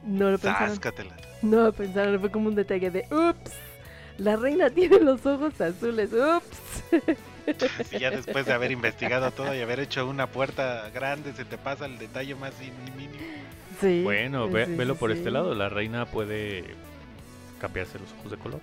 No 0.04 0.30
lo 0.30 0.38
pensaron, 0.38 0.70
Sáscatela. 0.70 1.16
no 1.42 1.64
lo 1.64 1.72
pensaron, 1.72 2.20
fue 2.20 2.30
como 2.30 2.48
un 2.48 2.54
detalle 2.54 2.90
de 2.90 3.06
ups, 3.10 3.52
la 4.18 4.36
reina 4.36 4.70
tiene 4.70 5.00
los 5.00 5.24
ojos 5.26 5.60
azules, 5.60 6.10
ups. 6.12 6.84
Si 7.88 8.00
ya 8.00 8.10
después 8.10 8.44
de 8.44 8.52
haber 8.52 8.72
investigado 8.72 9.30
todo 9.30 9.54
y 9.54 9.60
haber 9.60 9.78
hecho 9.78 10.04
una 10.08 10.26
puerta 10.26 10.90
grande, 10.92 11.32
se 11.32 11.44
te 11.44 11.56
pasa 11.56 11.86
el 11.86 11.96
detalle 11.96 12.34
más 12.34 12.52
mínimo. 12.58 13.14
Sí, 13.80 14.02
Bueno, 14.02 14.48
sí, 14.48 14.52
ve- 14.52 14.66
sí, 14.66 14.74
velo 14.74 14.94
sí, 14.94 14.98
por 14.98 15.12
sí. 15.12 15.18
este 15.18 15.30
lado. 15.30 15.54
La 15.54 15.68
reina 15.68 16.06
puede 16.06 16.64
cambiarse 17.60 18.00
los 18.00 18.12
ojos 18.18 18.32
de 18.32 18.36
color. 18.36 18.60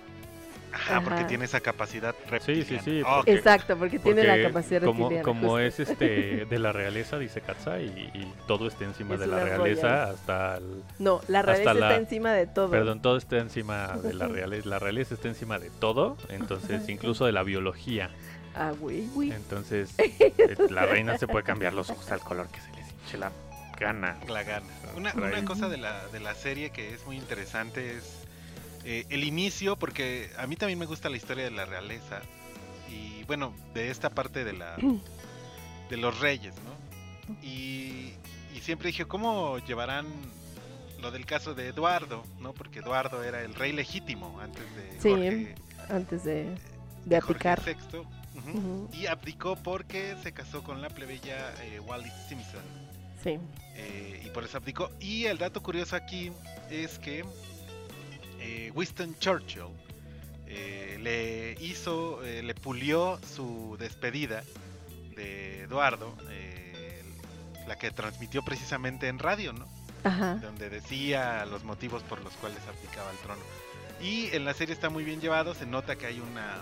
Ajá, 0.74 1.00
porque 1.02 1.20
Ajá. 1.20 1.26
tiene 1.28 1.44
esa 1.44 1.60
capacidad 1.60 2.14
Sí, 2.24 2.30
reptiliana. 2.30 2.68
sí, 2.68 2.78
sí. 2.84 3.02
Ok. 3.02 3.08
porque- 3.16 3.32
Exacto, 3.34 3.76
porque, 3.78 3.98
tiene 4.00 4.22
porque 4.22 4.36
la 4.42 4.48
capacidad 4.48 4.82
como, 4.82 4.98
reptiliana, 5.08 5.22
como 5.24 5.40
justo. 5.42 5.58
es 5.60 5.80
este 5.80 6.46
de 6.46 6.58
la 6.58 6.72
realeza, 6.72 7.18
dice 7.18 7.40
Katza, 7.40 7.80
y, 7.80 7.86
y 8.12 8.32
todo 8.46 8.66
está 8.66 8.84
encima 8.84 9.14
Es 9.14 9.20
de 9.20 9.26
la 9.28 9.44
realeza 9.44 9.82
royal. 9.88 10.14
hasta 10.14 10.56
el... 10.56 10.82
No, 10.98 11.20
la 11.28 11.42
realeza 11.42 11.70
hasta 11.70 11.80
la- 11.80 11.88
está 11.90 12.00
encima 12.00 12.32
de 12.32 12.46
todo. 12.46 12.70
Perdón, 12.70 13.00
todo 13.02 13.16
está 13.16 13.38
encima 13.38 13.96
de 14.02 14.14
la 14.14 14.26
realeza. 14.28 14.68
La 14.68 14.78
realeza 14.78 15.14
está 15.14 15.28
encima 15.28 15.58
de 15.58 15.70
todo, 15.70 16.16
entonces 16.28 16.88
incluso 16.88 17.24
de 17.26 17.32
la 17.32 17.42
biología. 17.44 18.10
Ah, 18.56 18.72
güey, 18.78 19.06
güey. 19.14 19.32
Entonces 19.32 19.94
eh, 19.98 20.32
la 20.70 20.86
reina 20.86 21.18
se 21.18 21.26
puede 21.26 21.44
cambiar 21.44 21.72
los 21.72 21.90
ojos 21.90 22.10
al 22.12 22.20
color 22.20 22.48
que 22.48 22.60
se 22.60 22.70
les 22.72 22.88
hinche 22.90 23.18
la 23.18 23.30
gana. 23.78 24.16
La 24.28 24.42
gana. 24.44 24.66
Una, 24.96 25.12
una 25.14 25.44
cosa 25.44 25.68
de 25.68 25.76
la, 25.76 26.06
de 26.08 26.20
la 26.20 26.34
serie 26.34 26.70
que 26.70 26.94
es 26.94 27.04
muy 27.06 27.16
interesante 27.16 27.96
es 27.96 28.23
eh, 28.84 29.06
el 29.10 29.24
inicio, 29.24 29.76
porque 29.76 30.30
a 30.38 30.46
mí 30.46 30.56
también 30.56 30.78
me 30.78 30.86
gusta 30.86 31.08
la 31.08 31.16
historia 31.16 31.44
de 31.44 31.50
la 31.50 31.64
realeza. 31.64 32.20
Y 32.90 33.24
bueno, 33.24 33.54
de 33.74 33.90
esta 33.90 34.10
parte 34.10 34.44
de 34.44 34.52
la 34.52 34.76
de 35.90 35.96
los 35.96 36.18
reyes, 36.20 36.54
¿no? 36.64 37.34
Y, 37.42 38.12
y 38.54 38.60
siempre 38.62 38.88
dije, 38.88 39.06
¿cómo 39.06 39.58
llevarán 39.60 40.06
lo 41.00 41.10
del 41.10 41.26
caso 41.26 41.54
de 41.54 41.68
Eduardo, 41.68 42.24
¿no? 42.40 42.52
Porque 42.52 42.78
Eduardo 42.80 43.22
era 43.22 43.42
el 43.42 43.54
rey 43.54 43.72
legítimo 43.72 44.40
antes 44.40 44.62
de 44.76 45.00
Sí. 45.00 45.10
Jorge. 45.10 45.54
Antes 45.88 46.24
de... 46.24 46.54
de 47.04 47.20
Jorge. 47.20 47.54
VI, 47.92 47.98
ujú, 47.98 48.50
Ujú, 48.58 48.88
y 48.92 49.06
abdicó 49.06 49.56
porque 49.56 50.16
se 50.22 50.32
casó 50.32 50.62
con 50.62 50.80
la 50.82 50.88
plebeya 50.88 51.52
eh, 51.62 51.80
Wallis 51.80 52.12
Simpson. 52.28 52.62
Sí. 53.22 53.38
eh, 53.74 54.22
y 54.24 54.30
por 54.30 54.44
eso 54.44 54.56
abdicó. 54.58 54.90
Y 55.00 55.24
el 55.26 55.38
dato 55.38 55.62
curioso 55.62 55.96
aquí 55.96 56.30
es 56.70 56.98
que 56.98 57.24
eh, 58.44 58.70
Winston 58.74 59.16
Churchill 59.18 59.68
eh, 60.46 60.98
le 61.00 61.56
hizo, 61.64 62.22
eh, 62.22 62.42
le 62.42 62.54
pulió 62.54 63.18
su 63.26 63.76
despedida 63.78 64.44
de 65.16 65.62
Eduardo, 65.62 66.14
la 67.66 67.78
que 67.78 67.90
transmitió 67.90 68.42
precisamente 68.44 69.08
en 69.08 69.18
radio, 69.18 69.54
¿no? 69.54 69.66
Ajá. 70.06 70.34
donde 70.34 70.68
decía 70.68 71.46
los 71.46 71.64
motivos 71.64 72.02
por 72.02 72.20
los 72.20 72.34
cuales 72.34 72.58
abdicaba 72.68 73.10
el 73.10 73.16
trono. 73.18 73.40
Y 74.02 74.26
en 74.36 74.44
la 74.44 74.52
serie 74.52 74.74
está 74.74 74.90
muy 74.90 75.02
bien 75.02 75.22
llevado, 75.22 75.54
se 75.54 75.64
nota 75.64 75.96
que 75.96 76.04
hay 76.04 76.20
una 76.20 76.58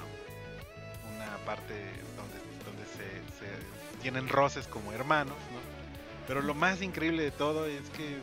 una 1.16 1.36
parte 1.44 1.74
donde, 2.16 2.38
donde 2.64 2.84
se, 2.86 3.08
se 3.40 4.00
tienen 4.00 4.28
roces 4.28 4.68
como 4.68 4.92
hermanos, 4.92 5.36
¿no? 5.52 5.58
Pero 6.28 6.40
lo 6.40 6.54
más 6.54 6.80
increíble 6.80 7.24
de 7.24 7.32
todo 7.32 7.66
es 7.66 7.88
que 7.90 8.18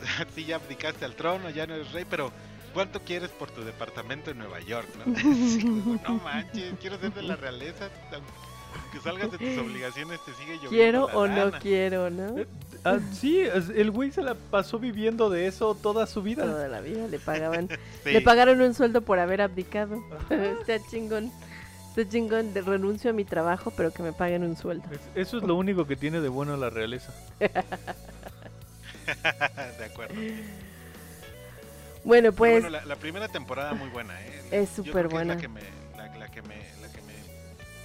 sí 0.34 0.44
ya 0.44 0.56
abdicaste 0.56 1.04
al 1.04 1.14
trono, 1.14 1.50
ya 1.50 1.66
no 1.66 1.74
eres 1.74 1.92
rey, 1.92 2.04
pero 2.08 2.30
¿cuánto 2.74 3.00
quieres 3.00 3.30
por 3.30 3.50
tu 3.50 3.62
departamento 3.64 4.30
en 4.30 4.38
Nueva 4.38 4.60
York, 4.60 4.88
no? 5.04 5.14
Sí, 5.48 5.60
como, 5.62 6.00
no 6.02 6.14
manches, 6.24 6.74
quiero 6.80 6.98
ser 6.98 7.12
de 7.14 7.22
la 7.22 7.36
realeza, 7.36 7.88
aunque 8.12 9.00
salgas 9.02 9.30
de 9.32 9.38
tus 9.38 9.58
obligaciones 9.58 10.20
te 10.24 10.32
sigue 10.34 10.54
lloviendo 10.56 10.68
Quiero 10.70 11.08
la 11.08 11.16
o 11.16 11.26
no 11.28 11.44
lana. 11.46 11.58
quiero, 11.60 12.10
¿no? 12.10 12.38
Eh, 12.38 12.46
ah, 12.84 12.98
sí, 13.12 13.40
el 13.40 13.90
güey 13.90 14.10
se 14.12 14.20
la 14.22 14.34
pasó 14.34 14.78
viviendo 14.78 15.30
de 15.30 15.46
eso 15.46 15.74
toda 15.74 16.06
su 16.06 16.22
vida. 16.22 16.44
Toda 16.44 16.68
la 16.68 16.80
vida 16.80 17.06
le 17.08 17.18
pagaban. 17.18 17.68
Sí. 18.04 18.12
Le 18.12 18.20
pagaron 18.20 18.60
un 18.60 18.72
sueldo 18.74 19.00
por 19.00 19.18
haber 19.18 19.40
abdicado. 19.40 20.00
Está 20.30 20.78
chingón. 20.88 21.32
Está 21.96 22.08
chingón. 22.08 22.52
De 22.54 22.60
renuncio 22.60 23.10
a 23.10 23.12
mi 23.12 23.24
trabajo, 23.24 23.72
pero 23.76 23.92
que 23.92 24.02
me 24.04 24.12
paguen 24.12 24.44
un 24.44 24.56
sueldo. 24.56 24.84
Es- 24.92 25.00
Eso 25.26 25.38
es 25.38 25.42
lo 25.42 25.56
único 25.56 25.86
que 25.88 25.96
tiene 25.96 26.20
de 26.20 26.28
bueno 26.28 26.56
la 26.56 26.70
realeza. 26.70 27.12
de 29.78 29.84
acuerdo. 29.84 30.14
Bueno, 32.04 32.32
pues 32.32 32.62
bueno, 32.62 32.68
la, 32.70 32.84
la 32.84 32.96
primera 32.96 33.28
temporada 33.28 33.74
muy 33.74 33.88
buena, 33.88 34.20
¿eh? 34.24 34.42
Es 34.52 34.70
súper 34.70 35.06
es 35.06 35.12
buena. 35.12 35.34
la 35.34 35.40
que 35.40 35.48
me, 35.48 35.60
la, 35.96 36.06
la 36.16 36.28
que 36.30 36.42
me, 36.42 36.56
la 36.80 36.88
que 36.88 37.00
me, 37.02 37.14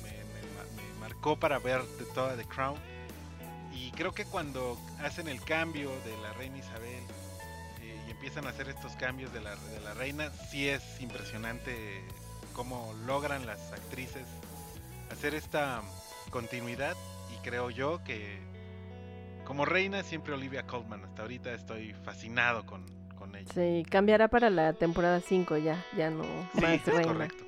me- 0.03 0.23
me 0.25 0.41
ma- 0.55 0.63
me 0.93 0.99
marcó 0.99 1.39
para 1.39 1.57
ver 1.59 1.81
de 1.83 2.05
toda 2.13 2.35
The 2.35 2.45
Crown. 2.45 2.77
Y 3.73 3.91
creo 3.91 4.11
que 4.13 4.25
cuando 4.25 4.77
hacen 5.03 5.27
el 5.27 5.41
cambio 5.41 5.89
de 6.05 6.15
la 6.21 6.33
reina 6.33 6.57
Isabel 6.59 7.03
eh, 7.81 7.99
y 8.07 8.11
empiezan 8.11 8.45
a 8.45 8.49
hacer 8.49 8.69
estos 8.69 8.91
cambios 8.93 9.33
de 9.33 9.41
la, 9.41 9.55
de 9.55 9.79
la 9.81 9.93
reina, 9.95 10.29
sí 10.51 10.69
es 10.69 10.83
impresionante 11.01 12.03
cómo 12.53 12.93
logran 13.07 13.45
las 13.47 13.71
actrices 13.71 14.25
hacer 15.11 15.33
esta 15.33 15.81
continuidad. 16.29 16.95
Y 17.33 17.37
creo 17.43 17.71
yo 17.71 18.03
que 18.03 18.37
como 19.51 19.65
reina 19.65 20.01
siempre 20.01 20.33
Olivia 20.33 20.63
Colman. 20.65 21.03
Hasta 21.03 21.23
ahorita 21.23 21.51
estoy 21.53 21.91
fascinado 22.05 22.65
con, 22.65 22.85
con 23.17 23.35
ella. 23.35 23.51
sí, 23.53 23.83
cambiará 23.89 24.29
para 24.29 24.49
la 24.49 24.71
temporada 24.71 25.19
5 25.19 25.57
ya. 25.57 25.83
Ya 25.97 26.09
no 26.09 26.23
Sí, 26.55 26.61
más 26.61 26.71
es 26.75 26.85
reina. 26.85 27.03
correcto. 27.03 27.43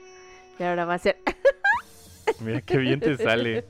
Y 0.59 0.63
ahora 0.63 0.83
va 0.83 0.95
a 0.95 0.99
ser. 0.99 1.15
Mira 2.41 2.59
qué 2.59 2.77
bien 2.77 2.99
te 2.99 3.15
sale. 3.15 3.63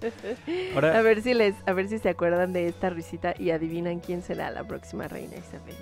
A 0.71 0.73
Ahora, 0.73 0.99
ver 1.03 1.21
si 1.21 1.35
les, 1.35 1.53
a 1.67 1.73
ver 1.73 1.87
si 1.89 1.99
se 1.99 2.09
acuerdan 2.09 2.53
de 2.53 2.67
esta 2.69 2.89
risita 2.89 3.35
y 3.37 3.51
adivinan 3.51 3.99
quién 3.99 4.23
será 4.23 4.49
la 4.49 4.63
próxima 4.67 5.07
reina 5.07 5.35
Isabel. 5.37 5.75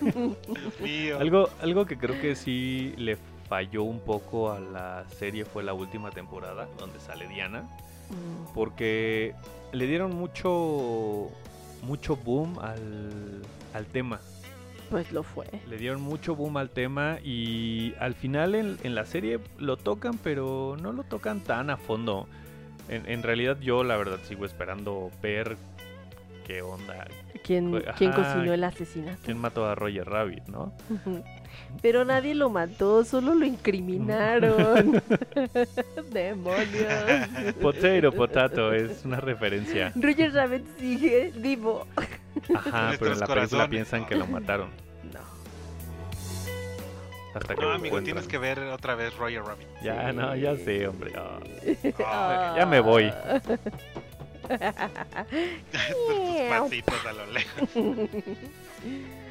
Algo, 1.20 1.50
algo 1.60 1.86
que 1.86 1.96
creo 1.96 2.20
que 2.20 2.34
sí 2.34 2.94
le 2.96 3.16
falló 3.48 3.84
un 3.84 4.00
poco 4.00 4.50
a 4.50 4.58
la 4.58 5.04
serie 5.08 5.44
fue 5.44 5.62
la 5.62 5.72
última 5.72 6.10
temporada, 6.10 6.66
donde 6.78 6.98
sale 6.98 7.28
Diana. 7.28 7.62
Mm, 8.10 8.52
Porque 8.54 9.34
le 9.72 9.86
dieron 9.86 10.14
mucho, 10.14 11.30
mucho 11.82 12.16
boom 12.16 12.58
al, 12.60 13.42
al 13.74 13.86
tema. 13.86 14.20
Pues 14.90 15.10
lo 15.12 15.22
fue. 15.22 15.46
Le 15.68 15.78
dieron 15.78 16.02
mucho 16.02 16.36
boom 16.36 16.58
al 16.58 16.68
tema 16.70 17.18
y 17.24 17.94
al 17.98 18.14
final 18.14 18.54
en, 18.54 18.76
en 18.82 18.94
la 18.94 19.06
serie 19.06 19.40
lo 19.58 19.76
tocan, 19.78 20.18
pero 20.18 20.76
no 20.80 20.92
lo 20.92 21.02
tocan 21.04 21.40
tan 21.40 21.70
a 21.70 21.76
fondo. 21.78 22.28
En, 22.88 23.08
en 23.08 23.22
realidad 23.22 23.58
yo 23.60 23.84
la 23.84 23.96
verdad 23.96 24.18
sigo 24.24 24.44
esperando 24.44 25.10
ver 25.22 25.56
qué 26.46 26.60
onda, 26.60 27.06
¿Quién, 27.44 27.70
Pues, 27.70 27.84
quién 27.96 28.12
cocinó 28.12 28.52
el 28.52 28.64
asesinato? 28.64 29.18
quién 29.24 29.38
mató 29.38 29.64
a 29.66 29.74
Roger 29.74 30.04
Rabbit, 30.08 30.46
¿no? 30.48 30.74
Pero 31.80 32.04
nadie 32.04 32.34
lo 32.34 32.48
mató, 32.50 33.04
solo 33.04 33.34
lo 33.34 33.44
incriminaron. 33.46 35.02
Demonios. 36.10 37.54
Potato, 37.60 38.12
potato, 38.12 38.72
es 38.72 39.04
una 39.04 39.18
referencia. 39.20 39.92
Roger 39.96 40.32
Rabbit 40.32 40.64
sigue 40.78 41.32
vivo. 41.36 41.86
Ajá, 42.54 42.92
pero 42.98 43.12
en 43.12 43.20
la 43.20 43.26
película 43.26 43.68
piensan 43.68 44.06
que 44.06 44.14
lo 44.16 44.26
mataron. 44.26 44.68
No. 45.12 45.20
Hasta 47.34 47.54
que 47.54 47.60
No, 47.62 47.68
lo 47.68 47.74
amigo, 47.74 47.86
encuentran. 47.98 48.04
tienes 48.04 48.26
que 48.28 48.38
ver 48.38 48.58
otra 48.60 48.94
vez 48.94 49.14
Roger 49.16 49.42
Rabbit. 49.42 49.66
Ya, 49.82 50.12
no, 50.12 50.36
ya 50.36 50.54
sé, 50.56 50.86
hombre. 50.86 51.12
ah. 51.16 51.38
Ah, 52.04 52.54
ya 52.58 52.66
me 52.66 52.80
voy. 52.80 53.10
tus 55.72 56.40
pasitos 56.48 57.06
a 57.06 57.12
lo 57.12 57.26
lejos. 57.26 57.68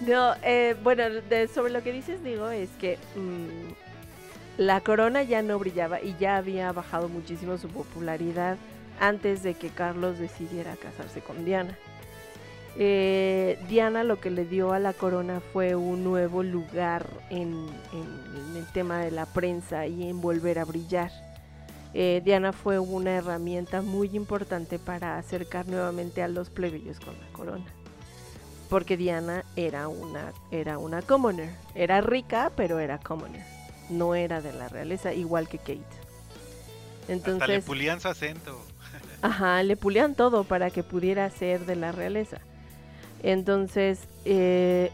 No, 0.00 0.34
eh, 0.42 0.76
bueno, 0.82 1.08
de- 1.08 1.48
sobre 1.48 1.72
lo 1.72 1.82
que 1.82 1.92
dices, 1.92 2.22
digo, 2.22 2.50
es 2.50 2.68
que 2.78 2.98
mm, 3.16 4.60
la 4.62 4.80
corona 4.80 5.22
ya 5.22 5.42
no 5.42 5.58
brillaba 5.58 6.02
y 6.02 6.14
ya 6.18 6.36
había 6.36 6.70
bajado 6.72 7.08
muchísimo 7.08 7.56
su 7.56 7.68
popularidad 7.68 8.58
antes 9.00 9.42
de 9.42 9.54
que 9.54 9.70
Carlos 9.70 10.18
decidiera 10.18 10.76
casarse 10.76 11.20
con 11.20 11.44
Diana. 11.44 11.76
Eh, 12.78 13.58
Diana 13.68 14.04
lo 14.04 14.20
que 14.20 14.30
le 14.30 14.44
dio 14.44 14.72
a 14.72 14.78
la 14.78 14.92
corona 14.92 15.40
fue 15.40 15.74
un 15.74 16.04
nuevo 16.04 16.42
lugar 16.42 17.06
en, 17.30 17.66
el 18.54 18.66
tema 18.74 18.98
de 19.00 19.10
la 19.10 19.24
prensa 19.24 19.86
y 19.86 20.08
en 20.08 20.20
volver 20.20 20.58
a 20.58 20.66
brillar. 20.66 21.10
Eh, 21.94 22.20
Diana 22.22 22.52
fue 22.52 22.78
una 22.78 23.12
herramienta 23.12 23.80
muy 23.80 24.14
importante 24.14 24.78
para 24.78 25.16
acercar 25.16 25.66
nuevamente 25.68 26.22
a 26.22 26.28
los 26.28 26.50
plebeyos 26.50 27.00
con 27.00 27.18
la 27.18 27.26
corona 27.32 27.75
porque 28.68 28.96
Diana 28.96 29.44
era 29.56 29.88
una 29.88 30.32
era 30.50 30.78
una 30.78 31.02
commoner, 31.02 31.50
era 31.74 32.00
rica 32.00 32.52
pero 32.56 32.78
era 32.78 32.98
commoner, 32.98 33.44
no 33.90 34.14
era 34.14 34.40
de 34.40 34.52
la 34.52 34.68
realeza 34.68 35.12
igual 35.12 35.48
que 35.48 35.58
Kate. 35.58 35.80
Hasta 37.02 37.08
le 37.08 37.14
Entonces, 37.14 37.64
pulían 37.64 38.00
su 38.00 38.08
acento. 38.08 38.60
ajá, 39.22 39.62
le 39.62 39.76
pulían 39.76 40.14
todo 40.14 40.44
para 40.44 40.70
que 40.70 40.82
pudiera 40.82 41.28
ser 41.30 41.66
de 41.66 41.76
la 41.76 41.92
realeza. 41.92 42.38
Entonces, 43.22 44.00
eh, 44.24 44.90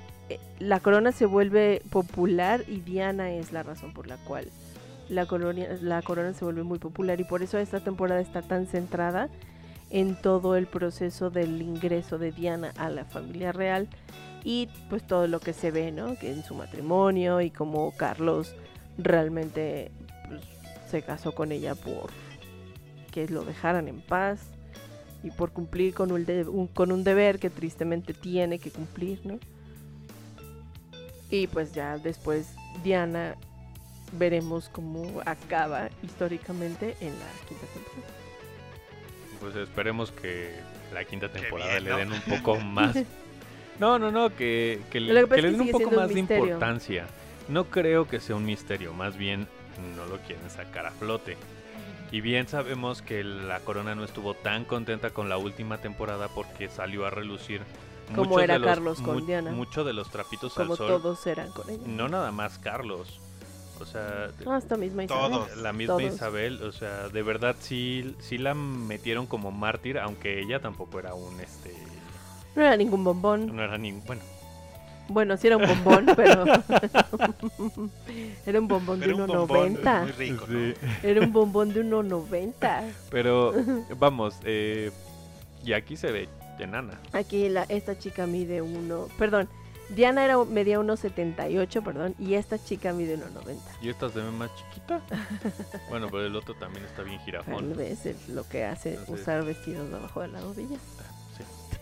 la 0.59 0.81
corona 0.81 1.13
se 1.13 1.27
vuelve 1.27 1.83
popular 1.91 2.65
y 2.69 2.81
Diana 2.81 3.33
es 3.33 3.53
la 3.53 3.63
razón 3.63 3.93
por 3.93 4.07
la 4.07 4.17
cual 4.17 4.49
la, 5.13 5.27
colonia, 5.27 5.69
la 5.81 6.03
corona 6.03 6.33
se 6.35 6.45
vuelve 6.45 6.63
muy 6.63 6.79
popular 6.79 7.21
y 7.21 7.25
por 7.25 7.43
eso 7.43 7.59
esta 7.59 7.81
temporada 7.81 8.21
está 8.21 8.43
tan 8.43 8.67
centrada 8.67 9.29
en 9.93 10.17
todo 10.17 10.57
el 10.57 10.67
proceso 10.67 11.31
del 11.31 11.61
ingreso 11.63 12.19
de 12.19 12.33
Diana 12.33 12.73
a 12.77 12.89
la 12.89 13.05
familia 13.05 13.53
real 13.53 13.89
y 14.43 14.69
pues 14.91 15.07
todo 15.07 15.27
lo 15.29 15.39
que 15.39 15.53
se 15.53 15.71
ve, 15.71 15.93
¿no? 15.93 16.17
Que 16.19 16.33
en 16.33 16.43
su 16.43 16.55
matrimonio 16.55 17.41
y 17.41 17.51
como 17.51 17.93
Carlos 17.97 18.55
realmente 18.99 19.91
pues, 20.29 20.41
se 20.91 21.03
casó 21.03 21.35
con 21.35 21.53
ella 21.53 21.75
por 21.75 22.11
que 23.11 23.29
lo 23.29 23.45
dejaran 23.45 23.87
en 23.89 24.01
paz 24.01 24.41
y 25.23 25.31
por 25.31 25.53
cumplir 25.53 25.95
con 25.95 26.11
un, 26.11 26.27
un- 26.49 26.67
con 26.69 26.91
un 26.91 27.05
deber 27.05 27.39
que 27.39 27.51
tristemente 27.51 28.15
tiene 28.15 28.59
que 28.59 28.71
cumplir, 28.71 29.21
¿no? 29.25 29.39
Y 31.31 31.47
pues 31.47 31.73
ya 31.73 31.99
después 31.99 32.49
Diana 32.83 33.37
veremos 34.19 34.69
cómo 34.71 35.21
acaba 35.25 35.89
históricamente 36.03 36.97
en 37.01 37.11
la 37.11 37.27
quinta 37.49 37.67
temporada. 37.73 38.22
Pues 39.43 39.57
esperemos 39.57 40.11
que 40.13 40.55
la 40.95 41.05
quinta 41.05 41.29
temporada 41.29 41.73
bien, 41.73 41.85
le 41.85 41.91
¿no? 41.91 41.97
den 41.99 42.13
un 42.13 42.21
poco 42.23 42.57
más. 42.61 42.97
No, 43.79 43.99
no, 43.99 44.11
no, 44.11 44.35
que, 44.35 44.81
que 44.91 45.01
le, 45.01 45.23
que 45.29 45.35
que 45.37 45.43
den 45.43 45.61
un 45.61 45.71
poco 45.71 45.89
un 45.91 45.97
más 45.97 46.09
de 46.15 46.21
importancia. 46.21 47.07
No 47.49 47.65
creo 47.65 48.07
que 48.09 48.21
sea 48.21 48.37
un 48.37 48.45
misterio, 48.45 48.93
más 48.95 49.17
bien 49.17 49.49
no 49.97 50.07
lo 50.07 50.19
quieren 50.19 50.49
sacar 50.49 50.87
a 50.87 50.91
flote. 50.93 51.37
Y 52.13 52.21
bien 52.21 52.47
sabemos 52.47 53.03
que 53.03 53.25
la 53.25 53.61
corona 53.61 53.95
no 53.95 54.05
estuvo 54.05 54.35
tan 54.35 54.65
contenta 54.65 55.11
con 55.11 55.29
la 55.29 55.39
última 55.39 55.79
temporada 55.79 56.29
porque 56.29 56.69
salió 56.69 57.07
a 57.07 57.11
relucir 57.11 57.63
Como 58.15 58.25
muchos 58.29 58.43
era 58.45 58.55
de 58.55 58.59
los, 58.61 58.69
Carlos 58.69 59.01
con 59.01 59.21
mu- 59.21 59.27
Diana. 59.27 59.51
mucho 59.51 59.83
de 59.83 59.95
los 59.95 60.11
trapitos 60.11 60.53
Como 60.53 60.73
al 60.75 60.79
sol. 60.79 60.89
todos 60.89 61.27
eran 61.27 61.51
con 61.53 61.69
ella. 61.71 61.83
No 61.87 62.09
nada 62.09 62.31
más 62.31 62.59
Carlos. 62.59 63.19
O 63.83 63.87
sea, 63.87 64.31
No, 64.45 64.53
hasta 64.53 64.77
misma 64.77 65.05
Isabel. 65.05 65.31
Todos. 65.33 65.57
la 65.59 65.73
misma 65.73 65.97
Todos. 65.99 66.15
Isabel, 66.15 66.63
o 66.63 66.73
sea, 66.73 67.09
de 67.09 67.23
verdad 67.23 67.57
sí, 67.61 68.17
sí 68.21 68.39
la 68.39 68.55
metieron 68.55 69.27
como 69.27 69.51
mártir, 69.51 69.99
aunque 69.99 70.41
ella 70.41 70.61
tampoco 70.61 70.99
era 70.99 71.15
un, 71.15 71.41
este, 71.41 71.73
No 72.57 72.63
era 72.63 72.77
ningún 72.77 73.05
bombón. 73.05 73.55
no 73.55 73.63
era 73.63 73.79
ni, 73.79 73.93
bueno, 73.93 74.23
Bueno, 75.09 75.37
sí 75.37 75.47
era 75.49 75.57
un 75.57 75.67
bombón, 75.67 76.07
pero. 76.17 76.45
era 78.47 78.61
un 78.61 78.69
bombón 78.69 79.01
de 79.01 79.07
Pero 79.07 79.17
un 79.19 79.27
bombón 79.27 79.77
1.90. 79.77 80.03
muy 80.03 80.13
rico, 80.13 80.47
¿no? 80.49 80.59
Sí. 80.59 80.75
Era 81.03 81.21
un 81.21 81.33
bombón 81.33 81.75
de 81.75 81.85
1.90. 81.85 82.93
Pero 83.11 83.55
vamos, 83.99 84.37
eh, 84.45 84.91
y 85.65 85.73
aquí 85.73 85.97
se 85.97 86.11
ve 86.13 86.29
enana. 86.59 86.99
Aquí 87.13 87.49
la, 87.49 87.65
esta 87.65 87.99
chica 87.99 88.27
mide 88.27 88.63
uno. 88.63 89.09
Perdón, 89.19 89.49
Diana 89.95 90.25
era, 90.25 90.43
medía 90.45 90.79
1.78, 90.79 91.83
perdón, 91.85 92.15
y 92.19 92.35
esta 92.35 92.63
chica 92.63 92.93
mide 92.93 93.19
1.90. 93.19 93.57
¿Y 93.83 93.89
esta 93.91 94.09
se 94.11 94.21
ve 94.21 94.31
más 94.31 94.51
chiquita? 94.57 95.03
Bueno, 95.91 96.07
pero 96.11 96.27
el 96.27 96.35
otro 96.37 96.55
también 96.55 96.85
está 96.87 97.03
bien 97.03 97.19
Tal 97.19 97.25
jirafón. 97.27 97.77
vez 97.77 98.07
es 98.07 98.29
lo 98.29 98.49
que 98.49 98.65
hace 98.65 98.95
Entonces- 98.95 99.21
usar 99.21 99.45
vestidos 99.45 99.91
debajo 99.91 100.21
de 100.23 100.29
la 100.29 100.41
rodilla. 100.41 100.77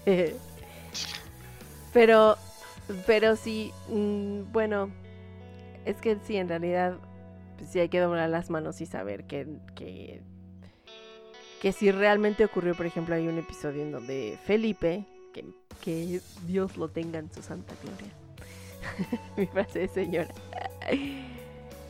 Sí. 0.05 0.35
pero, 1.93 2.37
pero 3.07 3.37
sí, 3.37 3.73
mm, 3.89 4.51
bueno, 4.53 4.91
es 5.85 5.97
que 5.97 6.17
sí, 6.27 6.37
en 6.37 6.49
realidad, 6.49 6.97
pues 7.59 7.71
sí 7.71 7.79
hay 7.81 7.89
que 7.89 8.01
doblar 8.01 8.29
las 8.29 8.51
manos 8.51 8.81
y 8.81 8.87
saber 8.87 9.25
que, 9.25 9.47
que, 9.75 10.21
que 11.61 11.73
si 11.73 11.91
realmente 11.93 12.45
ocurrió, 12.45 12.75
por 12.75 12.87
ejemplo, 12.87 13.15
hay 13.15 13.29
un 13.29 13.39
episodio 13.39 13.83
en 13.83 13.93
donde 13.93 14.39
Felipe, 14.45 15.05
que, 15.81 16.21
Dios 16.47 16.77
lo 16.77 16.89
tenga 16.89 17.19
en 17.19 17.33
su 17.33 17.43
santa 17.43 17.75
gloria, 17.83 18.13
mi 19.37 19.47
frase 19.47 19.81
de 19.81 19.89
señora, 19.89 20.29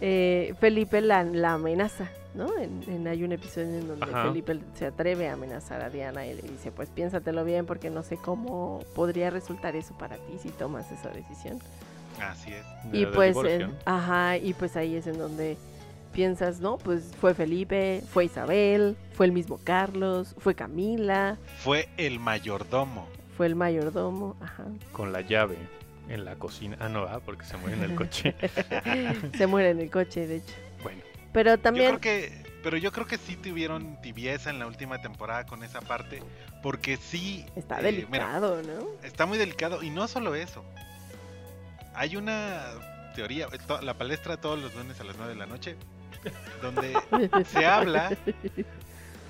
eh, 0.00 0.54
Felipe 0.60 1.00
la, 1.00 1.24
la 1.24 1.54
amenaza, 1.54 2.08
¿no? 2.34 2.56
En, 2.58 2.82
en- 2.88 3.06
hay 3.08 3.22
un 3.24 3.32
episodio 3.32 3.68
en 3.78 3.88
donde 3.88 4.04
Ajá. 4.06 4.28
Felipe 4.28 4.58
se 4.74 4.86
atreve 4.86 5.28
a 5.28 5.34
amenazar 5.34 5.82
a 5.82 5.90
Diana 5.90 6.26
y 6.26 6.34
le 6.34 6.42
dice, 6.42 6.72
pues 6.72 6.88
piénsatelo 6.88 7.44
bien 7.44 7.66
porque 7.66 7.90
no 7.90 8.02
sé 8.02 8.16
cómo 8.16 8.82
podría 8.94 9.30
resultar 9.30 9.76
eso 9.76 9.96
para 9.98 10.16
ti 10.16 10.38
si 10.42 10.48
tomas 10.50 10.90
esa 10.90 11.10
decisión. 11.10 11.58
Así 12.20 12.50
es. 12.52 12.64
De 12.92 12.98
Y 13.00 13.06
pues, 13.06 13.36
en- 13.44 13.74
ajá, 13.84 14.36
y 14.36 14.52
pues 14.54 14.76
ahí 14.76 14.94
es 14.96 15.06
en 15.06 15.18
donde 15.18 15.56
piensas, 16.12 16.60
¿no? 16.60 16.76
Pues 16.78 17.12
fue 17.20 17.34
Felipe, 17.34 18.02
fue 18.10 18.24
Isabel, 18.24 18.96
fue 19.12 19.26
el 19.26 19.32
mismo 19.32 19.58
Carlos, 19.62 20.34
fue 20.38 20.54
Camila, 20.54 21.38
Fue 21.58 21.88
el 21.98 22.18
mayordomo. 22.18 23.06
Fue 23.40 23.46
el 23.46 23.56
mayordomo, 23.56 24.36
ajá. 24.42 24.64
Con 24.92 25.14
la 25.14 25.22
llave 25.22 25.56
en 26.10 26.26
la 26.26 26.34
cocina. 26.36 26.76
Ah, 26.78 26.90
no, 26.90 27.04
ah, 27.04 27.20
porque 27.24 27.46
se 27.46 27.56
muere 27.56 27.74
en 27.78 27.84
el 27.84 27.94
coche. 27.96 28.34
Se 29.38 29.46
muere 29.46 29.70
en 29.70 29.80
el 29.80 29.90
coche, 29.90 30.26
de 30.26 30.36
hecho. 30.36 30.52
bueno, 30.82 31.00
Pero 31.32 31.52
Yo 31.52 31.58
también, 31.58 31.86
creo 31.96 32.00
que, 32.02 32.42
pero 32.62 32.76
yo 32.76 32.92
creo 32.92 33.06
que 33.06 33.16
sí 33.16 33.36
tuvieron 33.36 33.98
tibieza 34.02 34.50
en 34.50 34.58
la 34.58 34.66
última 34.66 35.00
temporada 35.00 35.46
con 35.46 35.64
esa 35.64 35.80
parte, 35.80 36.22
porque 36.62 36.98
sí 36.98 37.46
está 37.56 37.76
eh, 37.80 38.06
mira, 38.10 38.26
delicado, 38.26 38.60
¿no? 38.62 38.88
está 39.08 39.24
muy 39.24 39.38
delicado 39.38 39.82
y 39.82 39.88
no 39.88 40.06
solo 40.06 40.34
eso. 40.34 40.62
Hay 41.94 42.16
una 42.16 42.60
teoría, 43.14 43.46
esto- 43.54 43.80
la 43.80 43.94
palestra 43.94 44.36
todos 44.36 44.60
los 44.60 44.74
lunes 44.74 45.00
a 45.00 45.04
las 45.04 45.16
9 45.16 45.32
de 45.32 45.38
la 45.38 45.46
noche, 45.46 45.76
donde 46.60 46.92
se 47.46 47.64
habla 47.64 48.14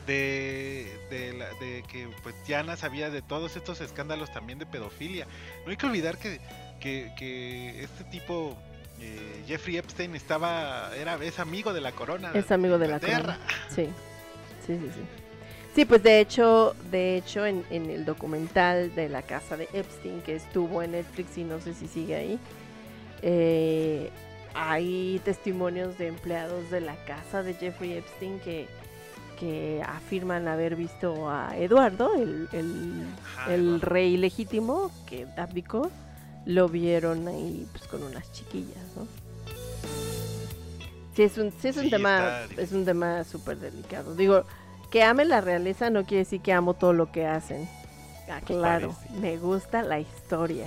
de, 0.07 0.87
de, 1.11 1.33
la- 1.35 1.53
de 1.55 1.83
que 1.91 2.09
pues 2.23 2.35
Diana 2.47 2.77
sabía 2.77 3.11
de 3.11 3.23
todos 3.23 3.57
estos 3.57 3.81
escándalos 3.81 4.33
también 4.33 4.59
de 4.59 4.67
pedofilia. 4.67 5.27
No 5.65 5.71
hay 5.71 5.77
que 5.77 5.87
olvidar 5.87 6.19
que, 6.19 6.41
que, 6.81 7.11
que 7.17 7.83
este 7.85 8.05
tipo, 8.05 8.57
eh, 9.01 9.43
Jeffrey 9.47 9.77
Epstein, 9.77 10.15
estaba, 10.17 10.91
era, 10.97 11.17
es 11.23 11.39
amigo 11.39 11.73
de 11.73 11.81
la 11.81 11.93
corona. 11.93 12.31
Es 12.35 12.51
amigo 12.51 12.79
de 12.79 12.89
la 12.89 12.97
Inglaterra. 12.97 13.39
Sí, 13.69 13.87
sí, 14.67 14.77
sí, 14.79 14.91
sí. 14.95 15.01
Sí, 15.75 15.85
pues 15.85 16.03
de 16.03 16.19
hecho, 16.19 16.75
de 16.91 17.17
hecho 17.17 17.47
en, 17.47 17.65
en 17.71 17.91
el 17.91 18.05
documental 18.05 18.93
de 18.97 19.09
la 19.09 19.23
casa 19.23 19.57
de 19.57 19.69
Epstein 19.73 20.21
que 20.23 20.35
estuvo 20.35 20.83
en 20.83 20.91
Netflix 20.93 21.39
y 21.39 21.45
no 21.45 21.61
sé 21.61 21.75
si 21.75 21.87
sigue 21.87 22.17
ahí, 22.17 22.39
eh, 23.23 24.11
hay 24.53 25.21
testimonios 25.25 25.97
de 25.97 26.09
empleados 26.09 26.71
de 26.73 26.81
la 26.81 26.97
casa 27.05 27.45
de 27.45 27.55
Jeffrey 27.55 27.93
Epstein 27.93 28.41
que, 28.41 28.67
que 29.41 29.83
afirman 29.83 30.47
haber 30.49 30.77
visto 30.77 31.29
a 31.31 31.57
Eduardo, 31.57 32.15
el, 32.15 32.49
el, 32.53 33.07
Ajá, 33.25 33.55
el 33.55 33.61
Eduardo. 33.63 33.87
rey 33.87 34.17
legítimo 34.19 34.91
que 35.07 35.27
abdicó, 35.37 35.91
lo 36.45 36.69
vieron 36.69 37.27
ahí 37.27 37.67
pues 37.73 37.85
con 37.89 38.03
unas 38.03 38.31
chiquillas, 38.33 38.85
¿no? 38.97 39.07
Sí, 41.17 41.23
es 41.23 41.39
un, 41.39 41.53
sí 41.53 41.69
es 41.69 41.77
un 41.77 41.85
Sí, 41.85 41.91
tema, 41.91 42.43
está 42.43 42.63
es 42.63 42.73
un 42.73 42.85
tema 42.85 43.25
súper 43.25 43.59
delicado. 43.59 44.15
Digo, 44.15 44.45
que 44.91 45.03
ame 45.03 45.25
la 45.25 45.41
realeza 45.41 45.91
no 45.91 46.05
quiere 46.05 46.19
decir 46.25 46.41
que 46.41 46.53
amo 46.53 46.75
todo 46.75 46.93
lo 46.93 47.11
que 47.11 47.27
hacen. 47.27 47.69
Ah, 48.29 48.41
claro, 48.45 48.95
me 49.21 49.39
gusta 49.39 49.83
la 49.83 49.99
historia. 50.01 50.67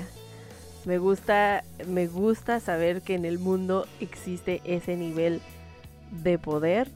Me 0.86 0.98
gusta, 0.98 1.64
me 1.88 2.08
gusta 2.08 2.60
saber 2.60 3.02
que 3.04 3.16
en 3.16 3.24
el 3.24 3.40
mundo 3.40 3.88
existe 4.02 4.62
ese 4.66 4.98
nivel 4.98 5.42
de 6.12 6.38
poder 6.38 6.90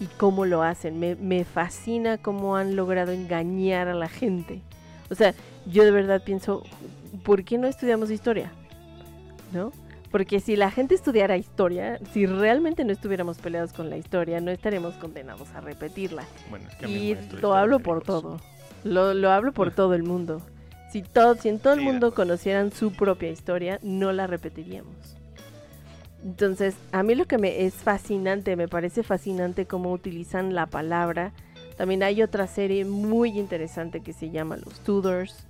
y 0.00 0.06
cómo 0.06 0.44
lo 0.44 0.62
hacen. 0.62 0.98
Me, 0.98 1.14
me 1.16 1.44
fascina 1.44 2.18
cómo 2.18 2.56
han 2.56 2.76
logrado 2.76 3.12
engañar 3.12 3.88
a 3.88 3.94
la 3.94 4.08
gente. 4.08 4.60
O 5.10 5.14
sea, 5.14 5.34
yo 5.66 5.84
de 5.84 5.90
verdad 5.90 6.22
pienso, 6.24 6.62
¿por 7.22 7.44
qué 7.44 7.58
no 7.58 7.66
estudiamos 7.66 8.10
historia? 8.10 8.52
¿No? 9.52 9.72
Porque 10.10 10.38
si 10.38 10.54
la 10.54 10.70
gente 10.70 10.94
estudiara 10.94 11.36
historia, 11.36 11.98
si 12.12 12.26
realmente 12.26 12.84
no 12.84 12.92
estuviéramos 12.92 13.38
peleados 13.38 13.72
con 13.72 13.90
la 13.90 13.96
historia, 13.96 14.40
no 14.40 14.50
estaríamos 14.52 14.94
condenados 14.94 15.50
a 15.54 15.60
repetirla. 15.60 16.24
bueno, 16.50 16.68
es 16.68 16.76
que 16.76 16.84
a 16.84 16.88
mí 16.88 16.94
Y 16.94 17.16
lo 17.40 17.54
hablo 17.54 17.80
por 17.80 18.02
todo. 18.02 18.40
Lo, 18.84 19.12
lo 19.12 19.30
hablo 19.30 19.52
por 19.52 19.70
todo 19.74 19.94
el 19.94 20.04
mundo. 20.04 20.40
Si, 20.92 21.02
todo, 21.02 21.34
si 21.34 21.48
en 21.48 21.58
todo 21.58 21.72
el 21.72 21.80
mundo 21.80 22.14
conocieran 22.14 22.70
su 22.70 22.92
propia 22.92 23.30
historia, 23.30 23.80
no 23.82 24.12
la 24.12 24.28
repetiríamos. 24.28 25.16
Entonces, 26.24 26.74
a 26.90 27.02
mí 27.02 27.14
lo 27.14 27.26
que 27.26 27.36
me 27.36 27.66
es 27.66 27.74
fascinante, 27.74 28.56
me 28.56 28.66
parece 28.66 29.02
fascinante 29.02 29.66
cómo 29.66 29.92
utilizan 29.92 30.54
la 30.54 30.66
palabra. 30.66 31.32
También 31.76 32.02
hay 32.02 32.22
otra 32.22 32.46
serie 32.46 32.86
muy 32.86 33.38
interesante 33.38 34.00
que 34.00 34.14
se 34.14 34.30
llama 34.30 34.56
Los 34.56 34.80
Tudors, 34.80 35.46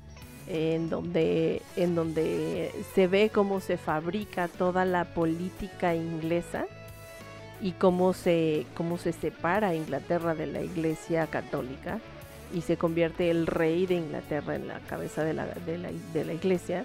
en 0.48 0.90
donde, 0.90 1.62
en 1.76 1.94
donde 1.94 2.72
se 2.94 3.06
ve 3.06 3.30
cómo 3.32 3.60
se 3.60 3.76
fabrica 3.76 4.48
toda 4.48 4.84
la 4.84 5.04
política 5.14 5.94
inglesa 5.94 6.66
y 7.62 7.72
cómo 7.72 8.12
se, 8.12 8.66
cómo 8.74 8.98
se 8.98 9.12
separa 9.12 9.76
Inglaterra 9.76 10.34
de 10.34 10.46
la 10.46 10.60
Iglesia 10.60 11.28
Católica 11.28 12.00
y 12.52 12.62
se 12.62 12.76
convierte 12.76 13.30
el 13.30 13.46
rey 13.46 13.87
de 13.87 13.94
Inglaterra 13.94 14.56
en 14.56 14.66
la 14.66 14.80
cabeza 14.80 15.22
de 15.22 15.34
la, 15.34 15.46
de 15.46 15.78
la, 15.78 15.90
de 16.12 16.24
la 16.24 16.32
Iglesia 16.32 16.84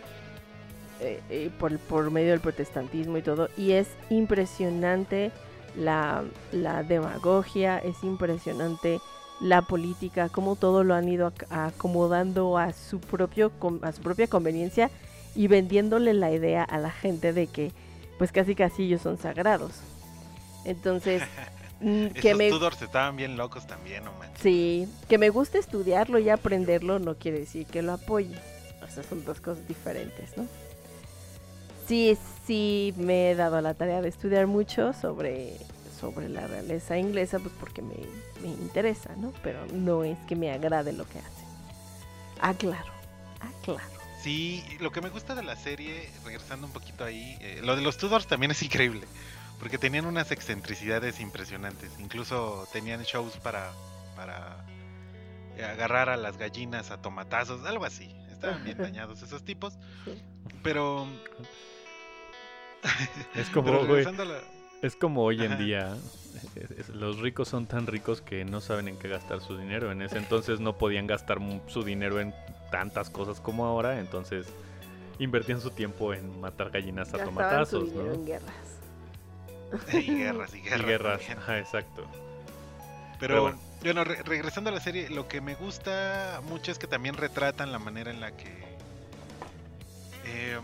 eh, 1.00 1.22
eh, 1.30 1.50
por, 1.60 1.78
por 1.80 2.12
medio 2.12 2.32
del 2.32 2.40
protestantismo 2.40 3.18
y 3.18 3.22
todo. 3.22 3.50
Y 3.58 3.72
es 3.74 3.88
impresionante 4.10 5.32
la, 5.76 6.24
la 6.52 6.84
demagogia, 6.84 7.78
es 7.80 8.04
impresionante 8.04 9.00
la 9.42 9.62
política, 9.62 10.28
cómo 10.30 10.56
todo 10.56 10.84
lo 10.84 10.94
han 10.96 11.08
ido 11.08 11.32
ac- 11.32 11.46
acomodando 11.50 12.58
a 12.58 12.74
su, 12.74 13.00
propio, 13.00 13.52
a 13.82 13.92
su 13.94 14.02
propia 14.02 14.28
conveniencia 14.28 14.90
y 15.36 15.48
vendiéndole 15.48 16.14
la 16.14 16.32
idea 16.32 16.64
a 16.64 16.78
la 16.80 16.92
gente 16.92 17.32
de 17.34 17.48
que 17.48 17.72
pues 18.18 18.32
casi 18.34 18.54
casi 18.56 18.84
ellos 18.84 19.02
son 19.02 19.18
sagrados. 19.18 19.72
Entonces, 20.66 21.24
mm, 21.80 22.08
que 22.08 22.20
Esos 22.32 22.38
me, 22.38 22.50
Tudors 22.50 22.82
estaban 22.82 23.16
bien 23.16 23.38
locos 23.38 23.66
también, 23.66 24.04
no 24.04 24.12
manches. 24.20 24.42
Sí, 24.42 24.88
que 25.08 25.18
me 25.18 25.30
guste 25.30 25.58
estudiarlo 25.60 26.20
y 26.20 26.30
aprenderlo 26.30 27.00
no 27.00 27.16
quiere 27.16 27.40
decir 27.40 27.66
que 27.66 27.82
lo 27.82 27.94
apoye. 27.94 28.36
O 28.84 28.92
sea, 28.92 29.04
son 29.04 29.24
dos 29.24 29.40
cosas 29.40 29.66
diferentes, 29.68 30.36
¿no? 30.36 30.46
Sí, 31.90 32.16
sí 32.46 32.94
me 32.98 33.32
he 33.32 33.36
dado 33.36 33.60
la 33.62 33.74
tarea 33.74 34.00
de 34.00 34.10
estudiar 34.10 34.46
mucho 34.46 34.94
sobre, 34.94 35.58
sobre 36.00 36.30
la 36.30 36.46
realeza 36.46 37.00
inglesa, 37.00 37.40
pues 37.40 37.52
porque 37.60 37.82
me, 37.82 37.96
me 38.44 38.50
interesa, 38.50 39.16
¿no? 39.16 39.34
Pero 39.42 39.66
no 39.74 40.04
es 40.04 40.16
que 40.28 40.36
me 40.36 40.52
agrade 40.52 40.94
lo 40.94 41.06
que 41.10 41.18
hacen. 41.18 41.48
Aclaro, 42.42 42.94
aclaro. 43.40 43.90
Sí, 44.22 44.64
lo 44.80 44.92
que 44.92 45.02
me 45.02 45.10
gusta 45.10 45.34
de 45.34 45.42
la 45.42 45.56
serie, 45.56 46.08
regresando 46.24 46.68
un 46.68 46.74
poquito 46.74 47.04
ahí, 47.06 47.36
eh, 47.42 47.62
lo 47.64 47.76
de 47.76 47.82
los 47.82 47.98
Tudors 47.98 48.28
también 48.28 48.52
es 48.52 48.62
increíble, 48.62 49.08
porque 49.58 49.80
tenían 49.80 50.06
unas 50.06 50.32
excentricidades 50.32 51.20
impresionantes, 51.20 51.90
incluso 51.98 52.68
tenían 52.72 53.02
shows 53.02 53.38
para, 53.38 53.72
para 54.16 54.64
eh, 55.58 55.64
agarrar 55.64 56.10
a 56.10 56.18
las 56.18 56.38
gallinas 56.38 56.92
a 56.92 57.02
tomatazos, 57.02 57.66
algo 57.66 57.86
así, 57.86 58.14
estaban 58.32 58.64
bien 58.64 58.78
dañados 58.80 59.24
esos 59.24 59.44
tipos, 59.44 59.74
pero, 60.62 61.08
Es 63.36 63.50
como, 63.50 63.86
güey, 63.86 64.04
la- 64.04 64.42
es 64.82 64.96
como 64.96 65.24
hoy 65.24 65.44
en 65.44 65.58
día. 65.58 65.96
los 66.94 67.20
ricos 67.20 67.48
son 67.50 67.66
tan 67.68 67.86
ricos 67.88 68.22
que 68.22 68.46
no 68.46 68.62
saben 68.62 68.88
en 68.88 68.98
qué 68.98 69.08
gastar 69.10 69.42
su 69.42 69.58
dinero. 69.58 69.92
En 69.92 70.02
ese 70.02 70.18
entonces 70.18 70.60
no 70.60 70.78
podían 70.78 71.08
gastar 71.08 71.40
su 71.68 71.84
dinero 71.84 72.20
en 72.20 72.34
tantas 72.72 73.10
cosas 73.10 73.40
como 73.42 73.66
ahora. 73.66 74.00
Entonces 74.00 74.48
invertían 75.20 75.60
su 75.60 75.72
tiempo 75.72 76.14
en 76.14 76.40
matar 76.40 76.70
gallinas 76.70 77.14
a 77.14 77.24
tomatazos, 77.24 77.92
¿no? 77.92 78.14
en 78.14 78.26
guerras. 78.26 78.56
y 79.94 80.16
guerras 80.16 80.54
y 80.56 80.58
Y 80.60 80.62
guerras. 80.62 80.86
guerras. 80.88 81.18
también. 81.20 81.38
Ajá, 81.40 81.60
exacto. 81.60 82.04
Pero, 83.20 83.34
Pero 83.34 83.42
bueno, 83.42 83.60
bueno. 83.82 84.04
re- 84.06 84.24
regresando 84.24 84.70
a 84.70 84.74
la 84.74 84.80
serie, 84.80 85.10
lo 85.10 85.28
que 85.28 85.42
me 85.42 85.56
gusta 85.56 86.40
mucho 86.48 86.72
es 86.72 86.80
que 86.80 86.88
también 86.88 87.16
retratan 87.16 87.72
la 87.74 87.80
manera 87.80 88.12
en 88.12 88.22
la 88.22 88.32
que 88.32 88.48
eh, 90.26 90.58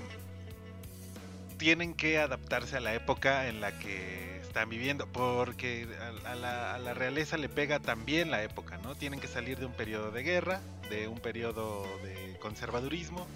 tienen 1.58 1.94
que 1.94 2.20
adaptarse 2.20 2.78
a 2.78 2.80
la 2.80 2.94
época 2.94 3.48
en 3.48 3.62
la 3.62 3.78
que 3.78 4.40
están 4.42 4.70
viviendo, 4.70 5.08
porque 5.08 5.88
a, 6.00 6.32
a 6.32 6.36
la, 6.36 6.76
a 6.76 6.80
la 6.80 6.94
realeza 6.94 7.38
le 7.38 7.50
pega 7.50 7.80
también 7.80 8.32
la 8.32 8.44
época, 8.44 8.78
¿no? 8.78 8.96
Tienen 8.96 9.20
que 9.20 9.28
salir 9.28 9.60
de 9.60 9.66
un 9.66 9.74
periodo 9.74 10.12
de 10.12 10.24
guerra, 10.24 10.62
de 10.90 11.08
un 11.08 11.20
periodo 11.20 11.86
de 12.04 12.38
conservadurismo, 12.40 13.28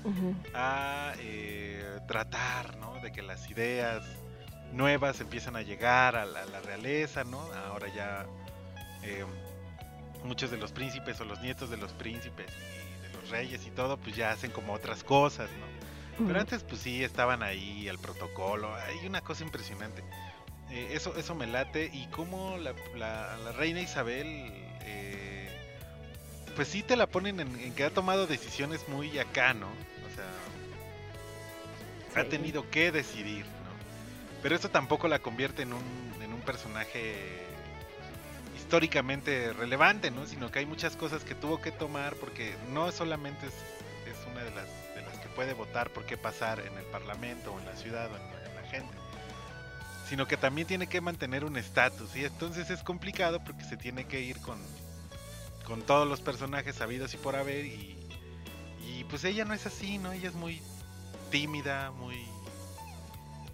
a 0.53 1.13
eh, 1.19 1.99
tratar, 2.07 2.77
¿no? 2.77 2.99
De 3.01 3.11
que 3.11 3.21
las 3.21 3.49
ideas 3.49 4.03
nuevas 4.71 5.19
empiezan 5.19 5.55
a 5.55 5.61
llegar 5.61 6.15
a 6.15 6.25
la, 6.25 6.43
a 6.43 6.45
la 6.45 6.61
realeza, 6.61 7.23
¿no? 7.23 7.41
Ahora 7.67 7.87
ya 7.93 8.25
eh, 9.03 9.25
muchos 10.23 10.51
de 10.51 10.57
los 10.57 10.71
príncipes 10.71 11.19
o 11.21 11.25
los 11.25 11.41
nietos 11.41 11.69
de 11.69 11.77
los 11.77 11.91
príncipes 11.93 12.47
y 12.99 13.07
de 13.07 13.13
los 13.13 13.29
reyes 13.29 13.65
y 13.65 13.71
todo, 13.71 13.97
pues 13.97 14.15
ya 14.15 14.31
hacen 14.31 14.51
como 14.51 14.73
otras 14.73 15.03
cosas, 15.03 15.49
¿no? 15.59 15.88
Pero 16.27 16.39
antes 16.39 16.63
pues 16.63 16.81
sí 16.81 17.03
estaban 17.03 17.43
ahí 17.43 17.87
el 17.87 17.97
protocolo, 17.99 18.73
hay 18.75 19.05
una 19.07 19.21
cosa 19.21 19.43
impresionante. 19.43 20.03
Eh, 20.69 20.89
eso, 20.93 21.15
eso 21.15 21.33
me 21.35 21.47
late 21.47 21.89
y 21.91 22.05
como 22.07 22.57
la, 22.57 22.73
la- 22.95 23.37
la 23.37 23.51
reina 23.53 23.81
Isabel, 23.81 24.25
eh, 24.81 25.49
pues 26.55 26.67
sí 26.67 26.83
te 26.83 26.95
la 26.95 27.07
ponen 27.07 27.39
en, 27.39 27.59
en 27.59 27.73
que 27.73 27.83
ha 27.85 27.89
tomado 27.89 28.27
decisiones 28.27 28.87
muy 28.87 29.17
acá, 29.17 29.53
¿no? 29.53 29.67
O 29.67 30.15
sea, 30.15 30.29
ha 32.21 32.23
tenido 32.25 32.69
que 32.69 32.91
decidir, 32.91 33.45
¿no? 33.45 34.41
Pero 34.43 34.55
eso 34.55 34.69
tampoco 34.69 35.07
la 35.07 35.19
convierte 35.19 35.61
en 35.63 35.73
un, 35.73 36.13
en 36.21 36.33
un 36.33 36.41
personaje 36.41 37.15
históricamente 38.57 39.53
relevante, 39.53 40.11
¿no? 40.11 40.25
Sino 40.27 40.51
que 40.51 40.59
hay 40.59 40.65
muchas 40.65 40.95
cosas 40.95 41.23
que 41.23 41.33
tuvo 41.35 41.61
que 41.61 41.71
tomar 41.71 42.15
porque 42.15 42.55
no 42.71 42.91
solamente 42.91 43.47
es, 43.47 43.53
puede 45.39 45.53
votar 45.53 45.89
por 45.91 46.05
qué 46.05 46.17
pasar 46.17 46.59
en 46.59 46.77
el 46.77 46.83
parlamento 46.91 47.53
o 47.53 47.59
en 47.61 47.65
la 47.65 47.73
ciudad 47.77 48.11
o 48.11 48.15
en, 48.17 48.21
la- 48.21 48.45
en 48.49 48.55
la 48.57 48.63
gente, 48.69 48.93
sino 50.09 50.27
que 50.27 50.35
también 50.35 50.67
tiene 50.67 50.87
que 50.87 50.99
mantener 50.99 51.45
un 51.45 51.55
estatus 51.55 52.13
y 52.17 52.25
entonces 52.25 52.69
es 52.69 52.83
complicado 52.83 53.39
porque 53.45 53.63
se 53.63 53.77
tiene 53.77 54.03
que 54.03 54.19
ir 54.19 54.37
con, 54.41 54.59
con 55.65 55.81
todos 55.83 56.05
los 56.09 56.19
personajes 56.19 56.75
sabidos 56.75 57.13
y 57.13 57.17
por 57.17 57.37
haber 57.37 57.63
y, 57.67 57.95
y 58.85 59.05
pues 59.05 59.23
ella 59.23 59.45
no 59.45 59.53
es 59.53 59.65
así, 59.65 59.97
¿no? 59.97 60.11
Ella 60.11 60.27
es 60.27 60.35
muy 60.35 60.61
tímida, 61.31 61.91
muy 61.91 62.17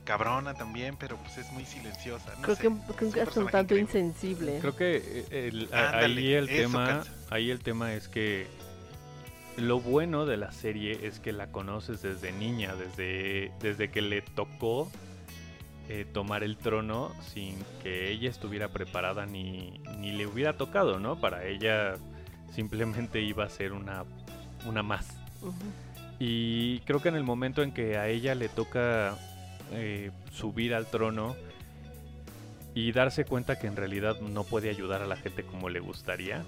cabrona 0.05 0.55
también, 0.55 0.97
pero 0.97 1.17
pues 1.17 1.37
es 1.37 1.51
muy 1.51 1.65
silenciosa. 1.67 2.33
no 2.37 2.41
Creo 2.41 2.55
sé, 2.55 2.61
que, 2.63 2.67
es 2.69 2.73
creo 2.95 3.07
un 3.09 3.13
que 3.13 3.21
hasta 3.21 3.39
un 3.41 3.47
tanto 3.51 3.75
increíble. 3.75 3.99
insensible. 3.99 4.57
Creo 4.59 4.75
que 4.75 4.95
eh, 5.29 5.47
el- 5.53 5.69
a- 5.71 5.89
Ándale, 5.89 6.19
ahí 6.21 6.33
el 6.33 6.47
tema, 6.47 7.03
ahí 7.29 7.51
el 7.51 7.59
tema 7.59 7.93
es 7.93 8.07
que 8.07 8.47
lo 9.57 9.79
bueno 9.79 10.25
de 10.25 10.37
la 10.37 10.51
serie 10.51 11.07
es 11.07 11.19
que 11.19 11.31
la 11.31 11.47
conoces 11.47 12.01
desde 12.01 12.31
niña, 12.31 12.75
desde, 12.75 13.51
desde 13.61 13.89
que 13.89 14.01
le 14.01 14.21
tocó 14.21 14.91
eh, 15.87 16.05
tomar 16.11 16.43
el 16.43 16.57
trono 16.57 17.11
sin 17.21 17.57
que 17.83 18.09
ella 18.11 18.29
estuviera 18.29 18.69
preparada 18.69 19.25
ni, 19.25 19.79
ni 19.99 20.11
le 20.11 20.27
hubiera 20.27 20.53
tocado, 20.53 20.99
¿no? 20.99 21.19
Para 21.19 21.45
ella 21.45 21.93
simplemente 22.51 23.21
iba 23.21 23.45
a 23.45 23.49
ser 23.49 23.71
una, 23.71 24.03
una 24.65 24.83
más. 24.83 25.17
Y 26.19 26.79
creo 26.81 27.01
que 27.01 27.09
en 27.09 27.15
el 27.15 27.23
momento 27.23 27.61
en 27.61 27.71
que 27.71 27.97
a 27.97 28.07
ella 28.07 28.35
le 28.35 28.49
toca 28.49 29.15
eh, 29.71 30.11
subir 30.31 30.73
al 30.73 30.87
trono 30.87 31.35
y 32.73 32.91
darse 32.91 33.25
cuenta 33.25 33.57
que 33.57 33.67
en 33.67 33.75
realidad 33.75 34.19
no 34.21 34.43
puede 34.43 34.69
ayudar 34.69 35.01
a 35.01 35.05
la 35.05 35.15
gente 35.15 35.43
como 35.43 35.69
le 35.69 35.79
gustaría, 35.79 36.43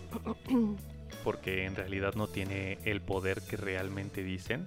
porque 1.27 1.65
en 1.65 1.75
realidad 1.75 2.13
no 2.15 2.27
tiene 2.27 2.77
el 2.85 3.01
poder 3.01 3.41
que 3.41 3.57
realmente 3.57 4.23
dicen, 4.23 4.65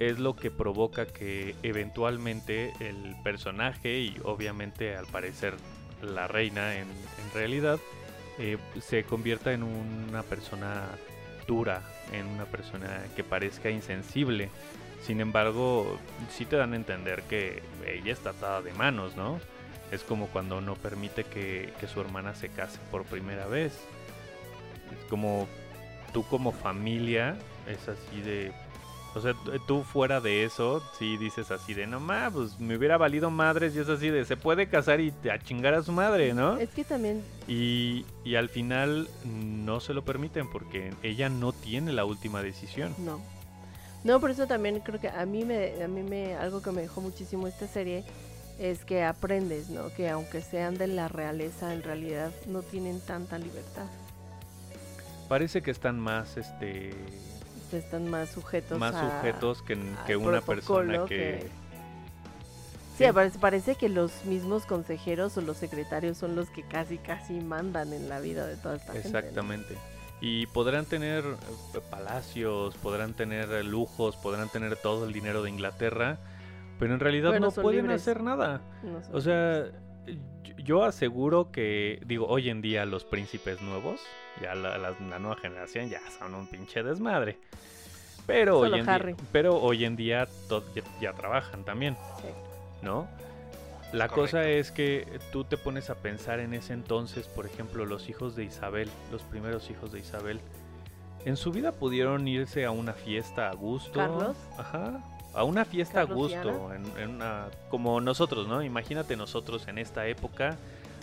es 0.00 0.18
lo 0.18 0.34
que 0.34 0.50
provoca 0.50 1.06
que 1.06 1.54
eventualmente 1.62 2.72
el 2.80 3.14
personaje 3.22 4.00
y 4.00 4.16
obviamente 4.24 4.96
al 4.96 5.06
parecer 5.06 5.54
la 6.02 6.26
reina 6.26 6.76
en, 6.76 6.88
realidad 7.32 7.78
eh, 8.40 8.58
se 8.80 9.04
convierta 9.04 9.52
en 9.52 9.62
una 9.62 10.24
persona 10.24 10.88
dura, 11.46 11.84
en 12.10 12.26
una 12.26 12.46
persona 12.46 13.04
que 13.14 13.22
parezca 13.22 13.70
insensible. 13.70 14.50
Sin 15.06 15.20
embargo, 15.20 16.00
sí 16.30 16.46
te 16.46 16.56
dan 16.56 16.72
a 16.72 16.76
entender 16.76 17.22
que 17.28 17.62
ella 17.86 18.12
está 18.12 18.30
atada 18.30 18.60
de 18.60 18.72
manos, 18.72 19.14
¿no? 19.14 19.38
Es 19.92 20.02
como 20.02 20.26
cuando 20.26 20.60
no 20.60 20.74
permite 20.74 21.22
que 21.22 21.70
su 21.86 22.00
hermana 22.00 22.34
se 22.34 22.48
case 22.48 22.80
por 22.90 23.04
primera 23.04 23.46
vez. 23.46 23.86
Es 24.92 25.04
como 25.08 25.46
tú 26.12 26.24
como 26.24 26.52
familia 26.52 27.36
es 27.68 27.88
así 27.88 28.20
de... 28.20 28.52
O 29.12 29.20
sea, 29.20 29.34
tú- 29.66 29.82
fuera 29.82 30.20
de 30.20 30.44
eso, 30.44 30.80
sí 30.96 31.16
dices 31.16 31.50
así 31.50 31.74
de, 31.74 31.84
no 31.88 31.98
ma, 31.98 32.30
pues 32.32 32.60
me 32.60 32.76
hubiera 32.76 32.96
valido 32.96 33.28
madres 33.28 33.74
y 33.74 33.80
es 33.80 33.88
así 33.88 34.08
de, 34.08 34.24
se 34.24 34.36
puede 34.36 34.68
casar 34.68 35.00
y 35.00 35.12
a 35.28 35.36
chingar 35.40 35.74
a 35.74 35.82
su 35.82 35.90
madre, 35.90 36.32
¿no? 36.32 36.58
Es 36.58 36.70
que 36.70 36.84
también 36.84 37.20
Y, 37.48 38.06
y 38.24 38.36
al 38.36 38.48
final 38.48 39.08
no 39.24 39.80
se 39.80 39.94
lo 39.94 40.04
permiten 40.04 40.48
porque 40.48 40.92
ella 41.02 41.28
no 41.28 41.52
tiene 41.52 41.92
la 41.92 42.04
última 42.04 42.40
decisión. 42.40 42.94
No. 42.98 43.20
No, 44.04 44.20
por 44.20 44.30
eso 44.30 44.46
también 44.46 44.78
creo 44.78 45.00
que 45.00 45.08
a 45.08 45.26
mí 45.26 45.44
me, 45.44 45.82
a 45.82 45.88
mí 45.88 46.02
me, 46.04 46.36
algo 46.36 46.62
que 46.62 46.70
me 46.70 46.82
dejó 46.82 47.00
muchísimo 47.00 47.48
esta 47.48 47.66
serie 47.66 48.04
es 48.60 48.84
que 48.84 49.02
aprendes, 49.02 49.70
¿no? 49.70 49.92
Que 49.92 50.08
aunque 50.08 50.40
sean 50.40 50.78
de 50.78 50.86
la 50.86 51.08
realeza, 51.08 51.74
en 51.74 51.82
realidad 51.82 52.30
no 52.46 52.62
tienen 52.62 53.00
tanta 53.00 53.38
libertad. 53.38 53.86
Parece 55.30 55.62
que 55.62 55.70
están 55.70 56.00
más, 56.00 56.36
este, 56.36 56.90
Están 57.72 58.10
más 58.10 58.30
sujetos 58.30 58.80
más 58.80 58.96
a- 58.96 59.18
sujetos 59.18 59.62
que, 59.62 60.16
una 60.16 60.40
persona 60.40 61.04
que... 61.06 61.06
que- 61.06 61.50
Sí. 62.98 63.06
Sí, 63.06 63.12
parece, 63.14 63.38
parece 63.38 63.74
que 63.76 63.88
los 63.88 64.24
mismos 64.24 64.66
consejeros 64.66 65.36
o 65.38 65.40
los 65.40 65.56
secretarios 65.56 66.18
son 66.18 66.34
los 66.34 66.50
que 66.50 66.64
casi, 66.64 66.98
casi 66.98 67.34
mandan 67.34 67.92
en 67.92 68.08
la 68.08 68.18
vida 68.18 68.44
de 68.46 68.56
toda 68.56 68.74
esta 68.76 68.92
gente. 68.92 69.08
¿no? 69.10 69.18
Exactamente. 69.18 69.78
Y 70.20 70.46
podrán 70.48 70.84
tener 70.84 71.24
eh, 71.24 71.80
palacios, 71.90 72.74
podrán 72.78 73.14
tener 73.14 73.64
lujos, 73.64 74.16
podrán 74.16 74.48
tener 74.48 74.74
todo 74.76 75.06
el 75.06 75.12
dinero 75.12 75.42
de 75.44 75.50
Inglaterra, 75.50 76.18
pero 76.80 76.92
en 76.92 76.98
realidad 77.00 77.30
Pero 77.30 77.40
no 77.46 77.50
pueden 77.52 77.82
libres. 77.84 78.02
hacer 78.02 78.20
nada. 78.22 78.60
No 78.82 79.00
O 79.16 79.20
sea, 79.20 79.64
yo 80.64 80.84
aseguro 80.84 81.50
que, 81.52 82.00
digo, 82.06 82.26
hoy 82.26 82.50
en 82.50 82.60
día 82.62 82.84
los 82.86 83.04
príncipes 83.04 83.60
nuevos, 83.62 84.00
ya 84.40 84.54
la, 84.54 84.78
la- 84.78 84.90
la 85.08 85.18
nueva 85.18 85.36
generación 85.36 85.88
ya 85.88 86.00
son 86.18 86.34
un 86.34 86.46
pinche 86.46 86.82
desmadre. 86.82 87.38
Pero, 88.26 88.60
Solo 88.60 88.74
hoy 88.74 88.80
en, 88.80 88.86
día, 88.86 89.16
pero 89.32 89.56
hoy 89.56 89.84
en 89.84 89.96
día 89.96 90.28
ya, 90.48 90.82
ya 91.00 91.12
trabajan 91.14 91.64
también, 91.64 91.96
Sí. 92.20 92.28
¿no? 92.82 93.08
La 93.92 94.04
Es 94.04 94.12
cosa 94.12 94.38
correcto. 94.38 94.60
es 94.60 94.70
que 94.70 95.18
tú 95.32 95.42
te 95.42 95.56
pones 95.56 95.90
a 95.90 95.96
pensar 95.96 96.38
en 96.38 96.54
ese 96.54 96.74
entonces, 96.74 97.26
por 97.26 97.44
ejemplo, 97.46 97.84
los 97.86 98.08
hijos 98.08 98.36
de 98.36 98.44
Isabel, 98.44 98.88
los 99.10 99.22
primeros 99.22 99.68
hijos 99.68 99.90
de 99.90 99.98
Isabel, 99.98 100.40
en 101.24 101.36
su 101.36 101.50
vida 101.50 101.72
pudieron 101.72 102.28
irse 102.28 102.64
a 102.64 102.70
una 102.70 102.92
fiesta 102.92 103.50
a 103.50 103.54
gusto. 103.54 103.98
¿Carlos? 103.98 104.36
Ajá. 104.56 105.02
A 105.34 105.44
una 105.44 105.64
fiesta 105.64 106.00
a 106.00 106.06
¿Carlos 106.06 106.30
y 106.30 106.34
gusto, 106.34 106.74
en, 106.74 106.84
en 106.98 107.10
una, 107.10 107.46
como 107.68 108.00
nosotros, 108.00 108.48
¿no? 108.48 108.62
Imagínate 108.62 109.16
nosotros 109.16 109.68
en 109.68 109.78
esta 109.78 110.06
época, 110.08 110.56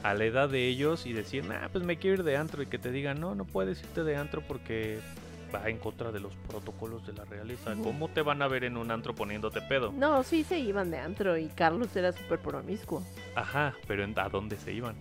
a 0.03 0.13
la 0.13 0.25
edad 0.25 0.49
de 0.49 0.67
ellos, 0.67 1.05
y 1.05 1.13
decir, 1.13 1.45
nah, 1.45 1.69
pues 1.71 1.83
me 1.83 1.97
quiero 1.97 2.15
ir 2.17 2.23
de 2.23 2.35
antro, 2.37 2.61
y 2.61 2.65
que 2.65 2.77
te 2.77 2.91
digan, 2.91 3.19
no, 3.21 3.35
no 3.35 3.45
puedes 3.45 3.79
irte 3.81 4.03
de 4.03 4.17
antro 4.17 4.41
porque 4.41 4.99
va 5.55 5.69
en 5.69 5.77
contra 5.77 6.11
de 6.11 6.19
los 6.19 6.33
protocolos 6.49 7.07
de 7.07 7.13
la 7.13 7.23
realeza. 7.23 7.73
¿Cómo 7.81 8.09
te 8.09 8.21
van 8.21 8.41
a 8.41 8.49
ver 8.49 8.65
en 8.65 8.75
un 8.75 8.91
antro 8.91 9.15
poniéndote 9.15 9.61
pedo? 9.61 9.93
No, 9.93 10.21
sí 10.23 10.43
se 10.43 10.59
iban 10.59 10.91
de 10.91 10.97
antro 10.97 11.37
y 11.37 11.47
Carlos 11.47 11.95
era 11.95 12.11
súper 12.11 12.39
promiscuo. 12.39 13.01
Ajá, 13.33 13.75
pero 13.87 14.03
¿en- 14.03 14.19
¿a 14.19 14.27
dónde 14.27 14.57
se 14.57 14.73
iban? 14.73 14.95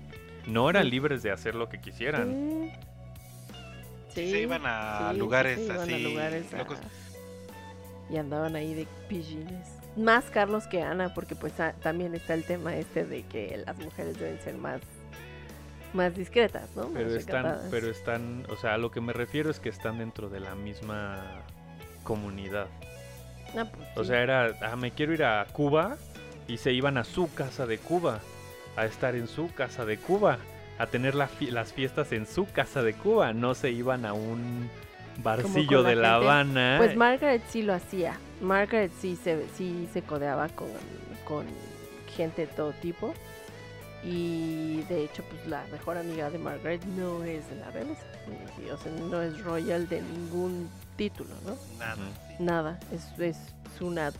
No 0.46 0.70
eran 0.70 0.88
libres 0.88 1.24
de 1.24 1.32
hacer 1.32 1.56
lo 1.56 1.68
que 1.68 1.80
quisieran. 1.80 2.30
Sí. 2.30 2.72
Sí, 4.14 4.30
se 4.30 4.40
iban 4.42 4.62
a 4.64 5.08
sí, 5.08 5.14
sí 5.14 5.18
lugares 5.18 5.58
se 5.58 5.64
iban 5.66 5.78
a 5.80 5.82
así 5.82 6.02
lugares 6.02 6.54
a- 6.54 6.58
locos. 6.58 6.78
Y 8.10 8.16
andaban 8.18 8.54
ahí 8.56 8.74
de 8.74 8.86
pillines. 9.08 9.68
Más 9.96 10.24
Carlos 10.26 10.66
que 10.66 10.82
Ana, 10.82 11.14
porque 11.14 11.34
pues 11.34 11.54
también 11.82 12.14
está 12.14 12.34
el 12.34 12.44
tema 12.44 12.76
este 12.76 13.04
de 13.04 13.22
que 13.24 13.62
las 13.66 13.76
mujeres 13.78 14.18
deben 14.18 14.40
ser 14.40 14.56
más 14.56 14.80
más 15.94 16.14
discretas, 16.14 16.68
¿no? 16.76 16.88
Pero 16.92 17.06
Más 17.06 17.14
están, 17.16 17.44
recatadas. 17.44 17.68
pero 17.70 17.88
están, 17.88 18.46
o 18.50 18.56
sea, 18.56 18.74
a 18.74 18.78
lo 18.78 18.90
que 18.90 19.00
me 19.00 19.14
refiero 19.14 19.50
es 19.50 19.60
que 19.60 19.70
están 19.70 19.96
dentro 19.98 20.28
de 20.28 20.40
la 20.40 20.54
misma 20.54 21.42
comunidad. 22.02 22.66
Ah, 23.56 23.64
pues, 23.72 23.88
O 23.96 24.02
sí. 24.02 24.08
sea, 24.08 24.20
era, 24.22 24.54
ah, 24.60 24.76
me 24.76 24.90
quiero 24.90 25.14
ir 25.14 25.24
a 25.24 25.46
Cuba 25.52 25.96
y 26.48 26.58
se 26.58 26.72
iban 26.72 26.98
a 26.98 27.04
su 27.04 27.32
casa 27.32 27.66
de 27.66 27.78
Cuba, 27.78 28.20
a 28.76 28.84
estar 28.84 29.14
en 29.14 29.26
su 29.26 29.50
casa 29.54 29.86
de 29.86 29.96
Cuba, 29.96 30.38
a 30.78 30.86
tener 30.86 31.14
la 31.14 31.28
fi- 31.28 31.50
las 31.50 31.72
fiestas 31.72 32.12
en 32.12 32.26
su 32.26 32.44
casa 32.44 32.82
de 32.82 32.92
Cuba, 32.92 33.32
no 33.32 33.54
se 33.54 33.70
iban 33.70 34.04
a 34.04 34.12
un 34.12 34.68
barcillo 35.22 35.82
de 35.82 35.96
La 35.96 36.14
gente. 36.14 36.26
Habana. 36.26 36.74
Pues 36.78 36.96
Margaret 36.96 37.42
sí 37.48 37.62
lo 37.62 37.74
hacía. 37.74 38.18
Margaret 38.40 38.92
sí 39.00 39.16
se, 39.22 39.46
sí 39.56 39.88
se 39.92 40.02
codeaba 40.02 40.48
con, 40.48 40.68
con 41.26 41.46
gente 42.16 42.42
de 42.46 42.52
todo 42.52 42.72
tipo. 42.72 43.12
Y 44.04 44.82
de 44.88 45.04
hecho, 45.04 45.24
pues 45.28 45.46
la 45.46 45.64
mejor 45.72 45.96
amiga 45.98 46.30
de 46.30 46.38
Margaret 46.38 46.84
no 46.84 47.24
es 47.24 47.48
de 47.50 47.56
la 47.56 47.70
realeza. 47.70 48.02
O 48.72 48.76
sea, 48.78 48.92
no 48.92 49.20
es 49.22 49.42
royal 49.42 49.88
de 49.88 50.00
ningún 50.02 50.68
título, 50.96 51.30
¿no? 51.44 51.56
Nada. 51.78 51.96
Nada. 52.38 52.80
Es, 52.92 53.18
es 53.18 53.36
una 53.80 54.12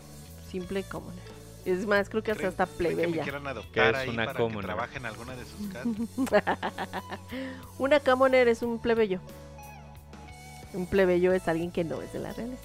simple 0.49 0.83
comuna. 0.83 1.15
Es 1.65 1.85
más, 1.85 2.09
creo 2.09 2.23
que 2.23 2.31
hasta 2.31 2.43
¿Creen- 2.43 2.49
hasta 2.49 2.65
creen 2.65 2.89
que 2.89 2.95
me 2.95 3.03
plebeya. 3.13 3.23
¿Qué 3.23 3.49
adoptar 3.49 3.93
es 3.93 3.99
ahí 4.01 4.09
una 4.09 4.25
para 4.25 4.39
commoner? 4.39 4.61
que 4.61 4.65
trabaje 4.67 4.97
en 4.97 5.05
alguna 5.05 5.35
de 5.35 5.43
sus 5.45 5.67
casas. 6.31 6.63
Una 7.77 7.99
commoner 7.99 8.47
es 8.47 8.61
un 8.61 8.79
plebeyo. 8.79 9.19
Un 10.73 10.85
plebeyo 10.87 11.33
es 11.33 11.47
alguien 11.47 11.71
que 11.71 11.83
no 11.83 12.01
es 12.01 12.11
de 12.13 12.19
la 12.19 12.33
realeza. 12.33 12.61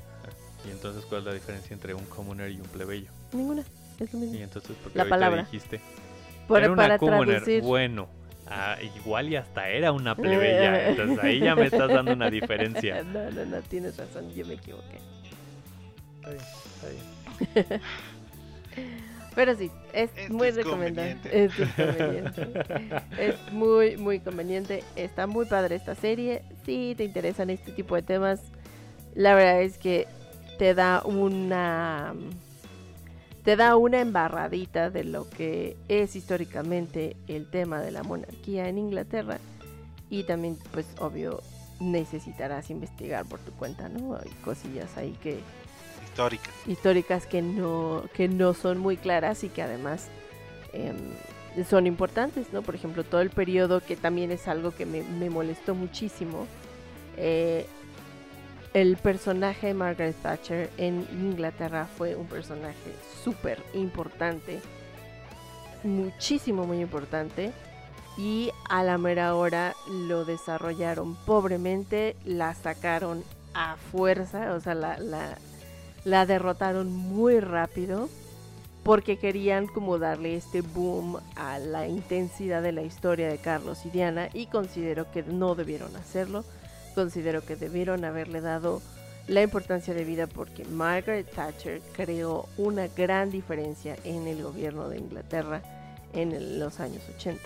Y 0.67 0.71
entonces, 0.71 1.05
¿cuál 1.07 1.21
es 1.23 1.27
la 1.27 1.33
diferencia 1.35 1.75
entre 1.75 1.95
un 1.95 2.05
commoner 2.05 2.51
y 2.51 2.57
un 2.57 2.67
plebeyo? 2.69 3.11
Ninguna. 3.33 3.65
Es 3.99 4.13
lo 4.13 4.21
mismo. 4.21 4.37
Y 4.37 4.43
entonces, 4.43 4.77
¿por 4.77 4.93
qué 4.93 4.99
La 4.99 5.05
palabra. 5.09 5.43
dijiste? 5.43 5.81
Por- 6.47 6.59
era 6.63 6.71
una 6.73 6.83
para 6.83 6.99
commoner, 6.99 7.37
traducir. 7.43 7.63
bueno. 7.63 8.09
Ah, 8.49 8.77
igual 8.97 9.29
y 9.31 9.37
hasta 9.37 9.69
era 9.69 9.93
una 9.93 10.15
plebeya. 10.21 10.89
Entonces 10.91 11.19
ahí 11.19 11.41
ya 11.41 11.55
me 11.57 11.67
estás 11.67 11.89
dando 11.93 12.13
una 12.13 12.29
diferencia. 12.31 13.03
No, 13.13 13.31
no, 13.31 13.45
no, 13.47 13.61
tienes 13.63 13.97
razón, 13.97 14.33
yo 14.35 14.45
me 14.47 14.55
equivoqué. 14.55 14.99
Está 16.21 16.31
bien, 16.31 16.45
está 16.75 16.89
bien. 17.69 17.81
Pero 19.35 19.55
sí, 19.55 19.71
es 19.93 20.11
Esto 20.17 20.35
muy 20.35 20.49
es 20.49 20.57
recomendable. 20.57 21.17
Esto 21.33 21.63
es 21.63 21.73
conveniente. 21.73 22.49
es 23.19 23.53
muy, 23.53 23.97
muy 23.97 24.21
conveniente. 24.21 24.85
Está 24.97 25.27
muy 25.27 25.47
padre 25.47 25.77
esta 25.77 25.95
serie. 25.95 26.43
Si 26.65 26.95
te 26.97 27.05
interesan 27.05 27.51
este 27.51 27.73
tipo 27.73 27.95
de 27.95 28.03
temas, 28.03 28.41
la 29.15 29.35
verdad 29.35 29.63
es 29.63 29.79
que 29.79 30.07
te 30.59 30.75
da 30.75 31.03
una. 31.05 32.15
Te 33.45 33.57
da 33.57 33.75
una 33.75 34.01
embarradita 34.01 34.91
de 34.91 35.03
lo 35.03 35.29
que 35.29 35.77
es 35.89 36.15
históricamente 36.15 37.17
el 37.27 37.51
tema 37.51 37.81
de 37.81 37.91
la 37.91 38.05
monarquía 38.05 38.69
en 38.69 38.79
Inglaterra. 38.79 39.39
Y 40.11 40.25
también, 40.25 40.57
pues, 40.73 40.87
obvio, 41.01 41.43
necesitarás 41.81 42.71
investigar 42.71 43.25
por 43.27 43.41
tu 43.41 43.51
cuenta, 43.53 43.89
¿no? 43.89 44.15
Hay 44.15 44.31
cosillas 44.45 44.97
ahí 44.97 45.19
que, 45.23 45.41
Histórica. 46.13 46.51
históricas 46.67 47.27
que 47.27 47.41
no, 47.41 48.05
que 48.15 48.29
no 48.29 48.53
son 48.53 48.79
muy 48.79 48.99
claras 48.99 49.45
y 49.45 49.49
que 49.49 49.63
además 49.63 50.09
em, 50.75 50.97
son 51.69 51.87
importantes, 51.87 52.53
¿no? 52.53 52.63
Por 52.63 52.75
ejemplo, 52.75 53.03
todo 53.05 53.21
el 53.23 53.31
periodo, 53.31 53.81
que 53.81 53.97
también 53.97 54.31
es 54.31 54.47
algo 54.49 54.73
que 54.73 54.87
me, 54.87 55.31
molestó 55.31 55.75
muchísimo, 55.75 56.47
eh, 57.17 57.67
el 58.75 58.97
personaje 58.97 59.69
de 59.69 59.75
Margaret 59.75 60.17
Thatcher 60.23 60.71
en 60.79 61.07
Inglaterra 61.13 61.87
fue 61.99 62.17
un 62.17 62.27
personaje 62.27 62.95
súper 63.23 63.63
importante, 63.75 64.61
muchísimo, 65.83 66.65
muy 66.65 66.81
importante. 66.81 67.53
Y 68.19 68.51
a 68.69 68.83
la 68.83 68.99
mera 68.99 69.35
hora 69.35 69.75
lo 69.89 70.25
desarrollaron 70.25 71.17
pobremente, 71.25 72.15
la 72.25 72.55
sacaron 72.55 73.25
a 73.55 73.77
fuerza, 73.77 74.55
o 74.55 74.61
sea, 74.61 74.75
la, 74.75 75.39
la 76.05 76.27
derrotaron 76.27 76.93
muy 76.93 77.41
rápido 77.41 78.09
porque 78.83 79.19
querían 79.19 79.67
como 79.67 79.99
darle 79.99 80.37
este 80.37 80.61
boom 80.61 81.21
a 81.37 81.59
la 81.59 81.87
intensidad 81.87 82.63
de 82.63 82.73
la 82.73 82.83
historia 82.83 83.29
de 83.29 83.39
Carlos 83.39 83.87
y 83.87 83.91
Diana 83.91 84.29
y 84.33 84.47
considero 84.47 85.11
que 85.13 85.23
no 85.23 85.55
debieron 85.55 85.95
hacerlo, 85.97 86.45
considero 86.95 87.45
que 87.45 87.55
debieron 87.55 88.05
haberle 88.05 88.41
dado 88.41 88.83
la 89.29 89.43
importancia 89.43 89.95
de 89.95 90.05
vida 90.05 90.27
porque 90.27 90.65
Margaret 90.65 91.31
Thatcher 91.33 91.81
creó 91.93 92.49
una 92.57 92.89
gran 92.89 93.31
diferencia 93.31 93.97
en 94.03 94.27
el 94.27 94.43
gobierno 94.43 94.89
de 94.89 94.99
Inglaterra 94.99 95.63
en 96.13 96.59
los 96.59 96.81
años 96.81 97.03
80. 97.17 97.41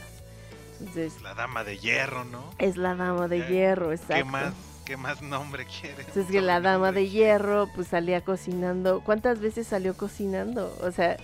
Entonces, 0.80 1.20
La 1.22 1.34
dama 1.34 1.64
de 1.64 1.78
hierro, 1.78 2.24
¿no? 2.24 2.42
es 2.58 2.76
la 2.76 2.94
dama 2.94 3.28
de 3.28 3.46
hierro, 3.46 3.92
exacto. 3.92 4.14
¿Qué 4.16 4.24
más, 4.24 4.54
¿Qué 4.86 4.96
más 4.96 5.20
nombre 5.20 5.66
quieres? 5.66 5.98
Entonces 6.06 6.26
que 6.30 6.40
la 6.40 6.60
dama 6.60 6.92
de 6.92 7.08
hierro 7.08 7.68
pues 7.74 7.88
salía 7.88 8.20
cocinando. 8.22 9.00
¿Cuántas 9.04 9.40
veces 9.40 9.66
salió 9.66 9.96
cocinando? 9.96 10.74
O 10.80 10.90
sea, 10.92 11.16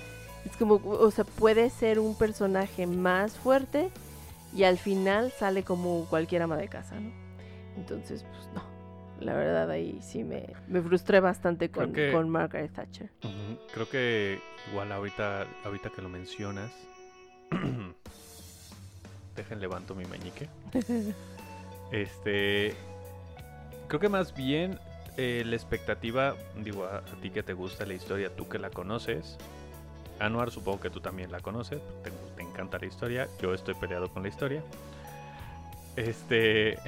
es 0.45 0.57
como, 0.59 0.75
o 0.85 1.11
sea, 1.13 1.25
puede 1.25 1.71
ser 1.71 1.99
un 2.01 2.17
personaje 2.19 2.87
más 2.89 3.35
fuerte 3.39 3.91
y 4.55 4.65
al 4.65 4.79
final 4.79 5.33
sale 5.39 5.63
como 5.63 6.07
cualquier 6.11 6.43
ama 6.43 6.57
de 6.57 6.69
casa, 6.69 6.99
¿no? 6.99 7.11
Entonces, 7.77 8.25
pues 8.25 8.49
no. 8.55 8.63
La 9.21 9.35
verdad 9.35 9.71
ahí 9.71 10.01
sí 10.03 10.25
me, 10.25 10.53
me 10.67 10.83
frustré 10.83 11.21
bastante 11.21 11.71
con, 11.71 11.93
que- 11.93 12.11
con 12.13 12.29
Margaret 12.29 12.73
Thatcher. 12.73 13.11
Creo 13.73 13.89
que 13.89 14.41
igual 14.73 14.91
ahorita, 14.91 15.47
ahorita 15.65 15.91
que 15.91 16.03
lo 16.03 16.09
mencionas, 16.09 16.73
dejen 19.37 19.61
levanto 19.61 19.95
mi 19.95 20.05
meñique. 20.07 20.49
Este, 21.93 22.75
creo 23.93 24.01
que 24.01 24.09
más 24.09 24.35
bien 24.35 24.79
eh, 25.19 25.43
la 25.45 25.55
expectativa, 25.55 26.35
digo, 26.57 26.87
a, 26.87 27.03
ti 27.21 27.29
que 27.29 27.43
te 27.43 27.53
gusta 27.53 27.85
la 27.85 27.93
historia, 27.93 28.35
tú 28.35 28.49
que 28.49 28.59
la 28.59 28.71
conoces, 28.71 29.37
Anuar 30.19 30.51
supongo 30.51 30.81
que 30.81 30.89
tú 30.89 31.01
también 31.01 31.31
la 31.31 31.41
conoces, 31.41 31.79
te, 32.03 32.43
encanta 32.43 32.79
la 32.79 32.87
historia, 32.87 33.29
yo 33.43 33.53
estoy 33.53 33.75
peleado 33.75 34.11
con 34.11 34.23
la 34.23 34.31
historia. 34.31 34.63
Este, 35.97 36.79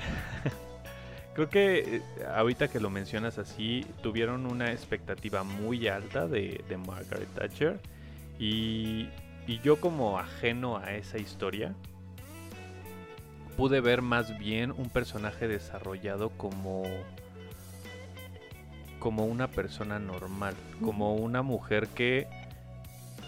creo 1.35 1.51
que 1.51 1.97
eh, 1.97 2.03
ahorita 2.35 2.69
que 2.69 2.81
lo 2.81 2.89
mencionas 2.89 3.37
así, 3.37 3.85
tuvieron 4.03 4.47
una 4.47 4.73
expectativa 4.73 5.43
muy 5.45 5.89
alta 5.89 6.27
de, 6.27 6.65
de 6.71 6.79
Margaret 6.79 7.29
Thatcher 7.35 7.81
y 8.39 9.11
yo 9.63 9.79
como 9.79 10.19
ajeno 10.19 10.79
a 10.79 10.95
esa 10.95 11.19
historia, 11.19 11.75
pude 13.57 13.81
ver 13.81 14.03
más 14.03 14.39
bien 14.39 14.71
un 14.73 14.91
personaje 14.91 15.49
desarrollado 15.49 16.31
como 16.31 16.83
como 18.99 19.27
una 19.27 19.49
persona 19.49 19.99
normal, 19.99 20.55
como 20.83 21.15
una 21.15 21.43
mujer 21.43 21.89
que 21.89 22.27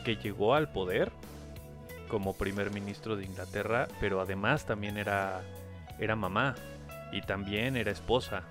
que 0.05 0.17
llegó 0.17 0.55
al 0.55 0.71
poder 0.71 1.11
como 2.09 2.35
primer 2.35 2.71
ministro 2.71 3.17
de 3.17 3.25
Inglaterra, 3.25 3.89
pero 4.01 4.21
además 4.21 4.65
también 4.65 4.97
era 4.97 5.43
era 5.99 6.17
mamá 6.17 6.55
y 7.13 7.21
también 7.23 7.77
era 7.77 7.91
esposa, 7.91 8.43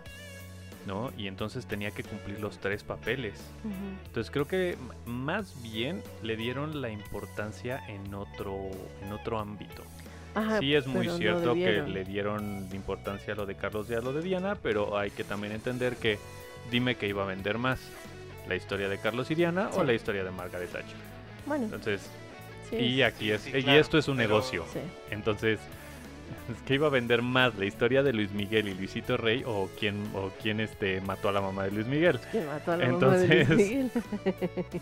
¿no? 0.86 1.12
Y 1.18 1.28
entonces 1.28 1.66
tenía 1.66 1.92
que 1.92 2.04
cumplir 2.04 2.40
los 2.40 2.60
tres 2.60 2.84
papeles. 2.84 3.42
Entonces 4.06 4.32
creo 4.32 4.48
que 4.48 4.78
más 5.06 5.62
bien 5.62 6.04
le 6.24 6.36
dieron 6.36 6.82
la 6.82 6.90
importancia 6.90 7.82
en 7.88 8.14
otro 8.14 8.70
en 9.04 9.12
otro 9.14 9.40
ámbito. 9.40 9.84
Ajá, 10.36 10.60
Sí, 10.60 10.76
es 10.76 10.86
muy 10.86 11.08
no 11.08 11.18
cierto 11.18 11.54
que 11.56 11.82
le 11.84 12.04
dieron 12.04 12.68
importancia 12.74 13.34
a 13.34 13.38
lo 13.38 13.46
de 13.46 13.56
Carlos 13.56 13.90
y 13.90 13.94
a 13.96 14.02
lo 14.02 14.12
de 14.14 14.22
Diana, 14.22 14.56
pero 14.62 14.98
hay 14.98 15.10
que 15.12 15.24
también 15.24 15.54
entender 15.54 15.96
que 15.96 16.20
dime 16.72 16.96
que 16.96 17.08
iba 17.08 17.24
a 17.24 17.26
vender 17.26 17.58
más, 17.58 17.80
la 18.48 18.56
historia 18.56 18.90
de 18.90 18.98
Carlos 19.00 19.32
y 19.32 19.36
Diana 19.36 19.70
o 19.74 19.84
la 19.84 19.94
historia 19.94 20.24
de 20.24 20.32
Margaret 20.32 20.70
Thatcher. 20.72 20.98
Bueno, 21.46 21.64
Entonces, 21.66 22.10
sí, 22.70 22.76
y 22.76 23.02
aquí 23.02 23.32
es, 23.32 23.42
sí, 23.42 23.52
y 23.56 23.70
esto 23.72 23.98
es 23.98 24.08
un 24.08 24.18
pero- 24.18 24.30
negocio. 24.30 24.66
sí. 24.72 24.80
Entonces, 25.10 25.60
es 26.52 26.62
que 26.64 26.74
iba 26.76 26.88
a 26.88 26.90
vender 26.90 27.22
más 27.22 27.56
la 27.56 27.66
historia 27.66 28.02
de 28.04 28.12
Luis 28.12 28.32
Miguel 28.32 28.68
y 28.68 28.74
Luisito 28.74 29.16
Rey 29.16 29.44
o 29.46 29.70
quién 29.80 30.04
o 30.16 30.32
quién 30.42 30.60
este 30.60 31.00
mató 31.02 31.30
a 31.30 31.32
la 31.32 31.40
mamá 31.42 31.64
de 31.66 31.72
Luis 31.72 31.86
Miguel. 31.88 32.20
¿Quién 32.32 32.46
mató 32.48 32.72
a 32.74 32.78
la 32.78 32.88
mamá 32.90 33.16
de 33.18 33.28
Luis 33.28 33.44
Entonces- 33.44 33.58
Miguel? 33.58 33.92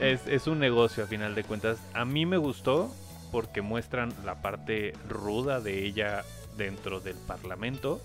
Es, 0.00 0.26
es 0.26 0.46
un 0.48 0.58
negocio 0.58 1.04
a 1.04 1.06
final 1.06 1.34
de 1.36 1.44
cuentas. 1.44 1.78
A 1.92 2.04
mí 2.04 2.26
me 2.26 2.36
gustó 2.36 2.92
porque 3.34 3.62
muestran 3.62 4.14
la 4.24 4.36
parte 4.42 4.92
ruda 5.08 5.60
de 5.60 5.84
ella 5.84 6.22
dentro 6.56 7.00
del 7.00 7.16
parlamento. 7.16 8.00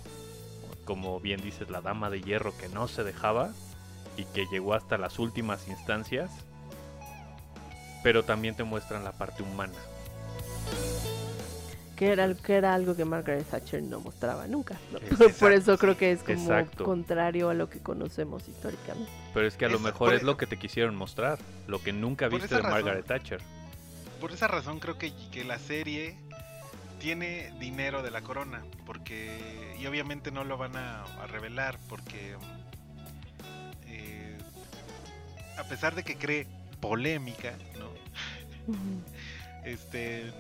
Como 0.86 1.20
bien 1.20 1.40
dices, 1.40 1.70
la 1.70 1.82
dama 1.82 2.10
de 2.10 2.20
hierro 2.20 2.52
que 2.58 2.68
no 2.68 2.88
se 2.88 3.04
dejaba 3.04 3.52
y 4.18 4.24
que 4.24 4.48
llegó 4.48 4.74
hasta 4.74 4.98
las 4.98 5.20
últimas 5.20 5.68
instancias. 5.68 6.32
Pero 8.02 8.24
también 8.24 8.56
te 8.56 8.64
muestran 8.64 9.04
la 9.04 9.12
parte 9.12 9.44
humana. 9.44 9.76
que 11.96 12.12
era, 12.12 12.34
que 12.34 12.56
era 12.56 12.74
algo 12.74 12.96
que 12.96 13.06
Margaret 13.06 13.46
Thatcher 13.46 13.84
no 13.84 14.00
mostraba 14.00 14.48
nunca. 14.48 14.80
¿no? 14.92 14.98
Exacto, 15.12 15.36
Por, 15.40 15.52
eso 15.52 15.78
creo 15.78 15.96
que 15.96 16.12
es 16.12 16.24
como 16.24 16.42
Exacto. 16.42 16.86
contrario 16.86 17.52
a 17.52 17.54
lo 17.54 17.70
que 17.70 17.78
conocemos 17.78 18.50
históricamente. 18.50 19.12
Pero 19.36 19.46
es 19.46 19.56
que 19.56 19.66
a 19.66 19.70
lo 19.70 19.78
mejor 19.78 20.16
es 20.16 20.24
e- 20.24 20.26
lo 20.26 20.38
que 20.38 20.48
te 20.48 20.58
quisieron 20.58 20.96
mostrar. 20.96 21.38
Lo 21.68 21.84
que 21.84 21.94
nunca 21.94 22.30
viste 22.30 22.56
de 22.56 22.64
razón. 22.64 22.72
Margaret 22.72 23.06
Thatcher. 23.06 23.59
Por 24.20 24.32
esa 24.32 24.48
razón 24.48 24.80
creo 24.80 24.98
que, 24.98 25.14
que 25.32 25.44
la 25.44 25.60
serie 25.60 26.18
tiene 27.00 27.54
dinero 27.60 28.04
de 28.04 28.12
la 28.12 28.22
corona, 28.22 28.64
porque 28.86 29.76
y 29.80 29.86
obviamente 29.88 30.32
no 30.32 30.44
lo 30.44 30.58
van 30.58 30.76
a, 30.76 31.04
a 31.04 31.28
revelar, 31.28 31.80
porque 31.88 32.36
eh, 33.88 34.38
a 35.58 35.64
pesar 35.64 35.96
de 35.96 36.04
que 36.04 36.18
cree 36.18 36.48
polémica, 36.82 37.56
¿no? 37.78 37.90
este, 39.66 40.32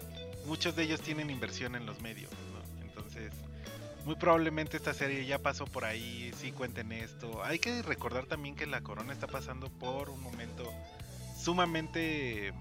muchos 0.45 0.75
de 0.75 0.83
ellos 0.83 1.01
tienen 1.01 1.29
inversión 1.29 1.75
en 1.75 1.85
los 1.85 2.01
medios, 2.01 2.31
¿no? 2.31 2.85
Entonces, 2.85 3.31
muy 4.05 4.15
probablemente 4.15 4.77
esta 4.77 4.93
serie 4.93 5.25
ya 5.25 5.39
pasó 5.39 5.65
por 5.65 5.85
ahí, 5.85 6.31
sí 6.37 6.51
cuenten 6.51 6.91
esto. 6.91 7.43
Hay 7.43 7.59
que 7.59 7.81
recordar 7.81 8.25
también 8.25 8.55
que 8.55 8.65
la 8.65 8.81
corona 8.81 9.13
está 9.13 9.27
pasando 9.27 9.69
por 9.69 10.09
un 10.09 10.21
momento 10.21 10.69
sumamente 11.37 12.53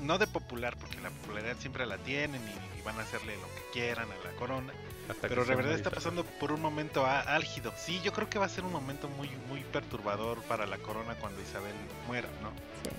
no 0.00 0.18
de 0.18 0.26
popular, 0.26 0.76
porque 0.78 1.00
la 1.00 1.10
popularidad 1.10 1.56
siempre 1.58 1.86
la 1.86 1.98
tienen 1.98 2.40
y, 2.42 2.78
y 2.78 2.82
van 2.82 2.98
a 2.98 3.02
hacerle 3.02 3.36
lo 3.36 3.46
que 3.54 3.62
quieran 3.72 4.08
a 4.10 4.28
la 4.28 4.36
corona, 4.36 4.72
Hasta 5.08 5.28
pero 5.28 5.42
de 5.42 5.48
sea 5.48 5.56
verdad 5.56 5.74
está 5.74 5.90
pasando 5.90 6.24
por 6.24 6.52
un 6.52 6.60
momento 6.60 7.06
álgido. 7.06 7.72
Sí, 7.76 8.00
yo 8.02 8.12
creo 8.12 8.28
que 8.28 8.38
va 8.38 8.46
a 8.46 8.48
ser 8.48 8.64
un 8.64 8.72
momento 8.72 9.08
muy 9.08 9.28
muy 9.48 9.60
perturbador 9.64 10.42
para 10.44 10.66
la 10.66 10.78
corona 10.78 11.14
cuando 11.16 11.40
Isabel 11.42 11.74
muera, 12.06 12.28
¿no? 12.42 12.50
Sí. 12.82 12.90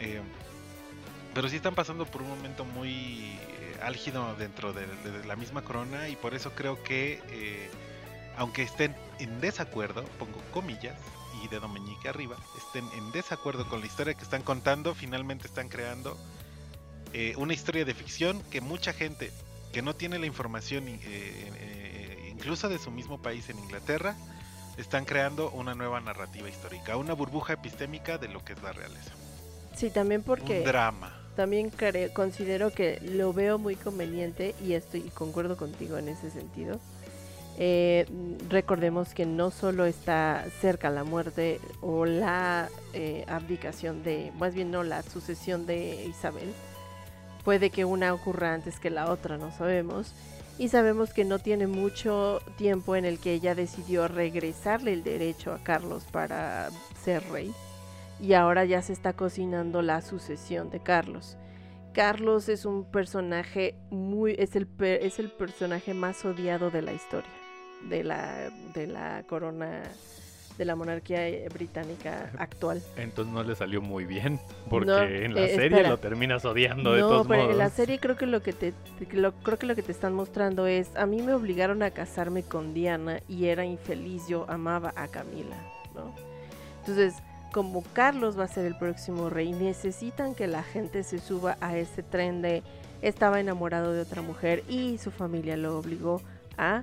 Eh, 0.00 0.22
pero 1.34 1.48
sí 1.48 1.56
están 1.56 1.74
pasando 1.74 2.06
por 2.06 2.22
un 2.22 2.28
momento 2.28 2.64
muy 2.64 3.38
eh, 3.38 3.78
álgido 3.82 4.34
dentro 4.34 4.72
de, 4.72 4.86
de 4.86 5.24
la 5.26 5.36
misma 5.36 5.62
corona 5.62 6.08
y 6.08 6.16
por 6.16 6.34
eso 6.34 6.52
creo 6.52 6.82
que 6.82 7.22
eh, 7.28 7.70
aunque 8.36 8.62
estén 8.62 8.96
en 9.18 9.40
desacuerdo, 9.40 10.02
pongo 10.18 10.40
comillas 10.52 10.98
y 11.42 11.48
dedo 11.48 11.68
meñique 11.68 12.08
arriba, 12.08 12.36
estén 12.56 12.88
en 12.96 13.12
desacuerdo 13.12 13.68
con 13.68 13.80
la 13.80 13.86
historia 13.86 14.14
que 14.14 14.24
están 14.24 14.42
contando, 14.42 14.94
finalmente 14.94 15.46
están 15.46 15.68
creando 15.68 16.18
eh, 17.12 17.34
una 17.36 17.52
historia 17.54 17.84
de 17.84 17.94
ficción 17.94 18.42
que 18.50 18.60
mucha 18.60 18.92
gente 18.92 19.30
que 19.72 19.82
no 19.82 19.94
tiene 19.94 20.18
la 20.18 20.26
información 20.26 20.88
eh, 20.88 20.98
eh, 21.04 22.28
incluso 22.32 22.68
de 22.68 22.78
su 22.78 22.90
mismo 22.90 23.20
país 23.20 23.48
en 23.50 23.58
Inglaterra, 23.58 24.16
están 24.78 25.04
creando 25.04 25.50
una 25.50 25.74
nueva 25.74 26.00
narrativa 26.00 26.48
histórica, 26.48 26.96
una 26.96 27.12
burbuja 27.12 27.52
epistémica 27.52 28.18
de 28.18 28.28
lo 28.28 28.42
que 28.44 28.54
es 28.54 28.62
la 28.62 28.72
realeza. 28.72 29.12
Sí, 29.76 29.90
también 29.90 30.22
porque 30.22 30.60
Un 30.60 30.64
drama. 30.64 31.16
también 31.36 31.70
cre- 31.70 32.12
considero 32.12 32.72
que 32.72 32.98
lo 33.02 33.32
veo 33.32 33.58
muy 33.58 33.76
conveniente 33.76 34.54
y 34.64 34.72
estoy 34.72 35.00
y 35.06 35.10
concuerdo 35.10 35.56
contigo 35.56 35.98
en 35.98 36.08
ese 36.08 36.30
sentido. 36.30 36.80
Eh, 37.58 38.06
recordemos 38.48 39.12
que 39.12 39.26
no 39.26 39.50
solo 39.50 39.84
está 39.84 40.46
cerca 40.62 40.88
la 40.88 41.04
muerte 41.04 41.60
o 41.82 42.06
la 42.06 42.70
eh, 42.94 43.24
abdicación 43.28 44.02
de, 44.02 44.32
más 44.38 44.54
bien 44.54 44.70
no, 44.70 44.82
la 44.82 45.02
sucesión 45.02 45.66
de 45.66 46.06
Isabel. 46.06 46.54
Puede 47.44 47.70
que 47.70 47.84
una 47.84 48.12
ocurra 48.12 48.54
antes 48.54 48.78
que 48.78 48.90
la 48.90 49.10
otra, 49.10 49.38
no 49.38 49.50
sabemos. 49.52 50.12
Y 50.58 50.68
sabemos 50.68 51.14
que 51.14 51.24
no 51.24 51.38
tiene 51.38 51.66
mucho 51.66 52.40
tiempo 52.58 52.94
en 52.94 53.06
el 53.06 53.18
que 53.18 53.32
ella 53.32 53.54
decidió 53.54 54.08
regresarle 54.08 54.92
el 54.92 55.02
derecho 55.02 55.52
a 55.52 55.62
Carlos 55.62 56.04
para 56.12 56.68
ser 57.02 57.22
rey 57.30 57.52
y 58.20 58.34
ahora 58.34 58.64
ya 58.64 58.82
se 58.82 58.92
está 58.92 59.14
cocinando 59.14 59.82
la 59.82 60.02
sucesión 60.02 60.70
de 60.70 60.80
Carlos. 60.80 61.36
Carlos 61.92 62.48
es 62.48 62.64
un 62.64 62.84
personaje 62.84 63.74
muy 63.90 64.36
es 64.38 64.54
el 64.54 64.68
es 64.80 65.18
el 65.18 65.30
personaje 65.30 65.92
más 65.92 66.24
odiado 66.24 66.70
de 66.70 66.82
la 66.82 66.92
historia 66.92 67.30
de 67.88 68.04
la 68.04 68.50
de 68.74 68.86
la 68.86 69.24
corona 69.26 69.82
de 70.60 70.66
la 70.66 70.76
monarquía 70.76 71.26
eh, 71.26 71.48
británica 71.54 72.30
actual. 72.36 72.82
Entonces 72.98 73.32
no 73.32 73.42
le 73.42 73.56
salió 73.56 73.80
muy 73.80 74.04
bien, 74.04 74.38
porque 74.68 74.86
No, 74.90 74.98
en 75.02 75.34
la 75.34 75.40
eh, 75.44 75.54
serie 75.54 75.68
espera. 75.78 75.88
lo 75.88 75.96
terminas 75.98 76.44
odiando 76.44 76.92
de 76.92 77.00
No, 77.00 77.08
todos 77.08 77.26
pero 77.26 77.40
modos. 77.44 77.52
en 77.54 77.58
la 77.58 77.70
serie 77.70 77.98
creo 77.98 78.16
que 78.18 78.26
lo 78.26 78.42
que 78.42 78.52
te 78.52 78.74
lo- 79.12 79.32
creo 79.32 79.58
que 79.58 79.64
lo 79.66 79.74
que 79.74 79.82
te 79.82 79.90
están 79.90 80.12
mostrando 80.12 80.66
es 80.66 80.94
a 80.96 81.06
mí 81.06 81.22
me 81.22 81.32
obligaron 81.32 81.82
a 81.82 81.92
casarme 81.92 82.42
con 82.42 82.74
Diana 82.74 83.20
y 83.26 83.46
era 83.46 83.64
infeliz, 83.64 84.28
yo 84.28 84.44
amaba 84.50 84.92
a 84.96 85.08
Camila, 85.08 85.56
¿no? 85.94 86.14
Entonces, 86.80 87.14
como 87.54 87.82
Carlos 87.94 88.38
va 88.38 88.44
a 88.44 88.48
ser 88.48 88.66
el 88.66 88.76
próximo 88.76 89.30
rey, 89.30 89.52
necesitan 89.52 90.34
que 90.34 90.46
la 90.46 90.62
gente 90.62 91.04
se 91.04 91.18
suba 91.20 91.56
a 91.62 91.78
ese 91.78 92.02
tren 92.02 92.42
de 92.42 92.62
estaba 93.00 93.40
enamorado 93.40 93.94
de 93.94 94.02
otra 94.02 94.20
mujer 94.20 94.62
y 94.68 94.98
su 94.98 95.10
familia 95.10 95.56
lo 95.56 95.78
obligó 95.78 96.20
a 96.58 96.82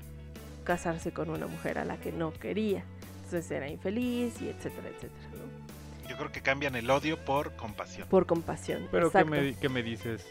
casarse 0.64 1.12
con 1.12 1.30
una 1.30 1.46
mujer 1.46 1.78
a 1.78 1.86
la 1.86 1.98
que 1.98 2.12
no 2.12 2.34
quería. 2.34 2.84
Entonces 3.28 3.52
era 3.52 3.68
infeliz 3.70 4.42
y 4.42 4.48
etcétera, 4.50 4.88
etcétera, 4.88 5.30
¿no? 5.34 6.08
Yo 6.10 6.16
creo 6.16 6.32
que 6.32 6.42
cambian 6.42 6.76
el 6.76 6.90
odio 6.90 7.18
por 7.26 7.52
compasión. 7.58 8.08
Por 8.08 8.26
compasión. 8.26 8.88
Pero 8.90 9.12
¿qué 9.12 9.26
me, 9.26 9.54
qué 9.56 9.68
me 9.68 9.84
dices? 9.84 10.26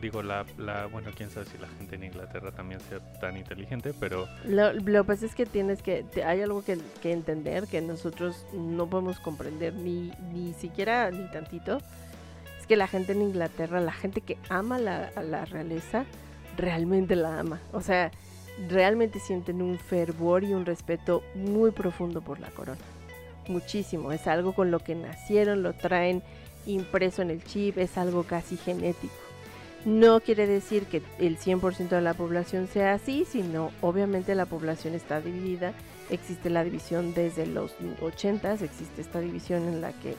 Digo, 0.00 0.22
la, 0.22 0.46
la, 0.56 0.86
bueno, 0.86 1.10
quién 1.16 1.28
sabe 1.28 1.46
si 1.46 1.58
la 1.58 1.66
gente 1.66 1.96
en 1.96 2.04
Inglaterra 2.04 2.52
también 2.52 2.80
sea 2.82 3.00
tan 3.18 3.36
inteligente, 3.36 3.92
pero 3.98 4.28
Lo, 4.44 4.72
lo 4.72 5.02
que 5.02 5.04
pasa 5.04 5.26
es 5.26 5.34
que 5.34 5.44
tienes 5.44 5.82
que, 5.82 6.04
te- 6.04 6.22
hay 6.22 6.40
algo 6.40 6.64
que, 6.64 6.78
que 7.02 7.10
entender 7.12 7.66
que 7.66 7.80
nosotros 7.80 8.46
no 8.52 8.86
podemos 8.88 9.18
comprender 9.18 9.74
ni, 9.74 10.12
ni 10.32 10.54
siquiera 10.54 11.10
ni 11.10 11.28
tantito. 11.32 11.78
Es 12.60 12.68
que 12.68 12.76
la 12.76 12.86
gente 12.86 13.10
en 13.10 13.22
Inglaterra, 13.22 13.80
la 13.80 13.90
gente 13.92 14.20
que 14.20 14.38
ama 14.48 14.78
la, 14.78 15.10
la 15.20 15.44
realeza, 15.46 16.04
realmente 16.56 17.16
la 17.16 17.40
ama. 17.40 17.60
O 17.72 17.80
sea, 17.80 18.12
realmente 18.68 19.20
sienten 19.20 19.62
un 19.62 19.78
fervor 19.78 20.44
y 20.44 20.54
un 20.54 20.66
respeto 20.66 21.22
muy 21.34 21.70
profundo 21.70 22.20
por 22.20 22.40
la 22.40 22.50
corona. 22.50 22.80
Muchísimo. 23.46 24.12
Es 24.12 24.26
algo 24.26 24.52
con 24.52 24.70
lo 24.70 24.80
que 24.80 24.94
nacieron, 24.94 25.62
lo 25.62 25.72
traen 25.72 26.22
impreso 26.66 27.22
en 27.22 27.30
el 27.30 27.42
chip, 27.44 27.78
es 27.78 27.96
algo 27.96 28.24
casi 28.24 28.56
genético. 28.56 29.14
No 29.84 30.20
quiere 30.20 30.46
decir 30.46 30.86
que 30.86 31.02
el 31.18 31.38
100% 31.38 31.88
de 31.88 32.00
la 32.00 32.14
población 32.14 32.66
sea 32.66 32.94
así, 32.94 33.24
sino 33.24 33.70
obviamente 33.80 34.34
la 34.34 34.44
población 34.44 34.94
está 34.94 35.20
dividida. 35.20 35.72
Existe 36.10 36.50
la 36.50 36.64
división 36.64 37.14
desde 37.14 37.46
los 37.46 37.72
80s, 38.00 38.62
existe 38.62 39.00
esta 39.00 39.20
división 39.20 39.68
en 39.68 39.80
la 39.80 39.92
que 39.92 40.14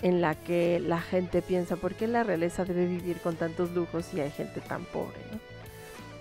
en 0.00 0.20
la 0.20 0.36
que 0.36 0.78
la 0.78 1.00
gente 1.00 1.42
piensa 1.42 1.74
por 1.74 1.94
qué 1.94 2.06
la 2.06 2.22
realeza 2.22 2.64
debe 2.64 2.86
vivir 2.86 3.16
con 3.16 3.34
tantos 3.34 3.72
lujos 3.72 4.14
y 4.14 4.20
hay 4.20 4.30
gente 4.30 4.60
tan 4.60 4.84
pobre. 4.84 5.18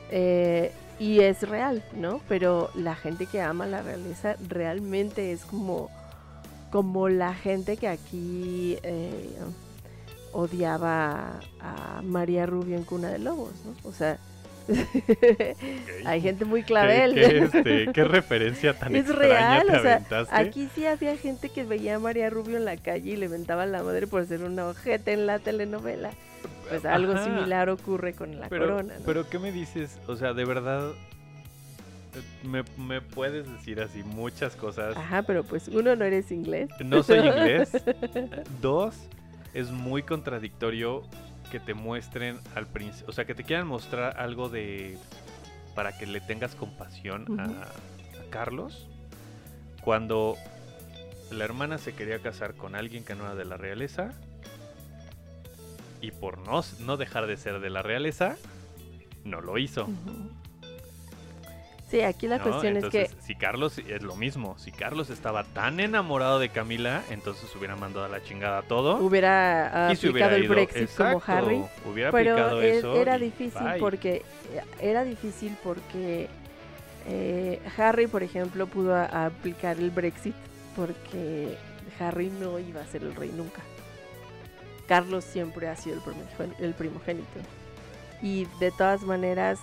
Eh, 0.09 0.71
y 0.99 1.19
es 1.21 1.47
real, 1.47 1.83
¿no? 1.93 2.21
Pero 2.27 2.71
la 2.75 2.95
gente 2.95 3.25
que 3.25 3.41
ama 3.41 3.65
la 3.65 3.81
realeza 3.81 4.35
realmente 4.47 5.31
es 5.31 5.45
como 5.45 5.89
como 6.71 7.07
la 7.07 7.33
gente 7.33 7.77
que 7.77 7.87
aquí 7.87 8.77
eh, 8.83 9.37
odiaba 10.33 11.39
a 11.61 12.01
María 12.03 12.45
Rubio 12.45 12.75
en 12.75 12.83
Cuna 12.83 13.09
de 13.09 13.19
Lobos, 13.19 13.53
¿no? 13.65 13.89
O 13.89 13.93
sea, 13.93 14.19
hay 16.05 16.21
gente 16.21 16.45
muy 16.45 16.63
clavel. 16.63 17.13
¿Qué, 17.13 17.21
qué, 17.21 17.37
este, 17.39 17.91
qué 17.93 18.03
referencia 18.03 18.77
tan 18.77 18.95
Es 18.95 19.05
extraña 19.05 19.63
real, 19.63 19.67
te 19.67 19.77
o 19.77 19.81
sea, 19.81 19.93
aventaste? 19.95 20.35
Aquí 20.35 20.69
sí 20.75 20.85
había 20.85 21.15
gente 21.17 21.49
que 21.49 21.63
veía 21.63 21.95
a 21.95 21.99
María 21.99 22.29
Rubio 22.29 22.57
en 22.57 22.65
la 22.65 22.77
calle 22.77 23.11
y 23.11 23.15
le 23.15 23.27
ventaba 23.27 23.65
la 23.65 23.81
madre 23.83 24.07
por 24.07 24.25
ser 24.25 24.43
una 24.43 24.67
ojete 24.67 25.13
en 25.13 25.25
la 25.25 25.39
telenovela. 25.39 26.11
Pues 26.69 26.85
algo 26.85 27.13
Ajá. 27.13 27.23
similar 27.23 27.69
ocurre 27.69 28.13
con 28.13 28.39
la 28.39 28.49
pero, 28.49 28.67
corona, 28.67 28.95
¿no? 28.97 29.05
pero 29.05 29.29
¿qué 29.29 29.39
me 29.39 29.51
dices? 29.51 29.99
O 30.07 30.15
sea, 30.15 30.33
de 30.33 30.45
verdad, 30.45 30.91
me, 32.43 32.63
me 32.77 33.01
puedes 33.01 33.49
decir 33.51 33.81
así 33.81 34.03
muchas 34.03 34.55
cosas. 34.55 34.97
Ajá, 34.97 35.23
pero 35.23 35.43
pues 35.43 35.67
uno 35.67 35.95
no 35.95 36.05
eres 36.05 36.31
inglés. 36.31 36.69
No 36.83 37.03
soy 37.03 37.19
inglés. 37.27 37.71
Dos, 38.61 38.95
es 39.53 39.71
muy 39.71 40.03
contradictorio 40.03 41.03
que 41.51 41.59
te 41.59 41.73
muestren 41.73 42.39
al 42.55 42.67
principio, 42.67 43.07
o 43.09 43.13
sea, 43.13 43.25
que 43.25 43.33
te 43.33 43.43
quieran 43.43 43.67
mostrar 43.67 44.19
algo 44.19 44.49
de 44.49 44.97
para 45.75 45.97
que 45.97 46.05
le 46.07 46.19
tengas 46.21 46.55
compasión 46.55 47.39
a 47.39 47.67
Carlos 48.31 48.87
cuando 49.81 50.35
la 51.31 51.45
hermana 51.45 51.77
se 51.77 51.93
quería 51.93 52.19
casar 52.19 52.55
con 52.55 52.75
alguien 52.75 53.03
que 53.03 53.15
no 53.15 53.25
era 53.25 53.35
de 53.35 53.45
la 53.45 53.57
realeza 53.57 54.11
y 56.01 56.11
por 56.11 56.37
no, 56.39 56.61
no 56.79 56.97
dejar 56.97 57.27
de 57.27 57.37
ser 57.37 57.59
de 57.59 57.69
la 57.69 57.81
realeza, 57.81 58.37
no 59.23 59.41
lo 59.41 59.57
hizo. 59.57 59.87
Sí, 61.89 62.01
aquí 62.01 62.27
la 62.27 62.37
¿no? 62.37 62.43
cuestión 62.43 62.75
entonces, 62.75 63.09
es 63.11 63.15
que 63.15 63.21
si 63.21 63.35
Carlos 63.35 63.77
es 63.77 64.03
lo 64.03 64.15
mismo, 64.17 64.57
si 64.59 64.73
Carlos 64.73 65.09
estaba 65.09 65.45
tan 65.45 65.79
enamorado 65.79 66.37
de 66.37 66.49
Camila, 66.49 67.01
entonces 67.11 67.53
hubiera 67.55 67.77
mandado 67.77 68.05
a 68.05 68.09
la 68.09 68.21
chingada 68.21 68.61
todo. 68.63 68.97
hubiera 68.97 69.87
y 69.91 69.95
se 69.95 70.07
aplicado 70.09 70.31
hubiera 70.31 70.35
el 70.35 70.49
Brexit 70.49 70.89
como 70.97 71.21
Harry. 71.25 71.63
Hubiera 71.89 72.11
Pero 72.11 72.61
es- 72.61 72.79
eso. 72.79 72.93
era 72.95 73.17
difícil 73.17 73.63
bye. 73.63 73.79
porque 73.79 74.23
era 74.81 75.05
difícil 75.05 75.55
porque 75.63 76.27
eh, 77.07 77.61
Harry, 77.77 78.07
por 78.07 78.21
ejemplo, 78.21 78.67
pudo 78.67 78.93
aplicar 78.93 79.77
el 79.77 79.89
Brexit 79.91 80.35
porque 80.75 81.55
Harry 82.01 82.29
no 82.29 82.59
iba 82.59 82.81
a 82.81 82.85
ser 82.85 83.01
el 83.03 83.15
rey 83.15 83.31
nunca. 83.33 83.61
Carlos 84.87 85.25
siempre 85.25 85.67
ha 85.67 85.75
sido 85.75 86.01
el, 86.59 86.73
primogénito. 86.73 87.39
Y 88.21 88.47
de 88.59 88.71
todas 88.71 89.03
maneras, 89.03 89.59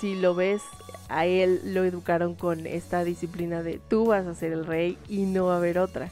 si 0.00 0.14
lo 0.14 0.34
ves, 0.34 0.62
a 1.08 1.26
él 1.26 1.60
lo 1.64 1.84
educaron 1.84 2.34
con 2.34 2.66
esta 2.66 3.04
disciplina 3.04 3.62
de 3.62 3.78
tú 3.78 4.06
vas 4.06 4.26
a 4.26 4.34
ser 4.34 4.52
el 4.52 4.66
rey 4.66 4.98
y 5.08 5.22
no 5.22 5.46
va 5.46 5.54
a 5.54 5.58
haber 5.58 5.78
otra. 5.78 6.10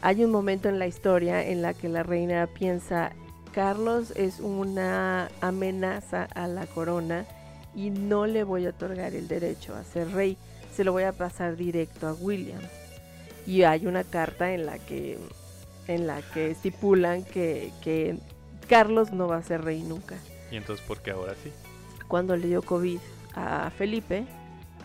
Hay 0.00 0.24
un 0.24 0.30
momento 0.30 0.68
en 0.68 0.78
la 0.78 0.86
historia 0.86 1.46
en 1.46 1.62
la 1.62 1.74
que 1.74 1.88
la 1.88 2.02
reina 2.02 2.46
piensa, 2.46 3.12
Carlos 3.52 4.12
es 4.16 4.40
una 4.40 5.30
amenaza 5.40 6.24
a 6.24 6.48
la 6.48 6.66
corona 6.66 7.26
y 7.74 7.90
no 7.90 8.26
le 8.26 8.44
voy 8.44 8.66
a 8.66 8.70
otorgar 8.70 9.14
el 9.14 9.28
derecho 9.28 9.74
a 9.74 9.84
ser 9.84 10.10
rey, 10.12 10.36
se 10.74 10.84
lo 10.84 10.92
voy 10.92 11.04
a 11.04 11.12
pasar 11.12 11.56
directo 11.56 12.06
a 12.08 12.14
William. 12.14 12.60
Y 13.46 13.62
hay 13.62 13.86
una 13.86 14.04
carta 14.04 14.52
en 14.52 14.66
la 14.66 14.78
que 14.78 15.18
en 15.94 16.06
la 16.06 16.22
que 16.22 16.50
estipulan 16.50 17.24
que, 17.24 17.72
que 17.82 18.18
Carlos 18.68 19.12
no 19.12 19.28
va 19.28 19.36
a 19.36 19.42
ser 19.42 19.62
rey 19.62 19.82
nunca. 19.82 20.16
Y 20.50 20.56
entonces, 20.56 20.84
¿por 20.86 21.00
qué 21.00 21.12
ahora 21.12 21.34
sí? 21.42 21.52
Cuando 22.08 22.36
le 22.36 22.48
dio 22.48 22.62
COVID 22.62 22.98
a 23.34 23.70
Felipe, 23.70 24.26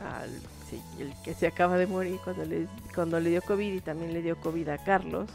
al, 0.05 0.29
sí, 0.69 0.81
el 0.99 1.13
que 1.23 1.33
se 1.33 1.47
acaba 1.47 1.77
de 1.77 1.87
morir, 1.87 2.19
cuando 2.23 2.45
le, 2.45 2.67
cuando 2.95 3.19
le 3.19 3.29
dio 3.29 3.41
COVID 3.41 3.73
y 3.73 3.81
también 3.81 4.13
le 4.13 4.21
dio 4.21 4.37
COVID 4.37 4.69
a 4.69 4.77
Carlos, 4.77 5.29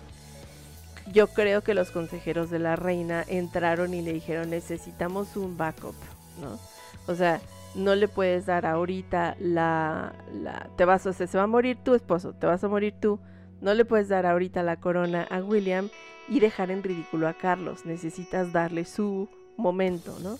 yo 1.12 1.26
creo 1.28 1.62
que 1.62 1.74
los 1.74 1.90
consejeros 1.90 2.50
de 2.50 2.58
la 2.58 2.76
reina 2.76 3.24
entraron 3.26 3.92
y 3.94 4.02
le 4.02 4.12
dijeron 4.12 4.50
necesitamos 4.50 5.36
un 5.36 5.56
backup, 5.56 5.94
¿no? 6.40 6.58
O 7.06 7.14
sea, 7.14 7.40
no 7.74 7.94
le 7.94 8.08
puedes 8.08 8.46
dar 8.46 8.66
ahorita 8.66 9.36
la, 9.40 10.12
la 10.32 10.68
te 10.76 10.84
vas, 10.84 11.04
o 11.06 11.12
sea, 11.12 11.26
se 11.26 11.38
va 11.38 11.44
a 11.44 11.48
morir 11.48 11.78
tu 11.82 11.94
esposo, 11.94 12.32
te 12.34 12.46
vas 12.46 12.62
a 12.62 12.68
morir 12.68 12.94
tú, 13.00 13.18
no 13.62 13.72
le 13.72 13.84
puedes 13.86 14.08
dar 14.08 14.26
ahorita 14.26 14.62
la 14.62 14.76
corona 14.76 15.26
a 15.30 15.38
William 15.38 15.88
y 16.28 16.40
dejar 16.40 16.70
en 16.70 16.82
ridículo 16.82 17.28
a 17.28 17.32
Carlos. 17.32 17.86
Necesitas 17.86 18.52
darle 18.52 18.84
su 18.84 19.28
momento, 19.56 20.18
¿no? 20.22 20.38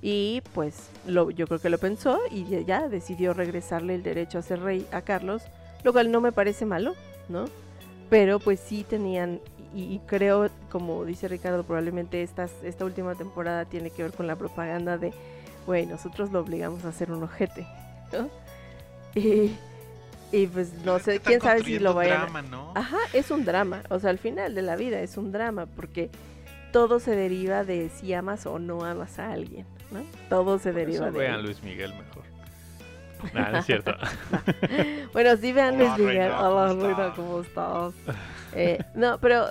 Y 0.00 0.42
pues 0.54 0.88
lo, 1.06 1.30
yo 1.30 1.46
creo 1.46 1.60
que 1.60 1.70
lo 1.70 1.78
pensó 1.78 2.18
y 2.30 2.44
ya- 2.64 2.88
decidió 2.88 3.34
regresarle 3.34 3.94
el 3.94 4.02
derecho 4.02 4.38
a 4.38 4.42
ser 4.42 4.60
rey 4.60 4.86
a 4.92 5.02
Carlos, 5.02 5.42
lo 5.82 5.92
cual 5.92 6.10
no 6.10 6.20
me 6.20 6.30
parece 6.32 6.64
malo, 6.66 6.94
¿no? 7.28 7.46
Pero 8.10 8.38
pues 8.38 8.60
sí 8.60 8.84
tenían, 8.88 9.40
y, 9.74 9.84
y 9.84 10.00
creo, 10.06 10.50
como 10.70 11.04
dice 11.04 11.26
Ricardo, 11.26 11.64
probablemente 11.64 12.22
estas, 12.22 12.52
esta 12.62 12.84
última 12.84 13.14
temporada 13.14 13.64
tiene 13.64 13.90
que 13.90 14.02
ver 14.02 14.12
con 14.12 14.26
la 14.26 14.36
propaganda 14.36 14.98
de, 14.98 15.12
güey, 15.66 15.86
nosotros 15.86 16.30
lo 16.32 16.40
obligamos 16.40 16.84
a 16.84 16.88
hacer 16.88 17.10
un 17.10 17.22
ojete, 17.22 17.66
¿no? 18.12 18.28
Y, 19.20 19.56
y 20.34 20.46
pues 20.46 20.72
no 20.84 20.98
sé, 20.98 21.20
quién 21.20 21.40
sabe 21.40 21.62
si 21.62 21.78
lo 21.78 21.94
vayan 21.94 22.20
drama, 22.22 22.42
¿no? 22.42 22.72
Ajá, 22.74 22.98
es 23.12 23.30
un 23.30 23.44
drama. 23.44 23.82
O 23.90 23.98
sea, 24.00 24.10
al 24.10 24.18
final 24.18 24.54
de 24.54 24.62
la 24.62 24.76
vida 24.76 25.00
es 25.00 25.16
un 25.16 25.30
drama 25.32 25.66
porque 25.66 26.10
todo 26.72 26.98
se 26.98 27.14
deriva 27.14 27.62
de 27.64 27.88
si 27.88 28.12
amas 28.14 28.46
o 28.46 28.58
no 28.58 28.84
amas 28.84 29.18
a 29.18 29.30
alguien, 29.32 29.66
¿no? 29.90 30.02
Todo 30.28 30.58
se 30.58 30.70
Por 30.70 30.80
deriva 30.80 31.06
eso 31.08 31.12
de 31.12 31.18
vean. 31.18 31.42
Luis 31.42 31.62
Miguel 31.62 31.92
mejor. 31.94 32.24
Nah, 33.32 33.50
no 33.52 33.58
es 33.58 33.64
cierto. 33.66 33.94
Bueno, 35.14 35.36
sí 35.36 35.52
vean 35.52 35.76
Hola, 35.76 35.84
Luis 35.96 35.98
Miguel. 35.98 36.16
Reina, 36.30 36.48
Hola, 36.48 36.68
¿cómo 36.70 36.82
Reina, 36.82 36.90
estás? 37.02 37.14
¿cómo 37.16 37.40
estás? 37.40 37.94
Eh, 38.56 38.78
no, 38.94 39.18
pero, 39.18 39.46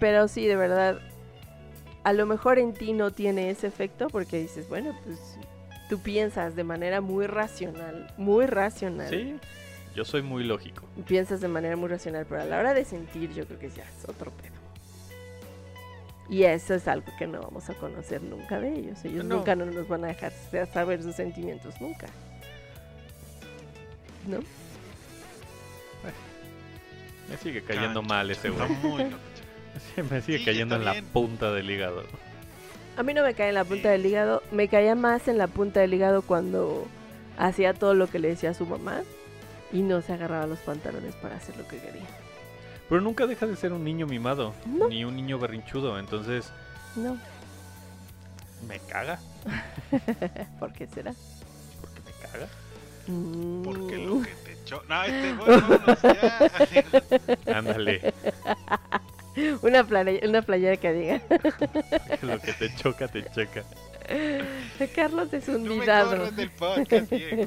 pero 0.00 0.26
sí, 0.26 0.46
de 0.46 0.56
verdad, 0.56 0.98
a 2.02 2.12
lo 2.12 2.26
mejor 2.26 2.58
en 2.58 2.72
ti 2.74 2.92
no 2.92 3.10
tiene 3.12 3.48
ese 3.50 3.68
efecto 3.68 4.08
porque 4.08 4.38
dices, 4.40 4.68
bueno, 4.68 4.96
pues 5.04 5.36
tú 5.88 6.00
piensas 6.00 6.56
de 6.56 6.64
manera 6.64 7.00
muy 7.00 7.26
racional, 7.26 8.12
muy 8.16 8.46
racional. 8.46 9.08
sí, 9.10 9.36
yo 9.94 10.04
soy 10.04 10.22
muy 10.22 10.44
lógico. 10.44 10.82
piensas 11.06 11.40
de 11.40 11.48
manera 11.48 11.76
muy 11.76 11.88
racional, 11.88 12.26
pero 12.28 12.42
a 12.42 12.44
la 12.44 12.58
hora 12.58 12.74
de 12.74 12.84
sentir 12.84 13.32
yo 13.32 13.46
creo 13.46 13.58
que 13.58 13.70
ya 13.70 13.82
es 13.84 14.08
otro 14.08 14.30
pedo. 14.30 14.54
Y 16.28 16.44
eso 16.44 16.74
es 16.74 16.86
algo 16.86 17.10
que 17.18 17.26
no 17.26 17.40
vamos 17.40 17.68
a 17.70 17.74
conocer 17.74 18.22
nunca 18.22 18.60
de 18.60 18.72
ellos. 18.72 19.04
Ellos 19.04 19.24
No. 19.24 19.36
nunca 19.36 19.56
no 19.56 19.66
nos 19.66 19.88
van 19.88 20.04
a 20.04 20.08
dejar 20.08 20.32
sa- 20.50 20.66
saber 20.66 21.02
sus 21.02 21.16
sentimientos, 21.16 21.80
nunca. 21.80 22.06
¿No? 24.28 24.38
Me 27.28 27.36
sigue 27.36 27.62
cayendo 27.62 28.00
Cancha, 28.00 28.14
mal 28.14 28.30
ese 28.30 28.50
güey. 28.50 28.68
muy 28.82 29.06
me 30.10 30.20
sigue 30.20 30.38
Sí, 30.38 30.44
cayendo 30.44 30.76
en 30.76 30.82
bien. 30.82 30.94
la 31.04 31.12
punta 31.12 31.52
del 31.52 31.70
hígado. 31.70 32.02
A 32.96 33.02
mí 33.02 33.14
no 33.14 33.22
me 33.22 33.34
cae 33.34 33.48
en 33.50 33.54
la 33.54 33.64
punta 33.64 33.88
del 33.90 34.04
hígado, 34.04 34.42
me 34.50 34.68
caía 34.68 34.94
más 34.94 35.28
en 35.28 35.38
la 35.38 35.46
punta 35.46 35.80
del 35.80 35.94
hígado 35.94 36.22
cuando 36.22 36.86
hacía 37.38 37.72
todo 37.72 37.94
lo 37.94 38.08
que 38.08 38.18
le 38.18 38.28
decía 38.28 38.50
a 38.50 38.54
su 38.54 38.66
mamá 38.66 39.02
y 39.72 39.82
no 39.82 40.02
se 40.02 40.12
agarraba 40.12 40.46
los 40.46 40.58
pantalones 40.60 41.14
para 41.16 41.36
hacer 41.36 41.56
lo 41.56 41.66
que 41.68 41.78
quería. 41.78 42.06
Pero 42.88 43.00
nunca 43.00 43.26
deja 43.26 43.46
de 43.46 43.56
ser 43.56 43.72
un 43.72 43.84
niño 43.84 44.06
mimado, 44.06 44.52
No. 44.66 44.88
ni 44.88 45.04
un 45.04 45.14
niño 45.16 45.38
berrinchudo, 45.38 45.98
entonces 45.98 46.50
No, 46.96 47.16
me 48.66 48.78
caga, 48.80 49.18
¿por 50.58 50.72
qué 50.72 50.86
será? 50.88 51.14
porque 51.80 52.00
me 52.04 52.12
caga. 52.30 52.46
Porque 53.64 53.98
Mm. 53.98 54.06
lo 54.08 54.22
que 54.22 54.30
te 54.44 54.52
echó. 54.52 54.82
No, 54.88 55.02
este, 55.04 55.32
bueno, 55.34 55.60
vámonos 55.68 56.02
ya. 56.02 56.50
Ándale, 57.58 58.14
Una, 59.62 59.84
playa, 59.84 60.28
una 60.28 60.42
playera 60.42 60.76
que 60.76 60.92
diga. 60.92 61.22
lo 62.22 62.40
que 62.40 62.52
te 62.52 62.74
choca, 62.76 63.08
te 63.08 63.24
checa. 63.30 63.62
Carlos 64.94 65.32
es 65.32 65.48
un 65.48 65.62
me 65.78 65.86
del 65.86 66.50
podcast, 66.50 67.10
Diego. 67.10 67.46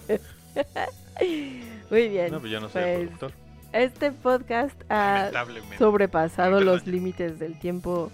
Muy 1.94 2.10
bien. 2.10 2.32
No, 2.32 2.40
pues 2.40 2.52
yo 2.52 2.60
no 2.60 2.70
soy 2.70 2.82
el 2.82 3.08
pues, 3.08 3.20
productor. 3.20 3.32
este 3.72 4.12
podcast 4.12 4.82
ha 4.90 5.30
sobrepasado 5.78 6.58
Perdón, 6.58 6.66
los 6.66 6.88
límites 6.88 7.38
del 7.38 7.60
tiempo 7.60 8.12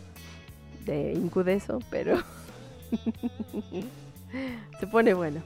de 0.86 1.14
Incudeso, 1.14 1.80
pero 1.90 2.18
se 4.82 4.88
pone 4.88 5.14
bueno. 5.14 5.42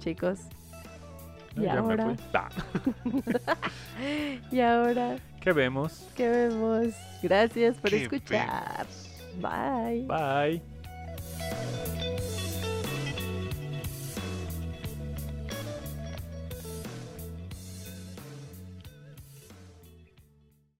Chicos, 0.00 0.40
No, 1.54 1.62
y 1.62 1.66
ya 1.66 1.74
me 1.74 1.78
ahora. 1.78 2.16
Ah, 2.34 2.48
y 4.50 4.58
ahora, 4.60 5.18
¿Qué 5.40 5.52
vemos? 5.52 6.04
¿qué 6.16 6.28
vemos? 6.28 6.88
Gracias 7.22 7.76
por 7.76 7.90
¿Qué 7.90 8.02
escuchar. 8.02 8.86
Bye. 9.40 10.06
Bye. 10.08 10.62